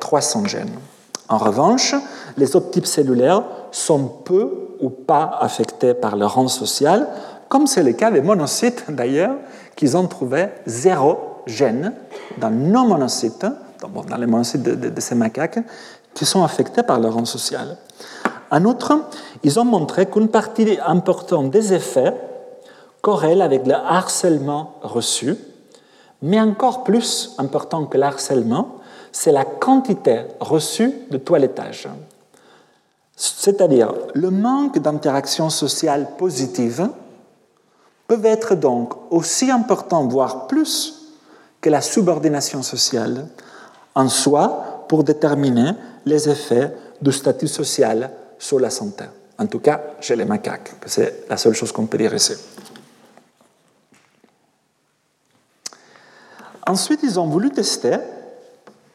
[0.00, 0.78] 300 euh, gènes.
[1.28, 1.94] En revanche,
[2.36, 7.08] les autres types cellulaires sont peu ou pas affectés par le rang social,
[7.48, 9.36] comme c'est le cas des monocytes d'ailleurs,
[9.76, 11.92] qu'ils ont trouvé zéro gène
[12.38, 13.46] dans nos monocytes,
[13.80, 15.60] dans les monocytes de, ces macaques,
[16.14, 17.76] qui sont affectés par le rang social.
[18.50, 19.04] En outre,
[19.42, 22.14] ils ont montré qu'une partie importante des effets
[23.02, 25.36] corrèle avec le harcèlement reçu,
[26.22, 28.76] mais encore plus important que le harcèlement,
[29.12, 31.88] c'est la quantité reçue de toilettage.
[33.16, 36.88] C'est-à-dire le manque d'interaction sociale positive
[38.06, 40.94] peut être donc aussi important, voire plus,
[41.60, 43.26] que la subordination sociale
[43.94, 45.72] en soi pour déterminer
[46.06, 46.72] les effets
[47.02, 49.04] du statut social sur la santé.
[49.38, 52.34] En tout cas, chez les macaques, c'est la seule chose qu'on peut dire ici.
[56.68, 57.96] Ensuite, ils ont voulu tester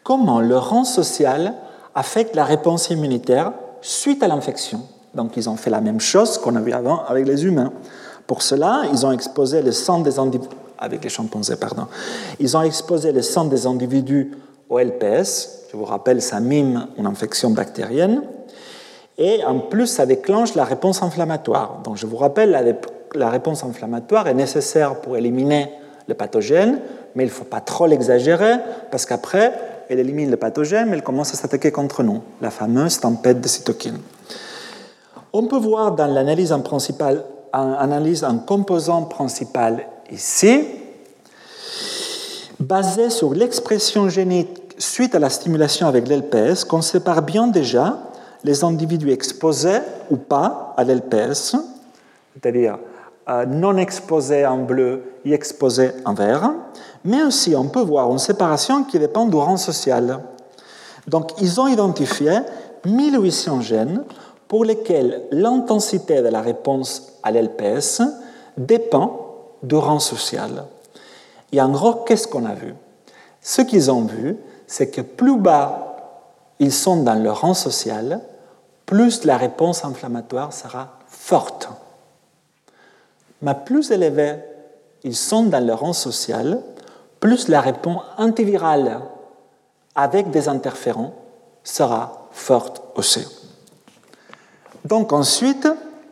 [0.04, 1.56] comment le rang social
[1.96, 3.52] affecte la réponse immunitaire
[3.82, 4.82] suite à l'infection.
[5.16, 7.74] Donc, ils ont fait la même chose qu'on a vu avant avec les humains.
[8.28, 11.88] Pour cela, ils ont exposé le sang des individus avec les chimpanzés, pardon.
[12.40, 14.38] Ils ont exposé le sang des individus
[14.70, 15.64] au LPS.
[15.72, 18.22] Je vous rappelle, ça mime une infection bactérienne.
[19.18, 21.80] Et en plus, ça déclenche la réponse inflammatoire.
[21.84, 22.62] Donc, je vous rappelle, la,
[23.16, 25.72] la réponse inflammatoire est nécessaire pour éliminer
[26.08, 26.80] le pathogène,
[27.16, 28.56] mais il ne faut pas trop l'exagérer,
[28.92, 29.54] parce qu'après,
[29.90, 33.48] elle élimine le pathogène, mais elle commence à s'attaquer contre nous, la fameuse tempête de
[33.48, 34.00] cytokines.
[35.32, 37.24] On peut voir dans l'analyse en, principal,
[37.54, 40.66] en en composant principal ici,
[42.60, 47.98] basé sur l'expression génique suite à la stimulation avec l'LPS, qu'on sépare bien déjà
[48.44, 49.80] les individus exposés
[50.10, 51.56] ou pas à l'LPS,
[52.34, 52.78] c'est-à-dire
[53.30, 56.52] euh, non exposés en bleu et exposés en vert,
[57.06, 60.20] mais aussi on peut voir une séparation qui dépend du rang social.
[61.08, 62.40] Donc ils ont identifié
[62.86, 64.04] 1800 gènes
[64.48, 68.02] pour lesquels l'intensité de la réponse à l'LPS
[68.58, 69.20] dépend
[69.64, 70.66] du rang social.
[71.52, 72.74] Et en gros, qu'est-ce qu'on a vu?
[73.42, 75.90] Ce qu'ils ont vu, c'est que plus bas
[76.60, 78.22] ils sont dans le rang social,
[78.86, 81.70] plus la réponse inflammatoire sera forte.
[83.42, 84.36] Mais plus élevés
[85.04, 86.62] ils sont dans le rang social,
[87.24, 89.00] plus la réponse antivirale
[89.96, 91.14] avec des interférents
[91.64, 93.26] sera forte aussi.
[94.84, 95.70] Donc ensuite,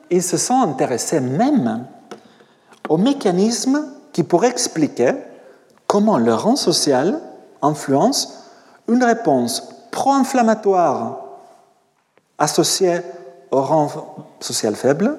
[0.09, 1.85] ils se sont intéressés même
[2.88, 5.11] au mécanisme qui pourrait expliquer
[5.85, 7.19] comment le rang social
[7.61, 8.45] influence
[8.88, 11.25] une réponse pro-inflammatoire
[12.38, 13.01] associée
[13.51, 13.89] au rang
[14.39, 15.17] social faible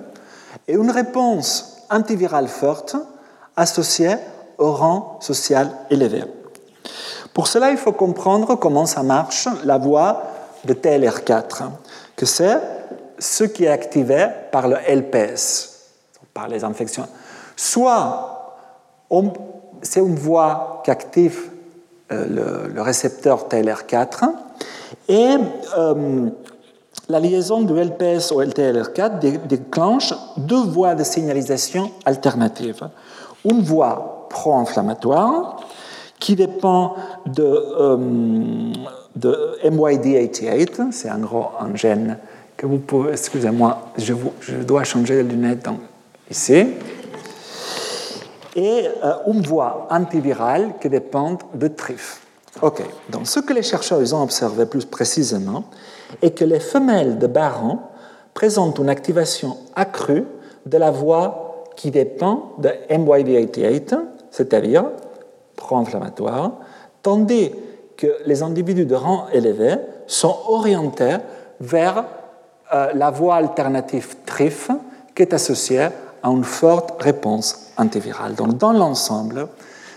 [0.66, 2.96] et une réponse antivirale forte
[3.56, 4.16] associée
[4.58, 6.24] au rang social élevé.
[7.34, 10.22] Pour cela, il faut comprendre comment ça marche la voie
[10.64, 11.64] de TLR4,
[12.16, 12.58] que c'est
[13.18, 15.88] ce qui est activé par le LPS,
[16.34, 17.06] par les infections.
[17.56, 18.32] Soit
[19.82, 21.50] c'est une voie qui active
[22.10, 24.28] euh, le, récepteur TLR4
[25.08, 25.36] et
[25.78, 26.30] euh,
[27.08, 32.88] la liaison du LPS au LTLR4 déclenche deux voies de signalisation alternatives.
[33.44, 35.60] Une voie pro-inflammatoire
[36.18, 36.96] qui dépend
[37.26, 37.96] de, euh,
[39.14, 42.18] de MYD88, c'est en gros un gène
[42.56, 44.14] que vous pouvez, excusez-moi, je,
[44.62, 45.68] dois changer de lunettes
[46.30, 46.66] ici,
[48.54, 52.20] et euh, une voie antivirale qui dépend de TRIF.
[52.60, 55.64] Ok, donc ce que les chercheurs ont observé plus précisément
[56.20, 57.78] est que les femelles de Baron
[58.34, 60.24] présentent une activation accrue
[60.66, 63.98] de la voie qui dépend de MYD88,
[64.32, 64.86] c'est-à-dire
[65.54, 66.52] pro-inflammatoire,
[67.02, 67.52] tandis
[67.96, 69.76] que les individus de rang élevé
[70.08, 71.18] sont orientés
[71.60, 72.04] vers
[72.72, 74.70] euh, la voie alternative TRIF
[75.14, 75.88] qui est associée
[76.22, 78.34] à une forte réponse antivirale.
[78.34, 79.48] Donc, dans l'ensemble,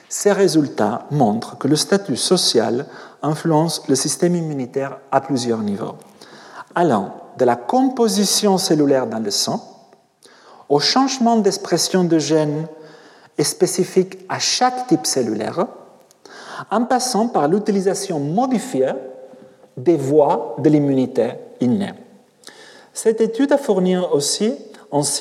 [0.09, 2.85] ces résultats montrent que le statut social
[3.23, 5.95] influence le système immunitaire à plusieurs niveaux,
[6.75, 9.61] allant de la composition cellulaire dans le sang
[10.69, 12.67] au changement d'expression de gènes
[13.43, 15.67] spécifiques à chaque type cellulaire,
[16.71, 18.93] en passant par l'utilisation modifiée
[19.77, 21.93] des voies de l'immunité innée.
[22.93, 24.55] Cette étude a fourni aussi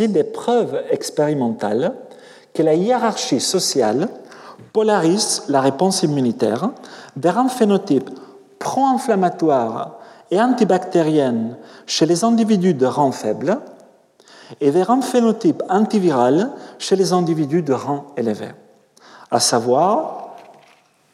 [0.08, 1.92] des preuves expérimentales
[2.52, 4.08] que la hiérarchie sociale
[4.72, 6.70] polarise la réponse immunitaire
[7.16, 8.08] vers un phénotype
[8.60, 9.98] pro-inflammatoire
[10.30, 13.58] et antibactérienne chez les individus de rang faible
[14.60, 18.48] et vers un phénotype antiviral chez les individus de rang élevé.
[19.30, 20.36] À savoir,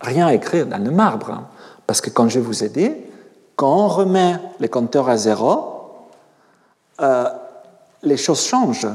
[0.01, 1.47] rien à écrire dans le marbre, hein,
[1.87, 2.93] parce que comme je vous ai dit,
[3.57, 5.81] quand on remet les compteurs à zéro,
[7.01, 7.29] euh,
[8.03, 8.89] les choses changent.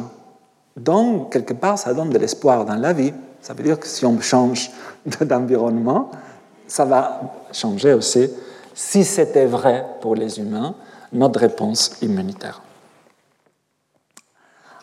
[0.76, 3.14] Donc, quelque part, ça donne de l'espoir dans la vie.
[3.41, 4.72] Ça veut dire que si on change
[5.22, 6.10] d'environnement,
[6.68, 7.22] ça va
[7.52, 8.30] changer aussi,
[8.74, 10.74] si c'était vrai pour les humains,
[11.14, 12.62] notre réponse immunitaire.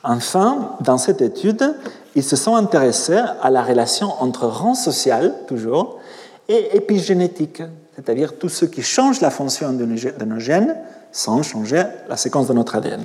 [0.04, 1.74] Enfin, dans cette étude,
[2.14, 5.98] ils se sont intéressés à la relation entre rang social, toujours,
[6.48, 7.62] et épigénétique,
[7.94, 10.76] c'est-à-dire tout ce qui change la fonction de nos gènes
[11.12, 13.02] sans changer la séquence de notre ADN.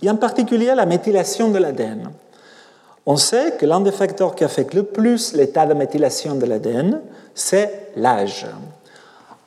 [0.00, 2.10] Et en particulier la méthylation de l'ADN.
[3.04, 7.00] On sait que l'un des facteurs qui affecte le plus l'état de méthylation de l'ADN,
[7.34, 8.46] c'est l'âge.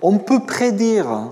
[0.04, 1.32] On peut prédire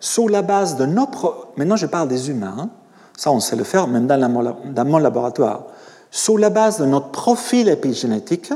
[0.00, 1.08] sur la base de nos...
[1.56, 2.70] Maintenant, je parle des humains.
[3.16, 5.64] Ça, on sait le faire même dans, mon laboratoire.
[6.10, 8.52] Sur la base de notre profil épigénétique,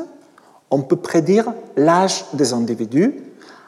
[0.70, 3.14] on peut prédire l'âge des individus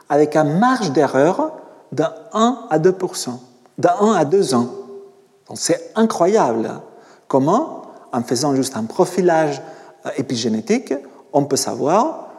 [0.09, 1.53] avec une marge d'erreur
[1.91, 2.03] de
[2.33, 3.29] 1 à 2%
[3.77, 4.69] de 1 à 2 ans.
[5.55, 6.69] C'est incroyable.
[7.27, 9.61] Comment En faisant juste un profilage
[10.05, 10.93] euh, épigénétique,
[11.31, 12.29] on peut savoir.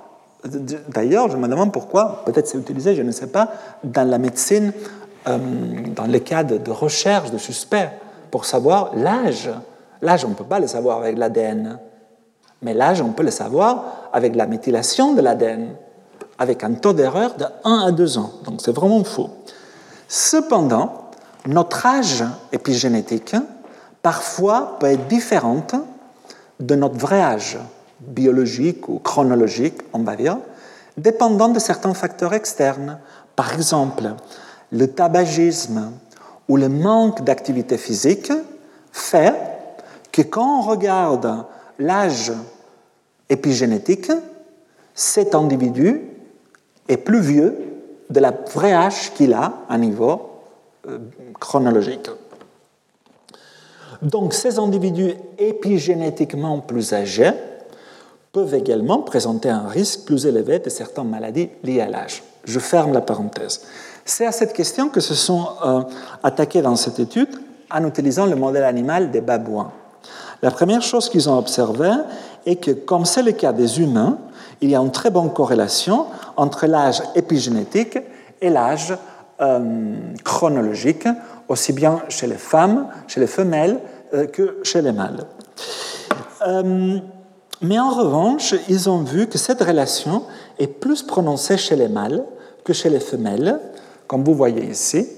[0.45, 3.49] D'ailleurs, je me demande pourquoi, peut-être c'est utilisé, je ne sais pas,
[3.83, 4.73] dans la médecine,
[5.27, 5.39] euh,
[5.95, 7.89] dans les cas de, recherche de suspects,
[8.35, 9.49] pour savoir l'âge.
[10.03, 11.79] L'âge, on ne peut pas le savoir avec l'ADN.
[12.63, 15.77] Mais l'âge, on peut le savoir avec la méthylation de l'ADN,
[16.37, 18.33] avec un taux d'erreur de 1 à 2 ans.
[18.45, 19.31] Donc c'est vraiment faux.
[20.09, 21.11] Cependant,
[21.47, 23.37] notre âge épigénétique
[24.03, 25.63] parfois peut être différent
[26.59, 27.57] de notre vrai âge
[28.01, 30.39] biologique ou chronologique, on va dire,
[30.97, 32.99] dépendant de certains facteurs externes.
[33.37, 34.11] Par exemple,
[34.73, 35.93] le tabagisme
[36.49, 38.33] ou le manque d'activité physique
[38.93, 39.35] fait
[40.13, 41.45] que quand on regarde
[41.79, 42.33] l'âge
[43.29, 44.11] épigénétique,
[44.95, 46.03] cet individu
[46.89, 47.57] est plus vieux
[48.11, 50.31] de la vraie âge qu'il a à niveau
[50.87, 50.99] euh,
[51.41, 52.11] chronologique.
[54.03, 57.33] Donc ces individus épigénétiquement plus âgés
[58.33, 62.23] peuvent également présenter un risque plus élevé de certaines maladies liées à l'âge.
[62.45, 63.63] Je ferme la parenthèse.
[64.05, 65.83] C'est à cette question que se sont euh,
[66.23, 67.41] attaqués dans cette étude
[67.71, 69.73] en utilisant le modèle animal des babouins.
[70.43, 71.95] La première chose qu'ils ont observée
[72.45, 74.19] est que, comme c'est le cas des humains,
[74.61, 76.07] il y a une très bonne corrélation
[76.37, 77.99] entre l'âge épigénétique
[78.41, 78.95] et l'âge
[79.41, 81.09] euh, chronologique,
[81.49, 83.81] aussi bien chez les femmes, chez les femelles
[84.13, 85.25] euh, que chez les mâles.
[87.65, 90.25] Mais en revanche, ils ont vu que cette relation
[90.59, 92.23] est plus prononcée chez les mâles
[92.63, 93.59] que chez les femelles,
[94.07, 95.09] comme vous voyez ici,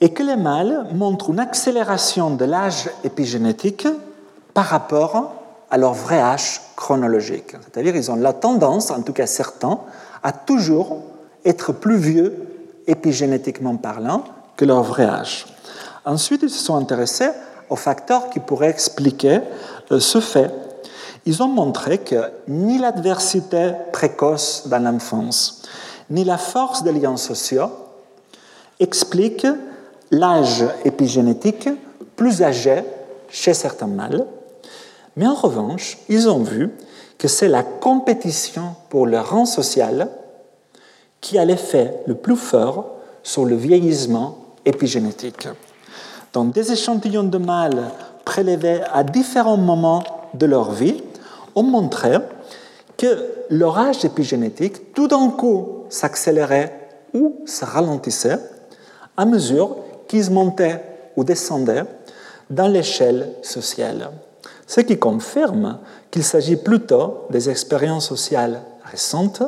[0.00, 3.86] et que les mâles montrent une accélération de l'âge épigénétique
[4.52, 5.32] par rapport
[5.70, 7.52] à leur vrai âge chronologique.
[7.60, 9.78] C'est-à-dire qu'ils ont la tendance, en tout cas certains,
[10.24, 11.02] à toujours
[11.44, 12.34] être plus vieux
[12.88, 14.24] épigénétiquement parlant
[14.56, 15.46] que leur vrai âge.
[16.04, 17.30] Ensuite, ils se sont intéressés
[17.68, 19.38] aux facteurs qui pourraient expliquer
[19.92, 20.50] euh, ce fait.
[21.26, 25.62] Ils ont montré que ni l'adversité précoce dans l'enfance,
[26.08, 27.70] ni la force des liens sociaux
[28.78, 29.46] expliquent
[30.10, 31.68] l'âge épigénétique
[32.16, 32.82] plus âgé
[33.28, 34.26] chez certains mâles
[35.16, 36.70] mais en revanche, ils ont vu
[37.18, 40.08] que c'est la compétition pour le rang social
[41.20, 42.86] qui a l'effet le plus fort
[43.22, 45.48] sur le vieillissement épigénétique.
[46.32, 47.90] Dans des échantillons de mâles
[48.24, 50.02] prélevés à différents moments
[50.32, 51.02] de leur vie,
[51.54, 52.20] on montrait
[52.96, 53.06] que
[53.50, 58.38] leur âge épigénétique, tout d'un coup, s'accélérait ou se ralentissait
[59.16, 60.82] à mesure qu'ils montaient
[61.16, 61.84] ou descendaient
[62.48, 64.10] dans l'échelle sociale
[64.70, 65.80] ce qui confirme
[66.12, 69.42] qu'il s'agit plutôt des expériences sociales récentes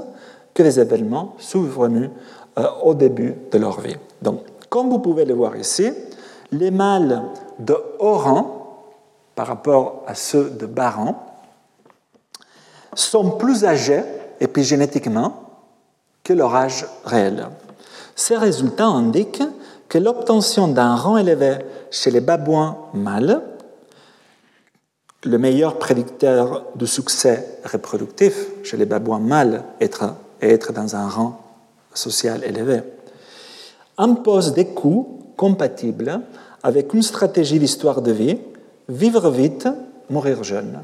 [0.53, 2.11] que des événements survenus
[2.59, 3.95] euh, au début de leur vie.
[4.21, 5.93] Donc, comme vous pouvez le voir ici,
[6.51, 7.23] les mâles
[7.61, 8.89] de haut rang,
[9.37, 11.32] par rapport à ceux de bas rang,
[12.95, 14.03] sont plus âgés
[14.41, 15.43] épigénétiquement
[16.25, 17.49] que leur âge réel.
[18.15, 19.43] Ces résultats indiquent
[19.89, 21.59] que l'obtention d'un rang élevé
[21.91, 23.43] chez les babouins mâles
[25.25, 30.01] le meilleur prédicteur de succès reproductif chez les babouins mâles est
[30.41, 31.41] être dans un rang
[31.95, 32.81] social élevé,
[33.99, 36.21] impose des coûts compatibles
[36.63, 38.39] avec une stratégie d'histoire de vie,
[38.89, 39.69] vivre vite
[40.11, 40.81] mourir jeune,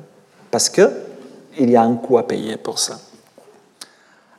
[0.51, 0.69] parce
[1.59, 2.99] qu'il y a un coût à payer pour ça.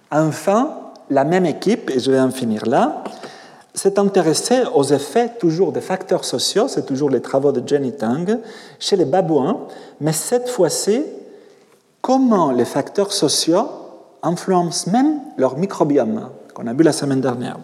[0.10, 3.04] Enfin, la même équipe, et je vais en finir là,
[3.74, 8.40] s'est intéressée aux effets toujours des facteurs sociaux, c'est toujours les travaux de Jenny Tang,
[8.80, 9.68] chez les babouins,
[10.00, 11.04] mais cette fois-ci,
[12.02, 13.68] comment les facteurs sociaux
[14.24, 17.58] influencent même leur microbiome, qu'on a vu la semaine dernière.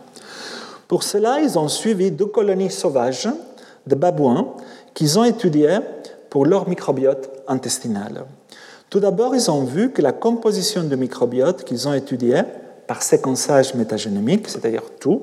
[0.88, 3.30] Pour cela, ils ont suivi deux colonies sauvages
[3.88, 4.48] de babouins
[4.94, 5.80] qu'ils ont étudiées
[6.30, 8.26] pour leur microbiote intestinal.
[8.90, 12.42] Tout d'abord, ils ont vu que la composition du microbiote qu'ils ont étudié
[12.88, 15.22] par séquençage métagénomique, c'est-à-dire tout,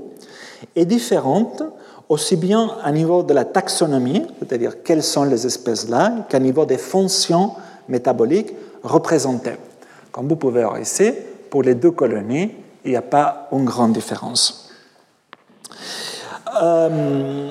[0.75, 1.63] est différente
[2.09, 6.67] aussi bien à niveau de la taxonomie, c'est-à-dire quelles sont les espèces là, qu'à niveau
[6.67, 7.53] des fonctions
[7.89, 8.53] métaboliques
[8.83, 9.57] représentées.
[10.11, 11.13] Comme vous pouvez voir ici,
[11.49, 12.51] pour les deux colonies,
[12.85, 14.71] il n'y a pas une grande différence.
[16.63, 17.51] Euh,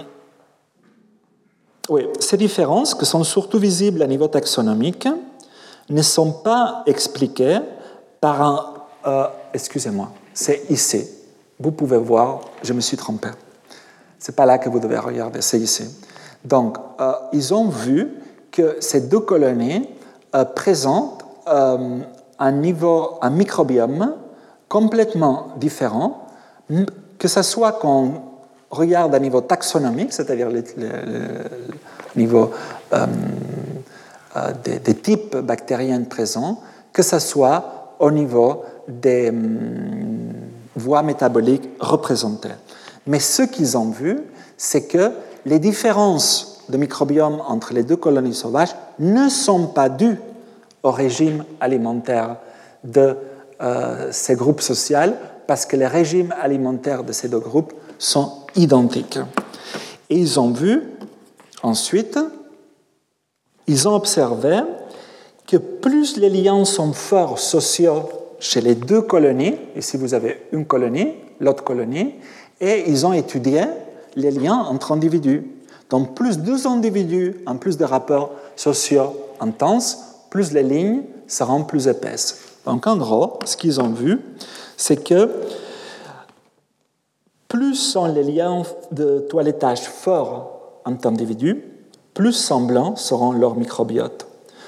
[1.89, 5.07] oui, ces différences, qui sont surtout visibles à niveau taxonomique,
[5.91, 7.59] ne sont pas expliquées
[8.19, 8.73] par un...
[9.05, 11.07] Euh, excusez-moi, c'est ici.
[11.59, 13.30] Vous pouvez voir, je me suis trompé.
[14.18, 15.84] C'est pas là que vous devez regarder, c'est ici.
[16.43, 18.09] Donc, euh, ils ont vu
[18.51, 19.88] que ces deux colonies
[20.55, 24.15] présentent un niveau, un microbiome
[24.68, 26.27] complètement différent,
[27.19, 28.13] que ce soit qu'on
[28.69, 30.63] regarde à niveau taxonomique, c'est-à-dire le,
[32.15, 32.51] niveau
[32.93, 33.05] euh,
[34.35, 36.61] euh, des, types bactériens présents,
[36.93, 40.33] que ce soit au niveau des hum,
[40.75, 42.49] voies métaboliques représentées.
[43.07, 44.19] Mais ce qu'ils ont vu,
[44.57, 45.11] c'est que
[45.45, 50.19] les différences de microbiome entre les deux colonies sauvages ne sont pas dues
[50.83, 52.37] au régime alimentaire
[52.83, 53.17] de
[53.61, 55.13] euh, ces groupes sociaux,
[55.45, 59.19] parce que les régimes alimentaires de ces deux groupes sont identiques.
[60.09, 60.83] Et ils ont vu,
[61.63, 62.17] ensuite,
[63.67, 64.59] ils ont observé
[65.47, 68.09] que plus les liens sont forts sociaux
[68.39, 72.15] chez les deux colonies, ici vous avez une colonie, l'autre colonie,
[72.59, 73.63] et ils ont étudié
[74.15, 75.43] les liens entre individus.
[75.89, 79.97] Donc plus deux individus en plus de rapports sociaux intenses,
[80.29, 82.39] plus les lignes seront plus épaisses.
[82.65, 84.21] Donc en gros, ce qu'ils ont vu,
[84.77, 85.29] c'est que
[87.47, 91.63] plus sont les liens de toilettage forts entre individus,
[92.22, 94.27] plus semblants seront leurs microbiotes.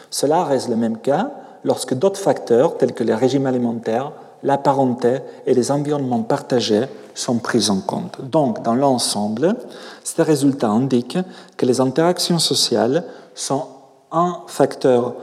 [0.10, 1.30] Cela reste le même cas
[1.64, 4.12] lorsque d'autres facteurs, tels que les régimes alimentaires,
[4.42, 8.20] la parenté et les environnements partagés sont pris en compte.
[8.22, 9.56] Donc, dans l'ensemble,
[10.04, 11.20] ces résultats indiquent
[11.56, 13.04] que les interactions sociales
[13.36, 13.68] sont
[14.12, 15.14] un facteur